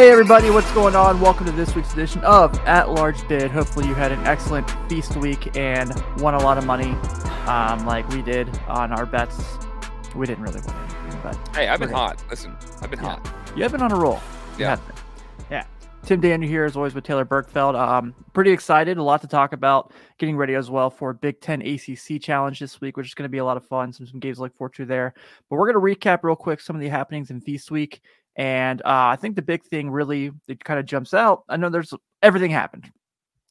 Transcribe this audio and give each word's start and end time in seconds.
Hey 0.00 0.10
everybody, 0.10 0.48
what's 0.48 0.72
going 0.72 0.96
on? 0.96 1.20
Welcome 1.20 1.44
to 1.44 1.52
this 1.52 1.74
week's 1.76 1.92
edition 1.92 2.22
of 2.24 2.58
At 2.60 2.88
Large 2.88 3.28
Bid. 3.28 3.50
Hopefully 3.50 3.86
you 3.86 3.92
had 3.92 4.12
an 4.12 4.26
excellent 4.26 4.66
feast 4.88 5.14
week 5.18 5.54
and 5.58 5.92
won 6.16 6.32
a 6.32 6.38
lot 6.38 6.56
of 6.56 6.64
money, 6.64 6.92
um, 7.46 7.84
like 7.84 8.08
we 8.08 8.22
did 8.22 8.48
on 8.66 8.92
our 8.92 9.04
bets. 9.04 9.58
We 10.16 10.24
didn't 10.24 10.42
really 10.42 10.62
win 10.62 10.74
anything, 10.74 11.20
but 11.22 11.38
Hey, 11.54 11.68
I've 11.68 11.80
been 11.80 11.90
hot. 11.90 12.24
Listen, 12.30 12.56
I've 12.80 12.88
been 12.88 13.00
Yeah. 13.00 13.16
hot. 13.16 13.30
you 13.54 13.62
have 13.62 13.72
been 13.72 13.82
on 13.82 13.92
a 13.92 13.96
roll. 13.96 14.20
Yeah. 14.56 14.78
Yeah. 15.50 15.64
Tim 16.06 16.18
Daniel 16.22 16.48
here, 16.48 16.64
as 16.64 16.76
always, 16.76 16.94
with 16.94 17.04
Taylor 17.04 17.26
Berkfeld. 17.26 17.78
Um, 17.78 18.14
pretty 18.32 18.52
excited. 18.52 18.96
A 18.96 19.02
lot 19.02 19.20
to 19.20 19.26
talk 19.26 19.52
about. 19.52 19.92
Getting 20.16 20.38
ready 20.38 20.54
as 20.54 20.70
well 20.70 20.88
for 20.88 21.12
Big 21.12 21.42
Ten 21.42 21.60
ACC 21.60 22.18
Challenge 22.18 22.58
this 22.58 22.80
week, 22.80 22.96
which 22.96 23.06
is 23.06 23.12
going 23.12 23.24
to 23.24 23.30
be 23.30 23.36
a 23.36 23.44
lot 23.44 23.58
of 23.58 23.66
fun. 23.66 23.92
Some 23.92 24.06
some 24.06 24.18
games 24.18 24.38
to 24.38 24.44
look 24.44 24.56
forward 24.56 24.72
to 24.76 24.86
there. 24.86 25.12
But 25.50 25.56
we're 25.56 25.70
going 25.70 25.94
to 25.94 26.00
recap 26.00 26.20
real 26.22 26.36
quick 26.36 26.62
some 26.62 26.74
of 26.74 26.80
the 26.80 26.88
happenings 26.88 27.30
in 27.30 27.42
Feast 27.42 27.70
Week. 27.70 28.00
And 28.40 28.80
uh, 28.80 29.12
I 29.12 29.16
think 29.16 29.36
the 29.36 29.42
big 29.42 29.64
thing 29.64 29.90
really 29.90 30.30
that 30.48 30.64
kind 30.64 30.80
of 30.80 30.86
jumps 30.86 31.12
out. 31.12 31.44
I 31.50 31.58
know 31.58 31.68
there's 31.68 31.92
everything 32.22 32.50
happened. 32.50 32.90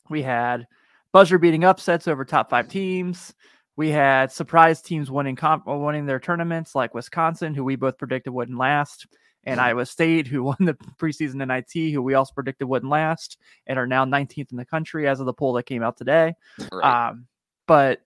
We 0.10 0.24
had 0.24 0.66
buzzer 1.14 1.38
beating 1.38 1.64
upsets 1.64 2.08
over 2.08 2.26
top 2.26 2.50
five 2.50 2.68
teams. 2.68 3.36
We 3.76 3.90
had 3.90 4.32
surprise 4.32 4.82
teams 4.82 5.12
winning 5.12 5.36
comp- 5.36 5.68
winning 5.68 6.08
their 6.08 6.20
tournaments, 6.20 6.74
like 6.74 6.96
Wisconsin, 6.96 7.54
who 7.54 7.64
we 7.64 7.76
both 7.76 8.00
predicted 8.00 8.34
wouldn't 8.34 8.58
last, 8.58 9.06
and 9.44 9.62
Iowa 9.62 9.86
State, 9.86 10.26
who 10.26 10.42
won 10.46 10.58
the 10.60 10.74
preseason 11.00 11.36
NIT, 11.36 11.94
who 11.94 12.02
we 12.02 12.16
also 12.16 12.34
predicted 12.34 12.68
wouldn't 12.68 12.92
last, 12.92 13.38
and 13.68 13.78
are 13.78 13.86
now 13.86 14.06
19th 14.06 14.50
in 14.50 14.58
the 14.58 14.66
country 14.66 15.08
as 15.08 15.20
of 15.20 15.28
the 15.28 15.34
poll 15.34 15.54
that 15.54 15.68
came 15.68 15.84
out 15.84 15.98
today. 15.98 16.34
Right. 16.72 17.10
Um, 17.10 17.28
but 17.68 18.02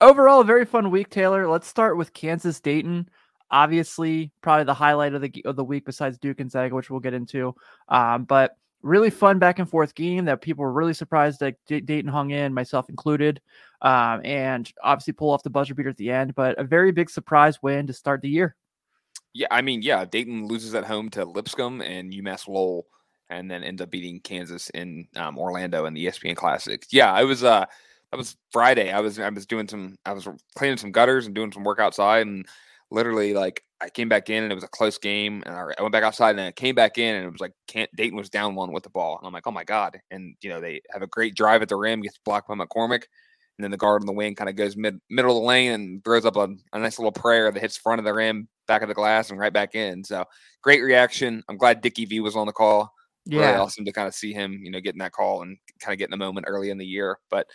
overall, 0.00 0.42
a 0.42 0.44
very 0.44 0.64
fun 0.64 0.92
week, 0.92 1.10
Taylor. 1.10 1.48
Let's 1.48 1.66
start 1.66 1.96
with 1.96 2.12
Kansas 2.12 2.60
Dayton. 2.60 3.10
Obviously, 3.50 4.30
probably 4.42 4.64
the 4.64 4.74
highlight 4.74 5.14
of 5.14 5.22
the 5.22 5.42
of 5.44 5.56
the 5.56 5.64
week 5.64 5.84
besides 5.84 6.18
Duke 6.18 6.40
and 6.40 6.50
Zaga, 6.50 6.74
which 6.74 6.90
we'll 6.90 7.00
get 7.00 7.14
into. 7.14 7.54
Um, 7.88 8.24
but 8.24 8.56
really 8.82 9.10
fun 9.10 9.38
back 9.38 9.58
and 9.58 9.68
forth 9.68 9.94
game 9.94 10.24
that 10.26 10.40
people 10.40 10.64
were 10.64 10.72
really 10.72 10.94
surprised 10.94 11.40
that 11.40 11.56
D- 11.66 11.80
Dayton 11.80 12.10
hung 12.10 12.30
in, 12.30 12.54
myself 12.54 12.88
included, 12.88 13.40
um, 13.82 14.20
and 14.24 14.70
obviously 14.82 15.12
pull 15.12 15.30
off 15.30 15.42
the 15.42 15.50
buzzer 15.50 15.74
beater 15.74 15.88
at 15.88 15.96
the 15.96 16.10
end. 16.10 16.34
But 16.34 16.58
a 16.58 16.64
very 16.64 16.92
big 16.92 17.10
surprise 17.10 17.62
win 17.62 17.86
to 17.86 17.92
start 17.92 18.22
the 18.22 18.28
year. 18.28 18.54
yeah, 19.34 19.48
I 19.50 19.62
mean, 19.62 19.82
yeah, 19.82 20.04
Dayton 20.04 20.46
loses 20.46 20.74
at 20.74 20.84
home 20.84 21.08
to 21.10 21.24
Lipscomb 21.24 21.80
and 21.80 22.12
UMass 22.12 22.48
Lowell, 22.48 22.86
and 23.30 23.50
then 23.50 23.62
ends 23.64 23.82
up 23.82 23.90
beating 23.90 24.20
Kansas 24.20 24.70
in 24.70 25.06
um, 25.16 25.38
Orlando 25.38 25.84
in 25.86 25.94
the 25.94 26.06
ESPN 26.06 26.36
Classic. 26.36 26.84
Yeah, 26.90 27.12
I 27.12 27.24
was 27.24 27.44
uh 27.44 27.66
that 28.10 28.16
was 28.16 28.36
Friday. 28.52 28.90
I 28.90 29.00
was 29.00 29.18
I 29.18 29.28
was 29.28 29.46
doing 29.46 29.68
some 29.68 29.98
I 30.04 30.12
was 30.12 30.28
cleaning 30.56 30.78
some 30.78 30.92
gutters 30.92 31.26
and 31.26 31.34
doing 31.34 31.52
some 31.52 31.64
work 31.64 31.78
outside 31.78 32.26
and 32.26 32.46
literally 32.90 33.34
like 33.34 33.62
I 33.80 33.90
came 33.90 34.08
back 34.08 34.30
in 34.30 34.42
and 34.42 34.52
it 34.52 34.54
was 34.54 34.64
a 34.64 34.68
close 34.68 34.98
game 34.98 35.42
and 35.46 35.54
I 35.54 35.66
I 35.78 35.82
went 35.82 35.92
back 35.92 36.04
outside 36.04 36.30
and 36.30 36.40
I 36.40 36.52
came 36.52 36.74
back 36.74 36.98
in 36.98 37.14
and 37.14 37.26
it 37.26 37.30
was 37.30 37.40
like 37.40 37.52
can't 37.66 37.90
Dayton 37.96 38.16
was 38.16 38.30
down 38.30 38.54
one 38.54 38.72
with 38.72 38.82
the 38.82 38.90
ball 38.90 39.18
and 39.18 39.26
I'm 39.26 39.32
like 39.32 39.46
oh 39.46 39.52
my 39.52 39.64
god 39.64 40.00
and 40.10 40.34
you 40.40 40.50
know 40.50 40.60
they 40.60 40.80
have 40.90 41.02
a 41.02 41.06
great 41.06 41.34
drive 41.34 41.62
at 41.62 41.68
the 41.68 41.76
rim 41.76 42.00
gets 42.00 42.18
blocked 42.24 42.48
by 42.48 42.54
McCormack 42.54 43.04
and 43.58 43.64
then 43.64 43.70
the 43.70 43.76
guard 43.76 44.02
on 44.02 44.06
the 44.06 44.12
wing 44.12 44.34
kind 44.34 44.48
of 44.50 44.56
goes 44.56 44.76
mid 44.76 44.98
middle 45.10 45.36
of 45.36 45.42
the 45.42 45.46
lane 45.46 45.72
and 45.72 46.04
throws 46.04 46.24
up 46.24 46.36
a, 46.36 46.48
a 46.72 46.78
nice 46.78 46.98
little 46.98 47.12
prayer 47.12 47.50
that 47.50 47.60
hits 47.60 47.76
front 47.76 47.98
of 47.98 48.04
the 48.04 48.14
rim 48.14 48.48
back 48.66 48.82
of 48.82 48.88
the 48.88 48.94
glass 48.94 49.30
and 49.30 49.38
right 49.38 49.52
back 49.52 49.74
in 49.74 50.02
so 50.04 50.24
great 50.62 50.82
reaction 50.82 51.42
I'm 51.48 51.56
glad 51.58 51.80
Dickie 51.80 52.06
V 52.06 52.20
was 52.20 52.36
on 52.36 52.46
the 52.46 52.52
call 52.52 52.92
really 53.34 53.54
Yeah, 53.54 53.56
awesome 53.56 53.84
to 53.84 53.92
kind 53.92 54.08
of 54.08 54.14
see 54.14 54.32
him, 54.32 54.58
you 54.62 54.70
know, 54.70 54.80
getting 54.80 55.00
that 55.00 55.12
call 55.12 55.42
and 55.42 55.58
kind 55.80 55.92
of 55.92 55.98
getting 55.98 56.12
the 56.12 56.16
moment 56.16 56.46
early 56.48 56.70
in 56.70 56.78
the 56.78 56.86
year. 56.86 57.18
But 57.30 57.46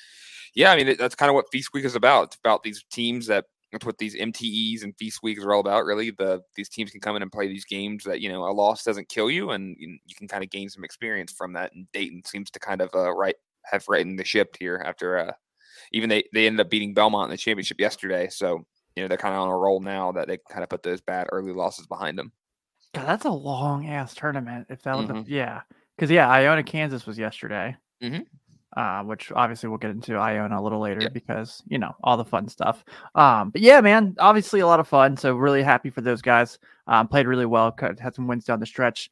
yeah, 0.55 0.71
I 0.71 0.75
mean, 0.77 0.95
that's 0.97 1.15
kind 1.15 1.29
of 1.29 1.35
what 1.35 1.51
Feast 1.51 1.73
Week 1.73 1.83
is 1.85 1.95
about. 1.95 2.25
It's 2.25 2.35
about 2.35 2.61
these 2.63 2.83
teams 2.91 3.27
that 3.27 3.45
that's 3.73 3.85
what 3.85 3.97
these 3.97 4.15
MTEs 4.15 4.83
and 4.83 4.95
Feast 4.97 5.21
Weeks 5.21 5.43
are 5.43 5.53
all 5.53 5.59
about. 5.59 5.85
Really, 5.85 6.11
the 6.11 6.41
these 6.55 6.69
teams 6.69 6.91
can 6.91 7.01
come 7.01 7.15
in 7.15 7.21
and 7.21 7.31
play 7.31 7.47
these 7.47 7.65
games 7.65 8.03
that 8.05 8.21
you 8.21 8.29
know 8.29 8.45
a 8.47 8.51
loss 8.53 8.83
doesn't 8.83 9.09
kill 9.09 9.29
you, 9.29 9.51
and 9.51 9.75
you, 9.77 9.97
you 10.05 10.15
can 10.15 10.27
kind 10.27 10.43
of 10.43 10.49
gain 10.49 10.69
some 10.69 10.83
experience 10.83 11.31
from 11.31 11.53
that. 11.53 11.73
And 11.73 11.91
Dayton 11.91 12.23
seems 12.25 12.49
to 12.51 12.59
kind 12.59 12.81
of 12.81 12.89
uh, 12.95 13.11
right 13.13 13.35
have 13.65 13.85
rightened 13.89 14.19
the 14.19 14.23
ship 14.25 14.55
here 14.59 14.81
after 14.85 15.17
uh, 15.17 15.33
even 15.91 16.09
they 16.09 16.23
they 16.33 16.47
ended 16.47 16.65
up 16.65 16.69
beating 16.69 16.93
Belmont 16.93 17.29
in 17.29 17.31
the 17.31 17.37
championship 17.37 17.79
yesterday. 17.79 18.29
So 18.29 18.65
you 18.95 19.03
know 19.03 19.07
they're 19.07 19.17
kind 19.17 19.35
of 19.35 19.41
on 19.41 19.49
a 19.49 19.57
roll 19.57 19.79
now 19.81 20.11
that 20.13 20.27
they 20.27 20.37
kind 20.49 20.63
of 20.63 20.69
put 20.69 20.83
those 20.83 21.01
bad 21.01 21.27
early 21.31 21.51
losses 21.51 21.87
behind 21.87 22.17
them. 22.17 22.31
God, 22.93 23.07
that's 23.07 23.25
a 23.25 23.31
long 23.31 23.87
ass 23.87 24.13
tournament. 24.13 24.67
If 24.69 24.83
that 24.83 24.95
was, 24.95 25.07
Mhm. 25.07 25.27
a, 25.27 25.29
yeah, 25.29 25.61
because 25.95 26.11
yeah, 26.11 26.29
Iona, 26.29 26.63
Kansas 26.63 27.05
was 27.07 27.17
yesterday. 27.17 27.75
Mhm. 28.03 28.27
Uh, 28.75 29.03
which 29.03 29.31
obviously 29.35 29.69
we'll 29.69 29.77
get 29.77 29.91
into 29.91 30.15
Iona 30.15 30.59
a 30.59 30.63
little 30.63 30.79
later 30.79 31.01
Yeah. 31.03 31.09
because 31.09 31.61
you 31.67 31.77
know 31.77 31.95
all 32.03 32.17
the 32.17 32.25
fun 32.25 32.47
stuff. 32.47 32.83
Um, 33.13 33.51
but 33.51 33.61
yeah, 33.61 33.81
man, 33.81 34.15
obviously 34.19 34.61
a 34.61 34.67
lot 34.67 34.79
of 34.79 34.87
fun. 34.87 35.15
So 35.15 35.35
really 35.35 35.61
happy 35.61 35.91
for 35.91 36.01
those 36.01 36.21
guys. 36.23 36.57
Um, 36.87 37.07
played 37.07 37.27
really 37.27 37.45
well. 37.45 37.75
Had 37.99 38.15
some 38.15 38.27
wins 38.27 38.45
down 38.45 38.59
the 38.59 38.65
stretch. 38.65 39.11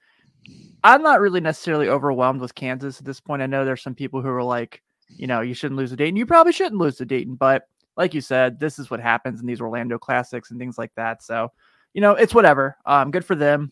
I'm 0.83 1.03
not 1.03 1.21
really 1.21 1.41
necessarily 1.41 1.89
overwhelmed 1.89 2.41
with 2.41 2.55
Kansas 2.55 2.99
at 2.99 3.05
this 3.05 3.19
point. 3.19 3.43
I 3.43 3.45
know 3.45 3.63
there's 3.63 3.83
some 3.83 3.93
people 3.93 4.21
who 4.21 4.29
are 4.29 4.43
like, 4.43 4.81
you 5.09 5.27
know, 5.27 5.41
you 5.41 5.53
shouldn't 5.53 5.77
lose 5.77 5.91
to 5.91 5.95
Dayton. 5.95 6.15
You 6.15 6.25
probably 6.25 6.53
shouldn't 6.53 6.81
lose 6.81 6.97
to 6.97 7.05
Dayton, 7.05 7.35
but 7.35 7.67
like 7.97 8.13
you 8.15 8.21
said, 8.21 8.59
this 8.59 8.79
is 8.79 8.89
what 8.89 8.99
happens 8.99 9.41
in 9.41 9.45
these 9.45 9.61
Orlando 9.61 9.99
classics 9.99 10.49
and 10.49 10.59
things 10.59 10.77
like 10.79 10.91
that. 10.95 11.21
So, 11.21 11.51
you 11.93 12.01
know, 12.01 12.13
it's 12.13 12.33
whatever. 12.33 12.77
Um, 12.87 13.11
good 13.11 13.25
for 13.25 13.35
them. 13.35 13.71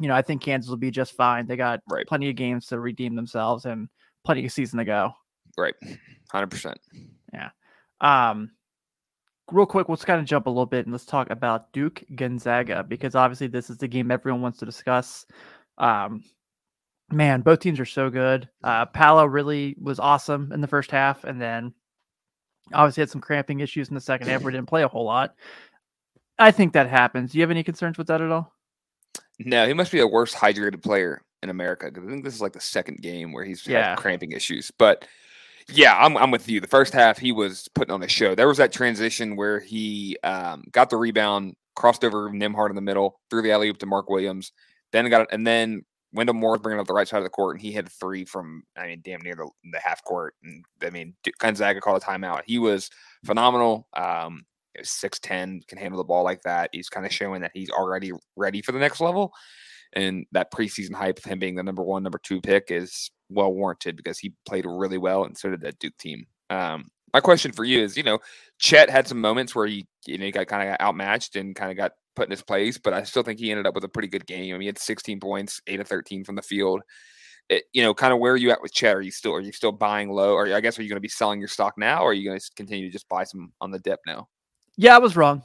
You 0.00 0.08
know, 0.08 0.14
I 0.14 0.22
think 0.22 0.40
Kansas 0.40 0.70
will 0.70 0.78
be 0.78 0.90
just 0.90 1.12
fine. 1.12 1.46
They 1.46 1.56
got 1.56 1.80
Right. 1.90 2.06
plenty 2.06 2.30
of 2.30 2.36
games 2.36 2.66
to 2.68 2.80
redeem 2.80 3.14
themselves 3.16 3.66
and 3.66 3.88
plenty 4.24 4.44
of 4.44 4.52
season 4.52 4.78
to 4.78 4.84
go. 4.84 5.12
Right, 5.56 5.74
hundred 6.30 6.50
percent. 6.50 6.78
Yeah. 7.32 7.50
Um, 8.00 8.50
real 9.52 9.66
quick, 9.66 9.88
let's 9.88 10.04
kind 10.04 10.20
of 10.20 10.26
jump 10.26 10.46
a 10.46 10.50
little 10.50 10.66
bit 10.66 10.86
and 10.86 10.92
let's 10.92 11.04
talk 11.04 11.30
about 11.30 11.72
Duke 11.72 12.02
Gonzaga 12.14 12.84
because 12.84 13.14
obviously 13.14 13.46
this 13.46 13.70
is 13.70 13.78
the 13.78 13.88
game 13.88 14.10
everyone 14.10 14.42
wants 14.42 14.58
to 14.58 14.66
discuss. 14.66 15.26
Um, 15.78 16.22
man, 17.10 17.40
both 17.40 17.60
teams 17.60 17.80
are 17.80 17.86
so 17.86 18.10
good. 18.10 18.48
Uh, 18.62 18.86
Paolo 18.86 19.26
really 19.26 19.76
was 19.80 19.98
awesome 19.98 20.52
in 20.52 20.60
the 20.60 20.68
first 20.68 20.90
half, 20.90 21.24
and 21.24 21.40
then 21.40 21.74
obviously 22.72 23.02
had 23.02 23.10
some 23.10 23.20
cramping 23.20 23.60
issues 23.60 23.88
in 23.88 23.94
the 23.94 24.00
second 24.00 24.28
half. 24.28 24.42
where 24.42 24.52
he 24.52 24.56
didn't 24.56 24.68
play 24.68 24.82
a 24.82 24.88
whole 24.88 25.04
lot. 25.04 25.34
I 26.38 26.50
think 26.50 26.72
that 26.72 26.88
happens. 26.88 27.32
Do 27.32 27.38
you 27.38 27.42
have 27.42 27.50
any 27.50 27.62
concerns 27.62 27.98
with 27.98 28.06
that 28.06 28.22
at 28.22 28.30
all? 28.30 28.54
No, 29.38 29.66
he 29.66 29.74
must 29.74 29.92
be 29.92 30.00
a 30.00 30.06
worst 30.06 30.34
hydrated 30.34 30.82
player 30.82 31.22
in 31.42 31.50
America 31.50 31.86
because 31.86 32.06
I 32.06 32.10
think 32.10 32.24
this 32.24 32.34
is 32.34 32.40
like 32.40 32.52
the 32.52 32.60
second 32.60 32.98
game 33.02 33.32
where 33.32 33.44
he's 33.44 33.66
Yeah. 33.66 33.90
had 33.90 33.98
cramping 33.98 34.32
issues. 34.32 34.70
But 34.78 35.06
yeah, 35.68 35.96
I'm 35.96 36.16
I'm 36.16 36.30
with 36.30 36.48
you. 36.48 36.60
The 36.60 36.66
first 36.66 36.92
half 36.92 37.18
he 37.18 37.32
was 37.32 37.68
putting 37.74 37.92
on 37.92 38.02
a 38.02 38.08
show. 38.08 38.34
There 38.34 38.48
was 38.48 38.58
that 38.58 38.72
transition 38.72 39.36
where 39.36 39.60
he 39.60 40.16
um, 40.24 40.64
got 40.72 40.90
the 40.90 40.96
rebound, 40.96 41.54
crossed 41.76 42.04
over 42.04 42.28
Nembhard 42.30 42.70
in 42.70 42.74
the 42.76 42.82
middle, 42.82 43.20
threw 43.30 43.42
the 43.42 43.52
alley 43.52 43.68
oop 43.68 43.78
to 43.78 43.86
Mark 43.86 44.10
Williams, 44.10 44.52
then 44.92 45.08
got 45.08 45.22
it, 45.22 45.28
and 45.30 45.46
then 45.46 45.82
Wendell 46.12 46.34
Moore 46.34 46.58
bringing 46.58 46.80
up 46.80 46.88
the 46.88 46.92
right 46.92 47.06
side 47.06 47.18
of 47.18 47.24
the 47.24 47.30
court, 47.30 47.54
and 47.54 47.62
he 47.62 47.70
hit 47.70 47.86
a 47.86 47.90
three 47.90 48.24
from 48.24 48.64
I 48.76 48.86
mean 48.88 49.00
damn 49.04 49.20
near 49.20 49.36
the, 49.36 49.48
the 49.72 49.78
half 49.80 50.02
court. 50.02 50.34
And 50.42 50.64
I 50.82 50.90
mean 50.90 51.14
Gonzaga 51.38 51.80
called 51.80 52.02
a 52.02 52.04
timeout. 52.04 52.42
He 52.46 52.58
was 52.58 52.90
phenomenal. 53.24 53.86
Um, 53.96 54.44
six 54.82 55.18
ten 55.20 55.60
can 55.68 55.78
handle 55.78 55.98
the 55.98 56.04
ball 56.04 56.24
like 56.24 56.42
that. 56.42 56.70
He's 56.72 56.88
kind 56.88 57.06
of 57.06 57.12
showing 57.12 57.42
that 57.42 57.52
he's 57.54 57.70
already 57.70 58.12
ready 58.36 58.60
for 58.62 58.72
the 58.72 58.78
next 58.80 59.00
level 59.00 59.32
and 59.92 60.26
that 60.32 60.52
preseason 60.52 60.94
hype 60.94 61.18
of 61.18 61.24
him 61.24 61.38
being 61.38 61.54
the 61.54 61.62
number 61.62 61.82
one, 61.82 62.02
number 62.02 62.20
two 62.22 62.40
pick 62.40 62.70
is 62.70 63.10
well 63.28 63.52
warranted 63.52 63.96
because 63.96 64.18
he 64.18 64.32
played 64.46 64.66
really 64.66 64.98
well, 64.98 65.24
and 65.24 65.36
so 65.36 65.50
did 65.50 65.60
that 65.62 65.78
Duke 65.78 65.96
team. 65.98 66.26
Um, 66.50 66.90
my 67.12 67.20
question 67.20 67.52
for 67.52 67.64
you 67.64 67.82
is, 67.82 67.96
you 67.96 68.02
know, 68.02 68.18
Chet 68.58 68.90
had 68.90 69.08
some 69.08 69.20
moments 69.20 69.54
where 69.54 69.66
he, 69.66 69.86
you 70.06 70.18
know, 70.18 70.24
he 70.24 70.30
got 70.30 70.46
kind 70.46 70.68
of 70.68 70.76
outmatched 70.80 71.36
and 71.36 71.56
kind 71.56 71.70
of 71.70 71.76
got 71.76 71.92
put 72.14 72.26
in 72.26 72.30
his 72.30 72.42
place, 72.42 72.78
but 72.78 72.92
I 72.92 73.02
still 73.02 73.22
think 73.22 73.38
he 73.40 73.50
ended 73.50 73.66
up 73.66 73.74
with 73.74 73.84
a 73.84 73.88
pretty 73.88 74.08
good 74.08 74.26
game. 74.26 74.54
I 74.54 74.58
mean, 74.58 74.62
he 74.62 74.66
had 74.66 74.78
16 74.78 75.20
points, 75.20 75.60
eight 75.66 75.80
of 75.80 75.88
13 75.88 76.24
from 76.24 76.36
the 76.36 76.42
field. 76.42 76.82
It, 77.48 77.64
you 77.72 77.82
know, 77.82 77.94
kind 77.94 78.12
of 78.12 78.20
where 78.20 78.32
are 78.32 78.36
you 78.36 78.50
at 78.52 78.62
with 78.62 78.72
Chet? 78.72 78.94
Are 78.94 79.00
you 79.00 79.10
still 79.10 79.32
are 79.32 79.40
you 79.40 79.50
still 79.50 79.72
buying 79.72 80.10
low, 80.10 80.34
or 80.34 80.54
I 80.54 80.60
guess 80.60 80.78
are 80.78 80.82
you 80.82 80.88
going 80.88 80.96
to 80.96 81.00
be 81.00 81.08
selling 81.08 81.40
your 81.40 81.48
stock 81.48 81.74
now, 81.76 82.02
or 82.02 82.10
are 82.10 82.14
you 82.14 82.28
going 82.28 82.38
to 82.38 82.50
continue 82.54 82.86
to 82.86 82.92
just 82.92 83.08
buy 83.08 83.24
some 83.24 83.52
on 83.60 83.72
the 83.72 83.80
dip 83.80 83.98
now? 84.06 84.28
Yeah, 84.76 84.94
I 84.94 84.98
was 84.98 85.16
wrong. 85.16 85.42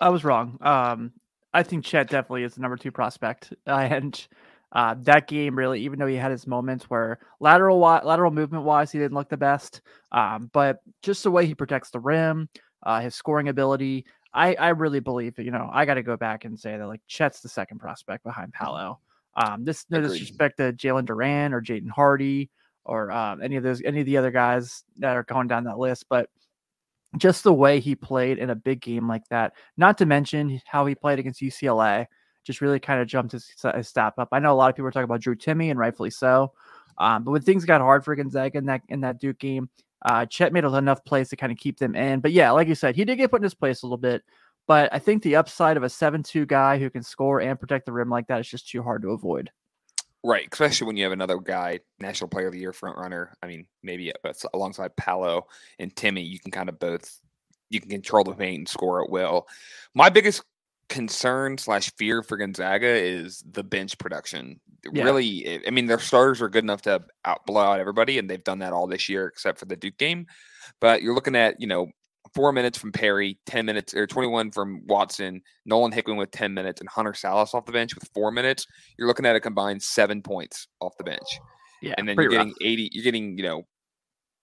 I 0.00 0.08
was 0.08 0.24
wrong. 0.24 0.56
Um, 0.62 1.12
I 1.54 1.62
think 1.62 1.84
Chet 1.84 2.08
definitely 2.08 2.44
is 2.44 2.54
the 2.54 2.60
number 2.62 2.76
two 2.76 2.92
prospect, 2.92 3.52
uh, 3.66 3.70
and 3.90 4.26
uh, 4.72 4.94
that 5.00 5.28
game 5.28 5.56
really, 5.56 5.80
even 5.82 5.98
though 5.98 6.06
he 6.06 6.16
had 6.16 6.30
his 6.30 6.46
moments 6.46 6.84
where 6.84 7.18
lateral 7.40 7.78
lateral 7.78 8.30
movement 8.30 8.64
wise 8.64 8.90
he 8.90 8.98
didn't 8.98 9.14
look 9.14 9.28
the 9.28 9.36
best, 9.36 9.82
um, 10.12 10.50
but 10.52 10.78
just 11.02 11.22
the 11.22 11.30
way 11.30 11.46
he 11.46 11.54
protects 11.54 11.90
the 11.90 12.00
rim, 12.00 12.48
uh, 12.84 13.00
his 13.00 13.14
scoring 13.14 13.48
ability, 13.48 14.06
I 14.32 14.54
I 14.54 14.68
really 14.70 15.00
believe 15.00 15.34
that 15.36 15.44
you 15.44 15.50
know 15.50 15.68
I 15.72 15.84
got 15.84 15.94
to 15.94 16.02
go 16.02 16.16
back 16.16 16.44
and 16.44 16.58
say 16.58 16.76
that 16.76 16.86
like 16.86 17.02
Chet's 17.06 17.40
the 17.40 17.48
second 17.48 17.78
prospect 17.78 18.24
behind 18.24 18.52
Paolo. 18.52 19.00
Um, 19.34 19.64
this 19.64 19.86
no 19.90 19.98
Agreed. 19.98 20.10
disrespect 20.10 20.56
to 20.58 20.72
Jalen 20.72 21.06
Duren 21.06 21.52
or 21.52 21.62
Jaden 21.62 21.90
Hardy 21.90 22.50
or 22.84 23.10
um, 23.12 23.42
any 23.42 23.56
of 23.56 23.62
those 23.62 23.82
any 23.84 24.00
of 24.00 24.06
the 24.06 24.16
other 24.16 24.30
guys 24.30 24.84
that 24.98 25.16
are 25.16 25.22
going 25.22 25.48
down 25.48 25.64
that 25.64 25.78
list, 25.78 26.06
but 26.08 26.28
just 27.18 27.44
the 27.44 27.52
way 27.52 27.80
he 27.80 27.94
played 27.94 28.38
in 28.38 28.50
a 28.50 28.54
big 28.54 28.80
game 28.80 29.06
like 29.08 29.26
that, 29.28 29.52
not 29.76 29.98
to 29.98 30.06
mention 30.06 30.60
how 30.66 30.86
he 30.86 30.94
played 30.94 31.18
against 31.18 31.40
UCLA, 31.40 32.06
just 32.44 32.60
really 32.60 32.80
kind 32.80 33.00
of 33.00 33.06
jumped 33.06 33.32
his, 33.32 33.52
his 33.74 33.88
step 33.88 34.14
up. 34.18 34.28
I 34.32 34.38
know 34.38 34.52
a 34.52 34.54
lot 34.56 34.70
of 34.70 34.76
people 34.76 34.88
are 34.88 34.90
talking 34.90 35.04
about 35.04 35.20
Drew 35.20 35.36
Timme, 35.36 35.70
and 35.70 35.78
rightfully 35.78 36.10
so. 36.10 36.52
Um, 36.98 37.24
but 37.24 37.30
when 37.30 37.42
things 37.42 37.64
got 37.64 37.80
hard 37.80 38.04
for 38.04 38.14
Gonzaga 38.14 38.58
in 38.58 38.66
that 38.66 38.82
in 38.88 39.00
that 39.00 39.20
Duke 39.20 39.38
game, 39.38 39.68
uh, 40.04 40.26
Chet 40.26 40.52
made 40.52 40.64
enough 40.64 41.04
plays 41.04 41.28
to 41.30 41.36
kind 41.36 41.52
of 41.52 41.58
keep 41.58 41.78
them 41.78 41.94
in. 41.94 42.20
But 42.20 42.32
yeah, 42.32 42.50
like 42.50 42.68
you 42.68 42.74
said, 42.74 42.96
he 42.96 43.04
did 43.04 43.16
get 43.16 43.30
put 43.30 43.40
in 43.40 43.44
his 43.44 43.54
place 43.54 43.82
a 43.82 43.86
little 43.86 43.96
bit. 43.98 44.22
But 44.66 44.92
I 44.92 44.98
think 44.98 45.22
the 45.22 45.36
upside 45.36 45.76
of 45.76 45.82
a 45.82 45.88
seven-two 45.88 46.46
guy 46.46 46.78
who 46.78 46.88
can 46.88 47.02
score 47.02 47.40
and 47.40 47.58
protect 47.58 47.86
the 47.86 47.92
rim 47.92 48.08
like 48.08 48.28
that 48.28 48.40
is 48.40 48.48
just 48.48 48.68
too 48.68 48.82
hard 48.82 49.02
to 49.02 49.10
avoid. 49.10 49.50
Right, 50.24 50.48
especially 50.52 50.86
when 50.86 50.96
you 50.96 51.02
have 51.02 51.12
another 51.12 51.38
guy, 51.38 51.80
National 51.98 52.28
Player 52.28 52.46
of 52.46 52.52
the 52.52 52.60
Year 52.60 52.72
front 52.72 52.96
runner. 52.96 53.34
I 53.42 53.48
mean, 53.48 53.66
maybe 53.82 54.12
uh, 54.12 54.32
alongside 54.54 54.96
Paolo 54.96 55.48
and 55.80 55.92
Timme, 55.94 56.24
you 56.24 56.38
can 56.38 56.52
kind 56.52 56.68
of 56.68 56.78
both 56.78 57.20
you 57.70 57.80
can 57.80 57.90
control 57.90 58.22
the 58.22 58.34
paint 58.34 58.58
and 58.58 58.68
score 58.68 59.02
at 59.02 59.10
will. 59.10 59.48
My 59.94 60.10
biggest 60.10 60.44
concern 60.88 61.56
slash 61.56 61.90
fear 61.96 62.22
for 62.22 62.36
Gonzaga 62.36 62.86
is 62.86 63.42
the 63.50 63.64
bench 63.64 63.98
production. 63.98 64.60
Yeah. 64.92 65.04
Really, 65.04 65.66
I 65.66 65.70
mean, 65.70 65.86
their 65.86 65.98
starters 65.98 66.42
are 66.42 66.48
good 66.48 66.64
enough 66.64 66.82
to 66.82 67.00
out 67.24 67.46
blow 67.46 67.62
out 67.62 67.80
everybody, 67.80 68.18
and 68.18 68.28
they've 68.28 68.42
done 68.42 68.58
that 68.60 68.72
all 68.72 68.86
this 68.86 69.08
year 69.08 69.26
except 69.26 69.58
for 69.58 69.64
the 69.64 69.76
Duke 69.76 69.96
game. 69.96 70.26
But 70.80 71.02
you're 71.02 71.14
looking 71.14 71.36
at 71.36 71.60
you 71.60 71.66
know 71.66 71.90
four 72.34 72.52
minutes 72.52 72.78
from 72.78 72.92
Perry, 72.92 73.38
10 73.46 73.66
minutes 73.66 73.94
or 73.94 74.06
21 74.06 74.50
from 74.50 74.82
Watson, 74.86 75.42
Nolan 75.66 75.92
Hickman 75.92 76.16
with 76.16 76.30
10 76.30 76.54
minutes, 76.54 76.80
and 76.80 76.88
Hunter 76.88 77.12
Sallis 77.12 77.54
off 77.54 77.66
the 77.66 77.72
bench 77.72 77.94
with 77.94 78.08
four 78.14 78.30
minutes, 78.30 78.66
you're 78.98 79.08
looking 79.08 79.26
at 79.26 79.36
a 79.36 79.40
combined 79.40 79.82
seven 79.82 80.22
points 80.22 80.68
off 80.80 80.96
the 80.98 81.04
bench. 81.04 81.40
Yeah. 81.82 81.94
And 81.98 82.08
then 82.08 82.16
you're 82.16 82.30
getting 82.30 82.48
rough. 82.48 82.56
80, 82.60 82.90
you're 82.92 83.04
getting, 83.04 83.36
you 83.36 83.44
know, 83.44 83.62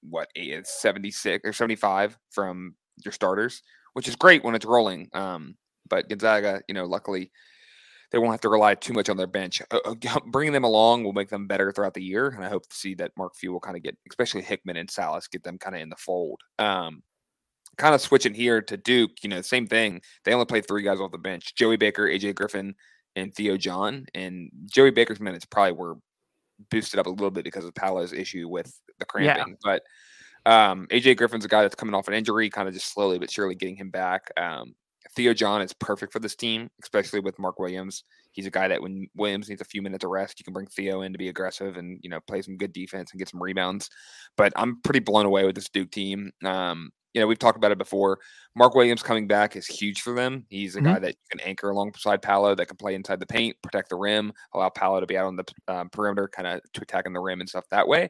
what, 0.01 0.29
76 0.35 1.47
or 1.47 1.53
75 1.53 2.17
from 2.31 2.75
your 3.03 3.11
starters, 3.11 3.63
which 3.93 4.07
is 4.07 4.15
great 4.15 4.43
when 4.43 4.55
it's 4.55 4.65
rolling. 4.65 5.09
Um, 5.13 5.55
but 5.89 6.09
Gonzaga, 6.09 6.61
you 6.67 6.73
know, 6.73 6.85
luckily 6.85 7.31
they 8.11 8.17
won't 8.17 8.31
have 8.31 8.41
to 8.41 8.49
rely 8.49 8.75
too 8.75 8.93
much 8.93 9.09
on 9.09 9.17
their 9.17 9.27
bench. 9.27 9.61
Uh, 9.71 9.79
uh 9.85 10.19
bringing 10.27 10.53
them 10.53 10.63
along 10.63 11.03
will 11.03 11.13
make 11.13 11.29
them 11.29 11.47
better 11.47 11.71
throughout 11.71 11.93
the 11.93 12.03
year, 12.03 12.29
and 12.29 12.43
I 12.43 12.49
hope 12.49 12.67
to 12.67 12.75
see 12.75 12.95
that 12.95 13.11
Mark 13.17 13.35
Few 13.35 13.51
will 13.51 13.59
kind 13.59 13.77
of 13.77 13.83
get, 13.83 13.97
especially 14.09 14.41
Hickman 14.41 14.77
and 14.77 14.89
Sallis, 14.89 15.29
get 15.29 15.43
them 15.43 15.57
kind 15.57 15.75
of 15.75 15.81
in 15.81 15.89
the 15.89 15.95
fold. 15.95 16.39
Um, 16.57 17.03
kind 17.79 17.95
of 17.95 18.01
switching 18.01 18.35
here 18.35 18.61
to 18.61 18.77
Duke, 18.77 19.23
you 19.23 19.29
know, 19.29 19.41
same 19.41 19.65
thing. 19.65 20.01
They 20.23 20.33
only 20.33 20.45
played 20.45 20.67
three 20.67 20.83
guys 20.83 20.99
off 20.99 21.11
the 21.11 21.17
bench: 21.17 21.55
Joey 21.55 21.77
Baker, 21.77 22.03
AJ 22.07 22.35
Griffin, 22.35 22.75
and 23.15 23.33
Theo 23.33 23.57
John. 23.57 24.05
And 24.13 24.51
Joey 24.67 24.91
Baker's 24.91 25.19
minutes 25.19 25.45
probably 25.45 25.71
were 25.71 25.95
boosted 26.69 26.99
up 26.99 27.07
a 27.07 27.09
little 27.09 27.31
bit 27.31 27.45
because 27.45 27.65
of 27.65 27.73
Paolo's 27.73 28.13
issue 28.13 28.47
with 28.47 28.71
the 28.99 29.05
cramping. 29.05 29.57
Yeah. 29.65 29.79
But 30.45 30.51
um, 30.51 30.87
AJ 30.91 31.17
Griffin's 31.17 31.45
a 31.45 31.49
guy 31.49 31.63
that's 31.63 31.75
coming 31.75 31.95
off 31.95 32.07
an 32.07 32.13
injury, 32.13 32.49
kind 32.49 32.67
of 32.67 32.73
just 32.73 32.93
slowly 32.93 33.17
but 33.17 33.31
surely 33.31 33.55
getting 33.55 33.77
him 33.77 33.89
back. 33.89 34.29
Um, 34.37 34.75
Theo 35.15 35.33
John 35.33 35.61
is 35.61 35.73
perfect 35.73 36.13
for 36.13 36.19
this 36.19 36.35
team, 36.35 36.69
especially 36.83 37.19
with 37.19 37.39
Mark 37.39 37.57
Williams. 37.57 38.03
He's 38.31 38.45
a 38.45 38.51
guy 38.51 38.67
that 38.67 38.81
when 38.81 39.07
Williams 39.15 39.49
needs 39.49 39.61
a 39.61 39.65
few 39.65 39.81
minutes 39.81 40.03
of 40.03 40.11
rest, 40.11 40.39
you 40.39 40.43
can 40.43 40.53
bring 40.53 40.67
Theo 40.67 41.01
in 41.01 41.13
to 41.13 41.17
be 41.17 41.29
aggressive 41.29 41.77
and 41.77 41.99
you 42.03 42.09
know 42.09 42.19
play 42.27 42.41
some 42.41 42.57
good 42.57 42.73
defense 42.73 43.11
and 43.11 43.19
get 43.19 43.29
some 43.29 43.41
rebounds. 43.41 43.89
But 44.37 44.53
I'm 44.55 44.81
pretty 44.81 44.99
blown 44.99 45.25
away 45.25 45.45
with 45.45 45.55
this 45.55 45.69
Duke 45.69 45.91
team. 45.91 46.31
Um, 46.45 46.91
you 47.13 47.21
know, 47.21 47.27
we've 47.27 47.39
talked 47.39 47.57
about 47.57 47.71
it 47.71 47.77
before. 47.77 48.19
Mark 48.55 48.75
Williams 48.75 49.01
coming 49.01 49.27
back 49.27 49.55
is 49.55 49.65
huge 49.65 50.01
for 50.01 50.13
them. 50.13 50.45
He's 50.49 50.75
a 50.75 50.79
mm-hmm. 50.79 50.93
guy 50.93 50.99
that 50.99 51.09
you 51.09 51.37
can 51.37 51.39
anchor 51.39 51.69
alongside 51.69 52.21
Paolo 52.21 52.55
that 52.55 52.67
can 52.67 52.77
play 52.77 52.93
inside 52.93 53.19
the 53.19 53.25
paint, 53.25 53.55
protect 53.63 53.89
the 53.89 53.95
rim, 53.95 54.31
allow 54.53 54.69
Paolo 54.69 54.99
to 54.99 55.07
be 55.07 55.17
out 55.17 55.25
on 55.25 55.35
the 55.35 55.45
um, 55.67 55.89
perimeter, 55.89 56.27
kind 56.27 56.47
of 56.47 56.61
to 56.73 56.81
attack 56.81 56.99
attacking 56.99 57.13
the 57.13 57.19
rim 57.19 57.39
and 57.39 57.49
stuff 57.49 57.65
that 57.71 57.87
way. 57.87 58.09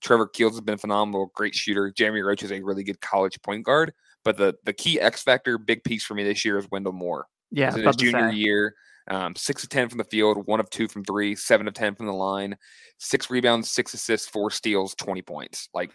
Trevor 0.00 0.26
Keels 0.26 0.52
has 0.52 0.60
been 0.62 0.78
phenomenal, 0.78 1.30
great 1.34 1.54
shooter. 1.54 1.92
Jeremy 1.94 2.20
Roach 2.20 2.42
is 2.42 2.52
a 2.52 2.60
really 2.62 2.84
good 2.84 3.00
college 3.00 3.40
point 3.42 3.64
guard. 3.64 3.92
But 4.24 4.36
the 4.36 4.54
the 4.64 4.72
key 4.72 5.00
X 5.00 5.22
factor, 5.22 5.58
big 5.58 5.84
piece 5.84 6.04
for 6.04 6.14
me 6.14 6.24
this 6.24 6.44
year 6.44 6.58
is 6.58 6.66
Wendell 6.70 6.92
Moore. 6.92 7.26
Yeah, 7.50 7.74
in 7.74 7.86
his 7.86 7.96
junior 7.96 8.30
year, 8.30 8.74
um, 9.08 9.34
six 9.34 9.62
of 9.62 9.70
ten 9.70 9.88
from 9.88 9.98
the 9.98 10.04
field, 10.04 10.46
one 10.46 10.60
of 10.60 10.68
two 10.70 10.88
from 10.88 11.04
three, 11.04 11.34
seven 11.34 11.66
of 11.66 11.74
ten 11.74 11.94
from 11.94 12.06
the 12.06 12.12
line, 12.12 12.56
six 12.98 13.30
rebounds, 13.30 13.70
six 13.70 13.94
assists, 13.94 14.28
four 14.28 14.50
steals, 14.50 14.94
twenty 14.94 15.22
points. 15.22 15.68
Like 15.72 15.90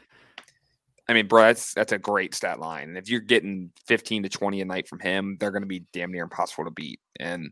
I 1.08 1.14
mean, 1.14 1.28
bro, 1.28 1.44
that's 1.44 1.74
that's 1.74 1.92
a 1.92 2.00
great 2.00 2.34
stat 2.34 2.60
line. 2.60 2.90
And 2.90 2.98
if 2.98 3.10
you're 3.10 3.20
getting 3.20 3.72
15 3.88 4.24
to 4.24 4.30
20 4.30 4.62
a 4.62 4.66
night 4.66 4.88
from 4.88 5.00
him, 5.00 5.38
they're 5.40 5.52
going 5.52 5.62
to 5.62 5.68
be 5.68 5.86
damn 5.94 6.12
near 6.12 6.24
impossible 6.24 6.66
to 6.66 6.72
beat. 6.72 7.00
And 7.20 7.52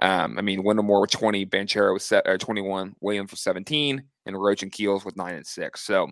um, 0.00 0.38
I 0.38 0.42
mean, 0.42 0.62
Wendell 0.62 0.84
Moore 0.84 1.00
with 1.02 1.10
20, 1.10 1.46
Banchero 1.46 1.92
with 1.92 2.02
set, 2.02 2.26
uh, 2.26 2.38
21, 2.38 2.94
Williams 3.00 3.30
with 3.30 3.40
17, 3.40 4.02
and 4.26 4.40
Roach 4.40 4.62
and 4.62 4.72
Keels 4.72 5.04
with 5.04 5.16
nine 5.16 5.34
and 5.34 5.46
six. 5.46 5.82
So 5.82 6.10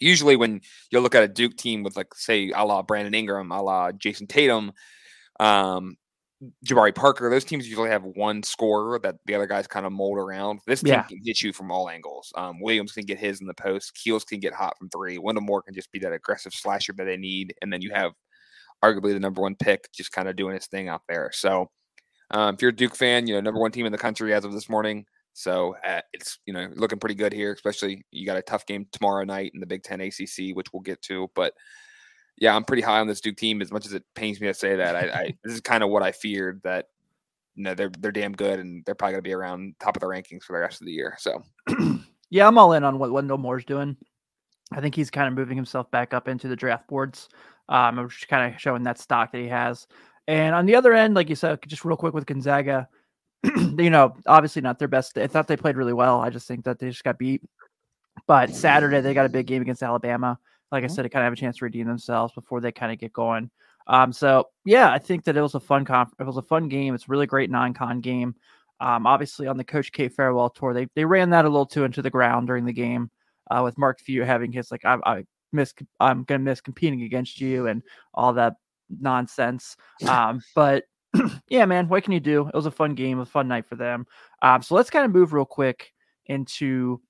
usually 0.00 0.36
when 0.36 0.60
you 0.90 1.00
look 1.00 1.14
at 1.14 1.22
a 1.22 1.28
Duke 1.28 1.56
team 1.56 1.82
with 1.82 1.96
like 1.96 2.14
say 2.14 2.50
a 2.50 2.64
la 2.64 2.82
Brandon 2.82 3.14
Ingram, 3.14 3.52
a 3.52 3.62
la 3.62 3.92
Jayson 3.92 4.28
Tatum, 4.28 4.72
um, 5.40 5.96
Jabari 6.64 6.94
Parker, 6.94 7.28
those 7.30 7.44
teams 7.44 7.68
usually 7.68 7.90
have 7.90 8.04
one 8.04 8.42
scorer 8.42 8.98
that 9.00 9.16
the 9.26 9.34
other 9.34 9.46
guys 9.46 9.66
kind 9.66 9.84
of 9.84 9.92
mold 9.92 10.18
around. 10.18 10.60
This 10.66 10.82
team 10.82 10.94
yeah. 10.94 11.02
can 11.02 11.18
hit 11.24 11.42
you 11.42 11.52
from 11.52 11.72
all 11.72 11.88
angles. 11.88 12.32
Um, 12.36 12.60
Williams 12.60 12.92
can 12.92 13.04
get 13.04 13.18
his 13.18 13.40
in 13.40 13.46
the 13.46 13.54
post. 13.54 13.94
Keels 13.94 14.24
can 14.24 14.38
get 14.38 14.54
hot 14.54 14.78
from 14.78 14.88
three. 14.88 15.18
Wendell 15.18 15.42
Moore 15.42 15.62
can 15.62 15.74
just 15.74 15.90
be 15.90 15.98
that 16.00 16.12
aggressive 16.12 16.52
slasher 16.54 16.92
that 16.96 17.04
they 17.04 17.16
need. 17.16 17.54
And 17.60 17.72
then 17.72 17.82
you 17.82 17.90
have 17.92 18.12
arguably 18.84 19.12
the 19.12 19.20
number 19.20 19.42
one 19.42 19.56
pick 19.56 19.88
just 19.92 20.12
kind 20.12 20.28
of 20.28 20.36
doing 20.36 20.54
his 20.54 20.66
thing 20.66 20.88
out 20.88 21.02
there. 21.08 21.30
So 21.32 21.70
um, 22.30 22.54
if 22.54 22.62
you're 22.62 22.70
a 22.70 22.76
Duke 22.76 22.94
fan, 22.94 23.26
you 23.26 23.34
know, 23.34 23.40
number 23.40 23.60
one 23.60 23.72
team 23.72 23.86
in 23.86 23.92
the 23.92 23.98
country 23.98 24.32
as 24.32 24.44
of 24.44 24.52
this 24.52 24.68
morning. 24.68 25.06
So 25.32 25.74
uh, 25.84 26.00
it's, 26.12 26.38
you 26.46 26.52
know, 26.52 26.68
looking 26.74 26.98
pretty 26.98 27.14
good 27.14 27.32
here, 27.32 27.52
especially 27.52 28.04
you 28.10 28.26
got 28.26 28.36
a 28.36 28.42
tough 28.42 28.66
game 28.66 28.86
tomorrow 28.92 29.24
night 29.24 29.52
in 29.54 29.60
the 29.60 29.66
Big 29.66 29.82
Ten 29.82 30.00
ACC, 30.00 30.54
which 30.54 30.72
we'll 30.72 30.82
get 30.82 31.00
to. 31.02 31.30
But 31.34 31.54
yeah, 32.40 32.54
I'm 32.54 32.64
pretty 32.64 32.82
high 32.82 33.00
on 33.00 33.06
this 33.06 33.20
Duke 33.20 33.36
team. 33.36 33.60
As 33.60 33.72
much 33.72 33.86
as 33.86 33.92
it 33.92 34.04
pains 34.14 34.40
me 34.40 34.46
to 34.46 34.54
say 34.54 34.76
that, 34.76 34.96
I, 34.96 35.00
I 35.00 35.34
this 35.44 35.54
is 35.54 35.60
kind 35.60 35.82
of 35.82 35.90
what 35.90 36.02
I 36.02 36.12
feared 36.12 36.60
that 36.64 36.86
you 37.54 37.64
know 37.64 37.74
they're 37.74 37.90
they're 37.98 38.12
damn 38.12 38.32
good 38.32 38.60
and 38.60 38.84
they're 38.84 38.94
probably 38.94 39.14
gonna 39.14 39.22
be 39.22 39.32
around 39.32 39.74
top 39.80 39.96
of 39.96 40.00
the 40.00 40.06
rankings 40.06 40.44
for 40.44 40.52
the 40.52 40.60
rest 40.60 40.80
of 40.80 40.86
the 40.86 40.92
year. 40.92 41.16
So 41.18 41.42
yeah, 42.30 42.46
I'm 42.46 42.58
all 42.58 42.72
in 42.72 42.84
on 42.84 42.98
what 42.98 43.12
Wendell 43.12 43.38
Moore's 43.38 43.64
doing. 43.64 43.96
I 44.72 44.80
think 44.80 44.94
he's 44.94 45.10
kind 45.10 45.28
of 45.28 45.34
moving 45.34 45.56
himself 45.56 45.90
back 45.90 46.12
up 46.12 46.28
into 46.28 46.48
the 46.48 46.56
draft 46.56 46.86
boards. 46.88 47.28
Um, 47.68 47.98
I'm 47.98 48.08
just 48.08 48.28
kind 48.28 48.52
of 48.52 48.60
showing 48.60 48.82
that 48.84 48.98
stock 48.98 49.32
that 49.32 49.38
he 49.38 49.48
has. 49.48 49.86
And 50.26 50.54
on 50.54 50.66
the 50.66 50.76
other 50.76 50.92
end, 50.92 51.14
like 51.14 51.30
you 51.30 51.36
said, 51.36 51.58
just 51.66 51.86
real 51.86 51.96
quick 51.96 52.12
with 52.12 52.26
Gonzaga, 52.26 52.86
you 53.78 53.88
know, 53.88 54.14
obviously 54.26 54.60
not 54.60 54.78
their 54.78 54.88
best. 54.88 55.16
I 55.16 55.26
thought 55.26 55.48
they 55.48 55.56
played 55.56 55.78
really 55.78 55.94
well. 55.94 56.20
I 56.20 56.28
just 56.28 56.46
think 56.46 56.64
that 56.64 56.78
they 56.78 56.90
just 56.90 57.04
got 57.04 57.18
beat. 57.18 57.42
But 58.26 58.50
Saturday 58.50 59.00
they 59.00 59.14
got 59.14 59.26
a 59.26 59.30
big 59.30 59.46
game 59.46 59.62
against 59.62 59.82
Alabama 59.82 60.38
like 60.70 60.84
mm-hmm. 60.84 60.92
I 60.92 60.94
said, 60.94 61.02
to 61.02 61.08
kind 61.08 61.22
of 61.22 61.26
have 61.26 61.32
a 61.32 61.36
chance 61.36 61.58
to 61.58 61.64
redeem 61.64 61.86
themselves 61.86 62.32
before 62.34 62.60
they 62.60 62.72
kind 62.72 62.92
of 62.92 62.98
get 62.98 63.12
going. 63.12 63.50
Um, 63.86 64.12
so 64.12 64.48
yeah, 64.64 64.90
I 64.92 64.98
think 64.98 65.24
that 65.24 65.36
it 65.36 65.42
was 65.42 65.54
a 65.54 65.60
fun 65.60 65.84
conf- 65.84 66.14
it 66.20 66.24
was 66.24 66.36
a 66.36 66.42
fun 66.42 66.68
game. 66.68 66.94
It's 66.94 67.04
a 67.04 67.10
really 67.10 67.26
great 67.26 67.50
non-con 67.50 68.00
game. 68.00 68.34
Um, 68.80 69.06
obviously 69.06 69.46
on 69.46 69.56
the 69.56 69.64
Coach 69.64 69.90
K 69.92 70.08
farewell 70.08 70.50
tour, 70.50 70.74
they 70.74 70.86
they 70.94 71.04
ran 71.04 71.30
that 71.30 71.44
a 71.44 71.48
little 71.48 71.66
too 71.66 71.84
into 71.84 72.02
the 72.02 72.10
ground 72.10 72.46
during 72.46 72.64
the 72.64 72.72
game, 72.72 73.10
uh, 73.50 73.62
with 73.64 73.78
Mark 73.78 74.00
Few 74.00 74.22
having 74.24 74.52
his 74.52 74.70
like 74.70 74.84
I, 74.84 74.98
I 75.04 75.24
miss 75.52 75.72
I'm 75.98 76.24
gonna 76.24 76.40
miss 76.40 76.60
competing 76.60 77.02
against 77.02 77.40
you 77.40 77.66
and 77.66 77.82
all 78.12 78.34
that 78.34 78.54
nonsense. 78.90 79.76
Um, 80.06 80.42
but 80.54 80.84
yeah, 81.48 81.64
man, 81.64 81.88
what 81.88 82.04
can 82.04 82.12
you 82.12 82.20
do? 82.20 82.46
It 82.46 82.54
was 82.54 82.66
a 82.66 82.70
fun 82.70 82.94
game, 82.94 83.18
a 83.18 83.26
fun 83.26 83.48
night 83.48 83.66
for 83.66 83.76
them. 83.76 84.06
Um, 84.42 84.62
so 84.62 84.74
let's 84.74 84.90
kind 84.90 85.06
of 85.06 85.12
move 85.12 85.32
real 85.32 85.46
quick 85.46 85.92
into 86.26 87.00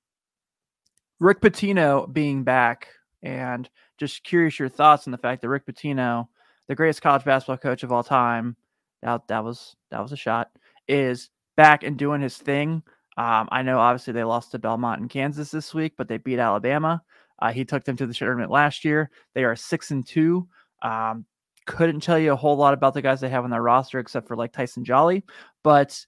Rick 1.18 1.40
Pitino 1.40 2.10
being 2.10 2.44
back 2.44 2.88
and 3.22 3.68
just 3.98 4.24
curious 4.24 4.58
your 4.58 4.68
thoughts 4.68 5.06
on 5.06 5.10
the 5.10 5.18
fact 5.18 5.42
that 5.42 5.48
Rick 5.48 5.66
Pitino, 5.66 6.28
the 6.68 6.74
greatest 6.74 7.02
college 7.02 7.24
basketball 7.24 7.56
coach 7.58 7.82
of 7.82 7.92
all 7.92 8.04
time, 8.04 8.56
that 9.02 9.26
that 9.28 9.44
was 9.44 9.76
that 9.90 10.02
was 10.02 10.12
a 10.12 10.16
shot, 10.16 10.50
is 10.86 11.30
back 11.56 11.82
and 11.82 11.96
doing 11.96 12.20
his 12.20 12.36
thing. 12.36 12.82
Um, 13.16 13.48
I 13.50 13.62
know 13.62 13.78
obviously 13.78 14.12
they 14.12 14.24
lost 14.24 14.52
to 14.52 14.58
Belmont 14.58 15.00
in 15.00 15.08
Kansas 15.08 15.50
this 15.50 15.74
week, 15.74 15.94
but 15.96 16.08
they 16.08 16.18
beat 16.18 16.38
Alabama. 16.38 17.02
Uh, 17.40 17.52
he 17.52 17.64
took 17.64 17.84
them 17.84 17.96
to 17.96 18.06
the 18.06 18.14
tournament 18.14 18.50
last 18.50 18.84
year. 18.84 19.10
They 19.34 19.44
are 19.44 19.56
six 19.56 19.90
and 19.90 20.06
two. 20.06 20.48
Um, 20.82 21.24
couldn't 21.66 22.00
tell 22.00 22.18
you 22.18 22.32
a 22.32 22.36
whole 22.36 22.56
lot 22.56 22.74
about 22.74 22.94
the 22.94 23.02
guys 23.02 23.20
they 23.20 23.28
have 23.28 23.44
on 23.44 23.50
their 23.50 23.62
roster 23.62 23.98
except 23.98 24.26
for 24.26 24.36
like 24.36 24.52
Tyson 24.52 24.84
Jolly, 24.84 25.24
but 25.62 26.04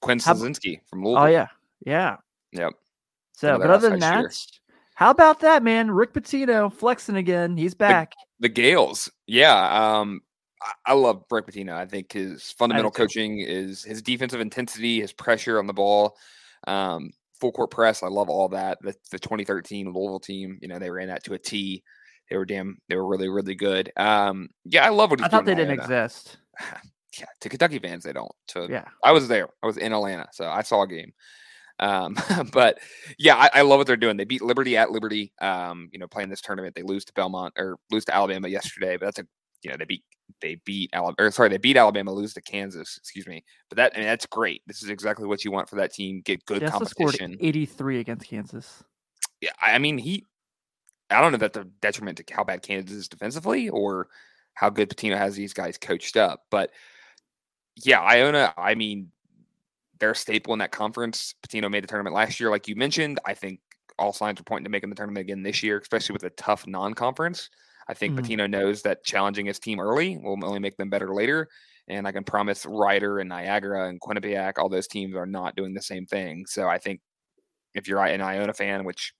Quinn 0.00 0.18
Slazinski 0.18 0.80
from 0.86 1.04
Louisville. 1.04 1.22
Oh 1.22 1.26
yeah, 1.26 1.48
yeah, 1.86 2.16
yep. 2.52 2.72
So, 3.32 3.58
but 3.58 3.70
other 3.70 3.90
than 3.90 4.00
that, 4.00 4.20
year. 4.20 4.30
How 4.94 5.10
about 5.10 5.40
that, 5.40 5.62
man? 5.62 5.90
Rick 5.90 6.12
Pitino 6.12 6.72
flexing 6.72 7.16
again. 7.16 7.56
He's 7.56 7.74
back. 7.74 8.14
The, 8.38 8.48
the 8.48 8.54
Gaels. 8.54 9.10
Yeah. 9.26 9.98
Um, 9.98 10.20
I, 10.62 10.72
I 10.86 10.92
love 10.94 11.24
Rick 11.30 11.48
Pitino. 11.48 11.72
I 11.72 11.86
think 11.86 12.12
his 12.12 12.52
fundamental 12.52 12.90
coaching 12.90 13.40
is 13.40 13.82
his 13.82 14.02
defensive 14.02 14.40
intensity, 14.40 15.00
his 15.00 15.12
pressure 15.12 15.58
on 15.58 15.66
the 15.66 15.72
ball, 15.72 16.16
um, 16.68 17.10
full 17.40 17.52
court 17.52 17.70
press. 17.70 18.02
I 18.02 18.08
love 18.08 18.28
all 18.28 18.48
that. 18.50 18.78
The, 18.82 18.94
the 19.10 19.18
2013 19.18 19.92
Louisville 19.92 20.20
team, 20.20 20.58
you 20.62 20.68
know, 20.68 20.78
they 20.78 20.90
ran 20.90 21.08
that 21.08 21.24
to 21.24 21.34
a 21.34 21.38
T. 21.38 21.82
They 22.30 22.36
were 22.36 22.46
damn, 22.46 22.78
they 22.88 22.96
were 22.96 23.06
really, 23.06 23.28
really 23.28 23.54
good. 23.54 23.92
Um, 23.96 24.48
yeah, 24.64 24.86
I 24.86 24.90
love 24.90 25.10
what 25.10 25.20
he's 25.20 25.26
I 25.26 25.28
thought 25.28 25.44
they 25.44 25.54
didn't 25.54 25.78
exist. 25.78 26.38
Yeah, 27.16 27.26
to 27.42 27.48
Kentucky 27.48 27.78
fans, 27.78 28.02
they 28.02 28.12
don't. 28.12 28.32
To, 28.48 28.66
yeah, 28.68 28.86
I 29.04 29.12
was 29.12 29.28
there. 29.28 29.48
I 29.62 29.68
was 29.68 29.76
in 29.76 29.92
Atlanta, 29.92 30.26
so 30.32 30.48
I 30.48 30.62
saw 30.62 30.82
a 30.82 30.88
game. 30.88 31.12
Um, 31.84 32.16
but 32.52 32.78
yeah, 33.18 33.36
I, 33.36 33.50
I, 33.54 33.62
love 33.62 33.78
what 33.78 33.86
they're 33.86 33.96
doing. 33.96 34.16
They 34.16 34.24
beat 34.24 34.42
Liberty 34.42 34.76
at 34.76 34.90
Liberty. 34.90 35.32
Um, 35.40 35.90
you 35.92 35.98
know, 35.98 36.08
playing 36.08 36.30
this 36.30 36.40
tournament, 36.40 36.74
they 36.74 36.82
lose 36.82 37.04
to 37.04 37.12
Belmont 37.12 37.52
or 37.58 37.76
lose 37.90 38.06
to 38.06 38.14
Alabama 38.14 38.48
yesterday. 38.48 38.96
But 38.96 39.06
that's 39.06 39.18
a 39.18 39.26
you 39.62 39.70
know 39.70 39.76
they 39.76 39.84
beat 39.84 40.02
they 40.40 40.56
beat 40.64 40.90
Alabama. 40.94 41.28
Or 41.28 41.30
sorry, 41.30 41.50
they 41.50 41.58
beat 41.58 41.76
Alabama, 41.76 42.12
lose 42.12 42.32
to 42.34 42.42
Kansas. 42.42 42.96
Excuse 42.96 43.26
me. 43.26 43.44
But 43.68 43.76
that 43.76 43.92
I 43.94 43.98
mean 43.98 44.06
that's 44.06 44.26
great. 44.26 44.62
This 44.66 44.82
is 44.82 44.88
exactly 44.88 45.26
what 45.26 45.44
you 45.44 45.50
want 45.50 45.68
for 45.68 45.76
that 45.76 45.92
team. 45.92 46.22
Get 46.24 46.44
good 46.46 46.66
competition. 46.66 47.36
Eighty 47.40 47.66
three 47.66 48.00
against 48.00 48.28
Kansas. 48.28 48.82
Yeah, 49.42 49.52
I 49.62 49.78
mean 49.78 49.98
he. 49.98 50.24
I 51.10 51.20
don't 51.20 51.32
know 51.32 51.36
if 51.36 51.40
that's 51.40 51.58
a 51.58 51.64
detriment 51.82 52.16
to 52.16 52.34
how 52.34 52.44
bad 52.44 52.62
Kansas 52.62 52.96
is 52.96 53.08
defensively 53.08 53.68
or 53.68 54.08
how 54.54 54.70
good 54.70 54.88
Pitino 54.88 55.18
has 55.18 55.34
these 55.34 55.52
guys 55.52 55.76
coached 55.76 56.16
up, 56.16 56.44
but 56.50 56.70
yeah, 57.76 58.00
Iona. 58.00 58.54
I 58.56 58.74
mean, 58.74 59.10
they're 60.00 60.12
a 60.12 60.16
staple 60.16 60.52
in 60.52 60.58
that 60.58 60.72
conference. 60.72 61.34
Pitino 61.46 61.70
made 61.70 61.82
the 61.82 61.88
tournament 61.88 62.14
last 62.14 62.40
year, 62.40 62.50
like 62.50 62.68
you 62.68 62.76
mentioned. 62.76 63.20
I 63.24 63.34
think 63.34 63.60
all 63.98 64.12
signs 64.12 64.40
are 64.40 64.44
pointing 64.44 64.64
to 64.64 64.70
making 64.70 64.90
the 64.90 64.96
tournament 64.96 65.22
again 65.22 65.42
this 65.42 65.62
year, 65.62 65.78
especially 65.78 66.14
with 66.14 66.24
a 66.24 66.30
tough 66.30 66.66
non-conference. 66.66 67.50
I 67.88 67.94
think 67.94 68.14
mm-hmm. 68.14 68.24
Pitino 68.24 68.50
knows 68.50 68.82
that 68.82 69.04
challenging 69.04 69.46
his 69.46 69.58
team 69.58 69.78
early 69.78 70.18
will 70.18 70.38
only 70.44 70.58
make 70.58 70.76
them 70.76 70.90
better 70.90 71.14
later. 71.14 71.48
And 71.86 72.08
I 72.08 72.12
can 72.12 72.24
promise 72.24 72.64
Rider 72.64 73.18
and 73.18 73.28
Niagara 73.28 73.88
and 73.88 74.00
Quinnipiac, 74.00 74.54
all 74.56 74.70
those 74.70 74.88
teams 74.88 75.14
are 75.14 75.26
not 75.26 75.54
doing 75.54 75.74
the 75.74 75.82
same 75.82 76.06
thing. 76.06 76.46
So 76.46 76.66
I 76.66 76.78
think 76.78 77.00
if 77.74 77.86
you're 77.86 78.02
an 78.02 78.22
Iona 78.22 78.54
fan, 78.54 78.84
which 78.84 79.12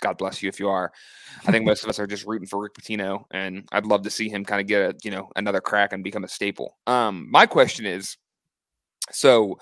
God 0.00 0.18
bless 0.18 0.42
you 0.42 0.48
if 0.48 0.60
you 0.60 0.68
are, 0.68 0.92
I 1.46 1.50
think 1.50 1.64
most 1.64 1.82
of 1.82 1.88
us 1.88 1.98
are 1.98 2.06
just 2.06 2.26
rooting 2.26 2.46
for 2.46 2.62
Rick 2.62 2.74
Pitino, 2.74 3.24
and 3.30 3.66
I'd 3.72 3.86
love 3.86 4.02
to 4.02 4.10
see 4.10 4.28
him 4.28 4.44
kind 4.44 4.60
of 4.60 4.66
get 4.66 4.90
a 4.90 4.94
you 5.02 5.10
know 5.10 5.30
another 5.34 5.60
crack 5.60 5.92
and 5.92 6.04
become 6.04 6.24
a 6.24 6.28
staple. 6.28 6.76
Um, 6.86 7.28
my 7.30 7.46
question 7.46 7.86
is, 7.86 8.16
so 9.10 9.58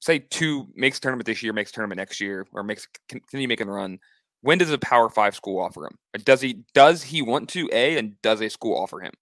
say 0.00 0.20
two 0.20 0.68
makes 0.74 1.00
tournament 1.00 1.26
this 1.26 1.42
year, 1.42 1.52
makes 1.52 1.72
tournament 1.72 1.98
next 1.98 2.20
year, 2.20 2.46
or 2.52 2.62
makes 2.62 2.86
continue 3.08 3.48
making 3.48 3.66
the 3.66 3.72
run. 3.72 3.98
When 4.42 4.58
does 4.58 4.70
a 4.70 4.78
Power 4.78 5.10
Five 5.10 5.34
school 5.34 5.60
offer 5.60 5.84
him? 5.84 5.98
Does 6.24 6.40
he 6.40 6.64
does 6.74 7.02
he 7.02 7.22
want 7.22 7.48
to 7.50 7.68
a 7.72 7.98
and 7.98 8.20
does 8.22 8.40
a 8.40 8.48
school 8.48 8.76
offer 8.76 9.00
him? 9.00 9.12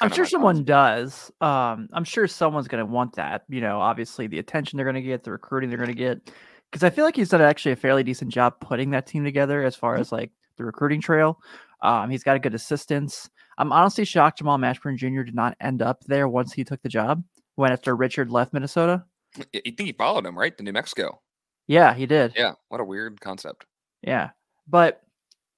I'm 0.00 0.12
sure 0.12 0.26
someone 0.26 0.62
does. 0.62 1.32
Um, 1.40 1.88
I'm 1.92 2.04
sure 2.04 2.26
someone's 2.28 2.68
going 2.68 2.84
to 2.84 2.92
want 2.92 3.16
that. 3.16 3.44
You 3.48 3.62
know, 3.62 3.80
obviously 3.80 4.26
the 4.26 4.38
attention 4.38 4.76
they're 4.76 4.84
going 4.84 4.94
to 4.94 5.02
get, 5.02 5.24
the 5.24 5.32
recruiting 5.32 5.70
they're 5.70 5.78
going 5.78 5.88
to 5.88 5.94
get, 5.94 6.30
because 6.70 6.84
I 6.84 6.90
feel 6.90 7.04
like 7.04 7.16
he's 7.16 7.30
done 7.30 7.40
actually 7.40 7.72
a 7.72 7.76
fairly 7.76 8.02
decent 8.02 8.30
job 8.30 8.60
putting 8.60 8.90
that 8.90 9.06
team 9.06 9.24
together 9.24 9.64
as 9.64 9.74
far 9.74 9.96
as 9.96 10.12
like 10.12 10.30
the 10.58 10.64
recruiting 10.64 11.00
trail. 11.00 11.40
Um, 11.82 12.10
he's 12.10 12.22
got 12.22 12.36
a 12.36 12.40
good 12.40 12.54
assistance. 12.54 13.30
I'm 13.58 13.72
honestly 13.72 14.04
shocked 14.04 14.38
Jamal 14.38 14.58
Mashburn 14.58 14.96
Jr. 14.96 15.22
did 15.22 15.34
not 15.34 15.56
end 15.60 15.82
up 15.82 16.04
there 16.04 16.28
once 16.28 16.52
he 16.52 16.64
took 16.64 16.82
the 16.82 16.88
job. 16.88 17.22
When 17.54 17.72
after 17.72 17.96
Richard 17.96 18.30
left 18.30 18.52
Minnesota, 18.52 19.04
you 19.52 19.72
think 19.72 19.86
he 19.86 19.92
followed 19.92 20.26
him 20.26 20.38
right 20.38 20.56
to 20.56 20.64
New 20.64 20.72
Mexico? 20.72 21.20
Yeah, 21.66 21.94
he 21.94 22.06
did. 22.06 22.32
Yeah, 22.36 22.52
what 22.68 22.80
a 22.80 22.84
weird 22.84 23.20
concept. 23.20 23.66
Yeah, 24.02 24.30
but 24.68 25.02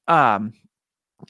um, 0.07 0.53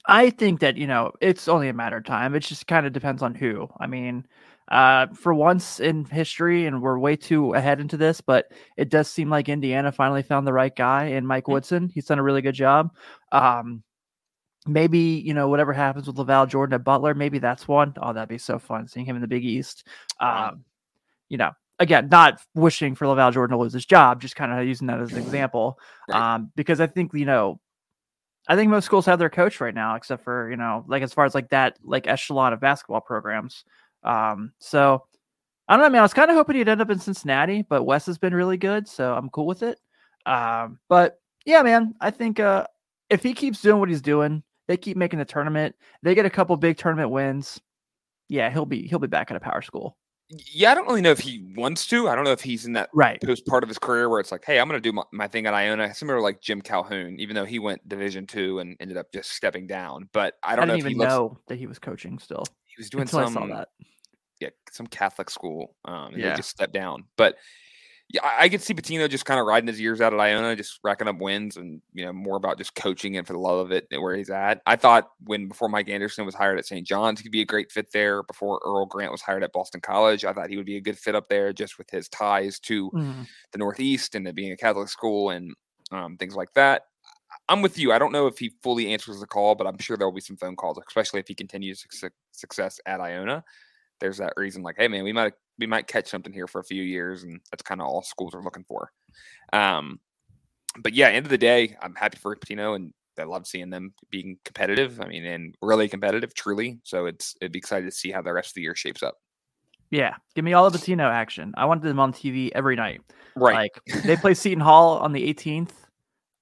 I 0.07 0.31
think 0.31 0.61
that, 0.61 0.76
you 0.76 0.87
know, 0.87 1.12
it's 1.21 1.49
only 1.49 1.69
a 1.69 1.75
matter 1.75 1.97
of 1.97 2.05
time. 2.05 2.35
It 2.35 2.40
just 2.40 2.67
kind 2.67 2.87
of 2.87 2.93
depends 2.93 3.23
on 3.23 3.35
who. 3.35 3.69
I 3.81 3.87
mean, 3.87 4.26
uh, 4.71 5.07
for 5.14 5.35
once 5.35 5.81
in 5.81 6.05
history, 6.05 6.67
and 6.67 6.83
we're 6.83 6.99
way 6.99 7.17
too 7.17 7.55
ahead 7.55 7.81
into 7.81 7.97
this, 7.97 8.21
but 8.21 8.52
it 8.76 8.90
does 8.90 9.09
seem 9.09 9.31
like 9.31 9.49
Indiana 9.49 9.90
finally 9.90 10.23
found 10.23 10.47
the 10.47 10.52
right 10.52 10.75
guy 10.75 11.07
in 11.07 11.26
Mike 11.26 11.45
mm-hmm. 11.45 11.52
Woodson. 11.52 11.90
He's 11.93 12.07
done 12.07 12.19
a 12.19 12.23
really 12.23 12.43
good 12.43 12.55
job. 12.55 12.95
Um, 13.33 13.83
maybe, 14.67 14.99
you 14.99 15.33
know, 15.35 15.49
whatever 15.49 15.73
happens 15.73 16.07
with 16.07 16.17
LaVall 16.17 16.49
Jordan 16.49 16.75
at 16.75 16.85
Butler, 16.85 17.14
maybe 17.14 17.38
that's 17.38 17.67
one. 17.67 17.95
Oh, 18.00 18.12
that'd 18.12 18.28
be 18.28 18.38
so 18.38 18.59
fun 18.59 18.87
seeing 18.87 19.07
him 19.07 19.17
in 19.17 19.23
the 19.23 19.28
Big 19.28 19.45
East. 19.45 19.87
Um, 20.21 20.64
you 21.28 21.38
know, 21.38 21.52
again, 21.78 22.08
not 22.11 22.40
wishing 22.54 22.94
for 22.94 23.06
LaVall 23.06 23.32
Jordan 23.32 23.56
to 23.56 23.62
lose 23.62 23.73
his 23.73 23.87
job, 23.87 24.20
just 24.20 24.37
kind 24.37 24.52
of 24.52 24.66
using 24.66 24.87
that 24.88 25.00
as 25.00 25.12
an 25.12 25.18
example. 25.18 25.78
Right. 26.08 26.35
Um, 26.35 26.50
because 26.56 26.80
I 26.80 26.87
think, 26.87 27.12
you 27.14 27.25
know, 27.25 27.61
I 28.49 28.56
think 28.56 28.70
most 28.70 28.87
schools 28.87 29.06
have 29.06 29.18
their 29.18 29.30
coach 29.30 29.61
right 29.61 29.75
now, 29.75 29.94
except 29.94 30.25
for 30.25 30.50
you 30.50 30.56
know, 30.56 30.85
like 30.88 31.02
as 31.02 31.12
far 31.12 31.25
as 31.25 31.35
like 31.35 31.50
that 31.50 31.78
like 31.85 32.06
echelon 32.06 32.52
of 32.52 32.61
basketball 32.61 33.00
programs. 33.00 33.64
Um, 34.02 34.52
so 34.58 35.04
I 35.68 35.76
don't 35.76 35.85
know, 35.85 35.90
man. 35.90 36.00
I 36.00 36.02
was 36.02 36.14
kind 36.14 36.30
of 36.30 36.37
hoping 36.37 36.56
he'd 36.56 36.68
end 36.68 36.80
up 36.80 36.90
in 36.90 36.99
Cincinnati, 36.99 37.62
but 37.62 37.85
Wes 37.85 38.06
has 38.06 38.16
been 38.16 38.35
really 38.35 38.56
good, 38.56 38.88
so 38.88 39.14
I'm 39.14 39.28
cool 39.28 39.47
with 39.47 39.62
it. 39.62 39.78
Um, 40.25 40.78
but 40.88 41.20
yeah, 41.44 41.62
man, 41.62 41.94
I 42.00 42.11
think 42.11 42.40
uh, 42.40 42.66
if 43.11 43.23
he 43.23 43.35
keeps 43.35 43.61
doing 43.61 43.80
what 43.80 43.90
he's 43.90 44.00
doing, 44.00 44.42
they 44.66 44.78
keep 44.78 44.97
making 44.97 45.18
the 45.18 45.25
tournament, 45.26 45.75
they 46.02 46.14
get 46.14 46.26
a 46.26 46.30
couple 46.30 46.56
big 46.56 46.78
tournament 46.78 47.11
wins. 47.11 47.61
Yeah, 48.30 48.50
he'll 48.50 48.66
be 48.66 48.87
he'll 48.87 48.99
be 48.99 49.08
back 49.08 49.30
at 49.30 49.37
a 49.37 49.40
power 49.40 49.62
school 49.62 49.97
yeah, 50.30 50.73
I 50.73 50.75
don't 50.75 50.87
really 50.87 51.00
know 51.00 51.11
if 51.11 51.20
he 51.20 51.52
wants 51.56 51.87
to. 51.88 52.08
I 52.08 52.14
don't 52.14 52.25
know 52.25 52.32
if 52.32 52.42
he's 52.42 52.66
in 52.66 52.75
that 52.75 52.90
right 52.92 53.20
post 53.23 53.47
part 53.47 53.62
of 53.62 53.68
his 53.68 53.78
career 53.78 54.08
where 54.08 54.20
it's 54.20 54.30
like, 54.30 54.44
hey, 54.44 54.61
I'm 54.61 54.68
going 54.68 54.80
to 54.80 54.87
do 54.87 54.92
my, 54.92 55.02
my, 55.11 55.26
thing 55.26 55.47
at 55.47 55.54
Iona, 55.54 55.94
similar 55.94 56.20
like 56.20 56.40
Jim 56.40 56.61
Calhoun, 56.61 57.16
even 57.18 57.35
though 57.35 57.47
he 57.47 57.58
went 57.58 57.88
Division 57.88 58.26
two 58.26 58.58
and 58.58 58.76
ended 58.78 58.99
up 58.99 59.11
just 59.12 59.32
stepping 59.32 59.66
down. 59.66 60.08
But 60.12 60.35
I 60.42 60.54
don't 60.54 60.64
I 60.64 60.75
know 60.75 60.76
even 60.76 60.99
looks, 60.99 61.08
know 61.08 61.38
that 61.49 61.56
he 61.56 61.66
was 61.66 61.78
coaching 61.78 62.18
still. 62.18 62.44
He 62.66 62.75
was 62.78 62.90
doing 62.90 63.06
some, 63.06 63.64
yeah, 64.40 64.50
some 64.70 64.87
Catholic 64.87 65.30
school. 65.30 65.75
Um, 65.87 66.12
and 66.12 66.18
yeah. 66.18 66.30
he 66.30 66.37
just 66.37 66.50
stepped 66.50 66.75
down. 66.75 67.04
But 67.16 67.37
yeah, 68.11 68.25
I, 68.25 68.45
I 68.45 68.49
could 68.49 68.62
see 68.62 68.73
Pitino 68.73 69.09
just 69.09 69.27
kind 69.27 69.38
of 69.38 69.47
riding 69.47 69.67
his 69.67 69.81
years 69.81 70.00
out 70.00 70.15
at 70.15 70.21
Iona, 70.21 70.57
just 70.57 70.81
racking 70.83 71.09
up 71.09 71.19
wins, 71.19 71.57
and 71.57 71.83
you 71.93 72.07
know 72.07 72.12
more 72.12 72.37
about 72.37 72.57
just 72.57 72.75
coaching 72.75 73.17
and 73.19 73.27
for 73.27 73.35
the 73.35 73.38
love 73.38 73.59
of 73.59 73.71
it 73.71 73.87
where 73.91 74.17
he's 74.17 74.31
at. 74.31 74.62
I 74.65 74.77
thought 74.77 75.11
when 75.25 75.49
before 75.49 75.69
Mike 75.69 75.91
Anderson 75.91 76.25
was 76.25 76.35
hired 76.35 76.59
at 76.59 76.67
St. 76.67 76.87
John's, 76.87 77.21
he 77.21 77.25
could 77.25 77.33
be 77.33 77.43
a 77.43 77.47
great 77.47 77.71
fit 77.71 77.93
there. 77.93 78.23
Before 78.23 78.61
Earl 78.65 78.87
Grant 78.87 79.12
was 79.12 79.21
hired 79.21 79.45
at 79.45 79.53
Boston 79.53 79.83
College, 79.83 80.25
I 80.25 80.33
thought 80.33 80.49
he 80.49 80.57
would 80.57 80.67
be 80.67 80.77
a 80.77 80.81
good 80.81 80.99
fit 80.99 81.15
up 81.15 81.29
there, 81.29 81.53
just 81.53 81.77
with 81.77 81.91
his 81.91 82.09
ties 82.09 82.59
to 82.61 82.91
mm. 82.93 83.27
the 83.53 83.59
Northeast 83.59 84.15
and 84.15 84.27
it 84.27 84.35
being 84.35 84.53
a 84.53 84.57
Catholic 84.57 84.88
school 84.88 85.31
and 85.31 85.55
um, 85.93 86.17
things 86.17 86.35
like 86.35 86.53
that. 86.55 86.85
I'm 87.50 87.62
with 87.62 87.79
you. 87.79 87.93
I 87.93 87.99
don't 87.99 88.12
know 88.12 88.27
if 88.27 88.38
he 88.38 88.53
fully 88.62 88.93
answers 88.93 89.21
the 89.21 89.27
call, 89.27 89.55
but 89.55 89.67
I'm 89.67 89.79
sure 89.79 89.97
there 89.97 90.07
will 90.07 90.15
be 90.15 90.21
some 90.21 90.37
phone 90.37 90.57
calls, 90.57 90.79
especially 90.87 91.21
if 91.21 91.29
he 91.29 91.35
continues 91.35 91.85
success 92.33 92.81
at 92.87 93.00
Iona. 93.00 93.45
There's 94.00 94.19
that 94.19 94.35
reason, 94.37 94.62
like, 94.62 94.76
hey 94.78 94.88
man, 94.88 95.05
we 95.05 95.12
might 95.12 95.33
we 95.59 95.67
might 95.67 95.87
catch 95.87 96.09
something 96.09 96.33
here 96.33 96.47
for 96.47 96.61
a 96.61 96.64
few 96.64 96.83
years, 96.83 97.23
and 97.23 97.40
that's 97.50 97.62
kind 97.62 97.81
of 97.81 97.87
all 97.87 98.02
schools 98.02 98.35
are 98.35 98.43
looking 98.43 98.64
for. 98.64 98.93
Um, 99.52 100.00
but 100.78 100.95
yeah, 100.95 101.09
end 101.09 101.26
of 101.26 101.31
the 101.31 101.38
day, 101.38 101.76
I'm 101.83 101.95
happy 101.95 102.19
for 102.19 102.35
Pitino 102.37 102.76
and 102.76 102.93
I 103.19 103.25
love 103.25 103.47
seeing 103.47 103.71
them 103.71 103.93
being 104.11 104.38
competitive. 104.45 105.00
I 105.00 105.07
mean, 105.07 105.25
and 105.25 105.55
really 105.61 105.88
competitive, 105.88 106.35
truly. 106.35 106.78
So 106.85 107.07
it's 107.07 107.35
it'd 107.40 107.52
be 107.52 107.59
excited 107.59 107.87
to 107.87 107.97
see 107.97 108.11
how 108.11 108.23
the 108.23 108.33
rest 108.33 108.50
of 108.50 108.55
the 108.55 108.62
year 108.62 108.75
shapes 108.75 109.02
up. 109.02 109.17
Yeah, 109.90 110.14
give 110.35 110.45
me 110.45 110.52
all 110.52 110.67
of 110.67 110.75
Pitino 110.75 111.11
action. 111.11 111.55
I 111.57 111.64
want 111.64 111.83
them 111.83 111.99
on 111.99 112.12
TV 112.12 112.50
every 112.55 112.76
night. 112.76 113.00
Right. 113.37 113.71
Like 113.87 114.02
they 114.05 114.17
play 114.17 114.35
Seton 114.35 114.61
Hall 114.61 114.99
on 114.99 115.12
the 115.12 115.35
18th. 115.35 115.73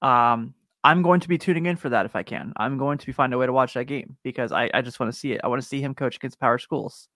Um, 0.01 0.53
I'm 0.83 1.01
going 1.01 1.19
to 1.21 1.27
be 1.27 1.37
tuning 1.37 1.65
in 1.65 1.75
for 1.75 1.89
that 1.89 2.05
if 2.05 2.15
I 2.15 2.23
can. 2.23 2.53
I'm 2.57 2.77
going 2.77 2.97
to 2.97 3.05
be 3.05 3.11
finding 3.11 3.35
a 3.35 3.39
way 3.39 3.45
to 3.45 3.53
watch 3.53 3.73
that 3.73 3.85
game 3.85 4.15
because 4.23 4.51
I, 4.51 4.69
I 4.73 4.81
just 4.81 4.99
want 4.99 5.11
to 5.11 5.17
see 5.17 5.31
it. 5.31 5.41
I 5.43 5.47
want 5.47 5.61
to 5.61 5.67
see 5.67 5.81
him 5.81 5.95
coach 5.95 6.17
against 6.17 6.39
power 6.39 6.57
schools. 6.57 7.07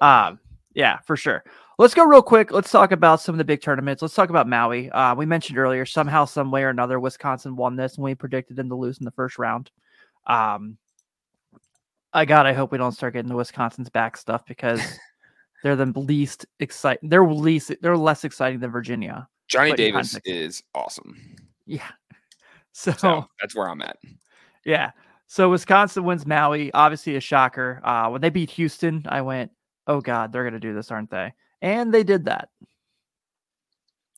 Um, 0.00 0.38
yeah, 0.74 0.98
for 1.06 1.16
sure. 1.16 1.44
Let's 1.78 1.94
go 1.94 2.04
real 2.04 2.22
quick. 2.22 2.52
Let's 2.52 2.70
talk 2.70 2.92
about 2.92 3.20
some 3.20 3.34
of 3.34 3.38
the 3.38 3.44
big 3.44 3.60
tournaments. 3.60 4.00
Let's 4.00 4.14
talk 4.14 4.30
about 4.30 4.48
Maui. 4.48 4.90
Uh, 4.90 5.14
we 5.14 5.26
mentioned 5.26 5.58
earlier, 5.58 5.84
somehow, 5.84 6.24
some 6.24 6.50
way 6.50 6.62
or 6.62 6.70
another, 6.70 6.98
Wisconsin 6.98 7.54
won 7.54 7.76
this, 7.76 7.96
and 7.96 8.04
we 8.04 8.14
predicted 8.14 8.56
them 8.56 8.68
to 8.70 8.74
lose 8.74 8.98
in 8.98 9.04
the 9.04 9.10
first 9.10 9.38
round. 9.38 9.70
Um, 10.26 10.78
I 12.12 12.24
God, 12.24 12.46
I 12.46 12.54
hope 12.54 12.72
we 12.72 12.78
don't 12.78 12.92
start 12.92 13.12
getting 13.12 13.28
the 13.28 13.36
Wisconsin's 13.36 13.90
back 13.90 14.16
stuff 14.16 14.42
because 14.46 14.80
they're 15.62 15.76
the 15.76 15.86
least 15.98 16.46
exciting. 16.60 17.10
They're 17.10 17.26
least. 17.26 17.72
They're 17.82 17.96
less 17.96 18.24
exciting 18.24 18.60
than 18.60 18.70
Virginia. 18.70 19.28
Johnny 19.48 19.72
Davis 19.74 20.18
is 20.24 20.62
awesome. 20.74 21.36
Yeah. 21.66 21.88
So, 22.78 22.92
so, 22.92 23.26
that's 23.40 23.56
where 23.56 23.70
I'm 23.70 23.80
at. 23.80 23.96
Yeah. 24.66 24.90
So 25.28 25.48
Wisconsin 25.48 26.04
wins 26.04 26.26
Maui. 26.26 26.70
Obviously 26.74 27.16
a 27.16 27.20
shocker. 27.20 27.80
Uh, 27.82 28.10
when 28.10 28.20
they 28.20 28.28
beat 28.28 28.50
Houston, 28.50 29.02
I 29.08 29.22
went, 29.22 29.50
oh 29.86 30.00
god, 30.00 30.32
they're 30.32 30.42
going 30.42 30.54
to 30.54 30.60
do 30.60 30.74
this, 30.74 30.90
aren't 30.90 31.10
they? 31.10 31.32
And 31.62 31.92
they 31.92 32.02
did 32.02 32.26
that. 32.26 32.48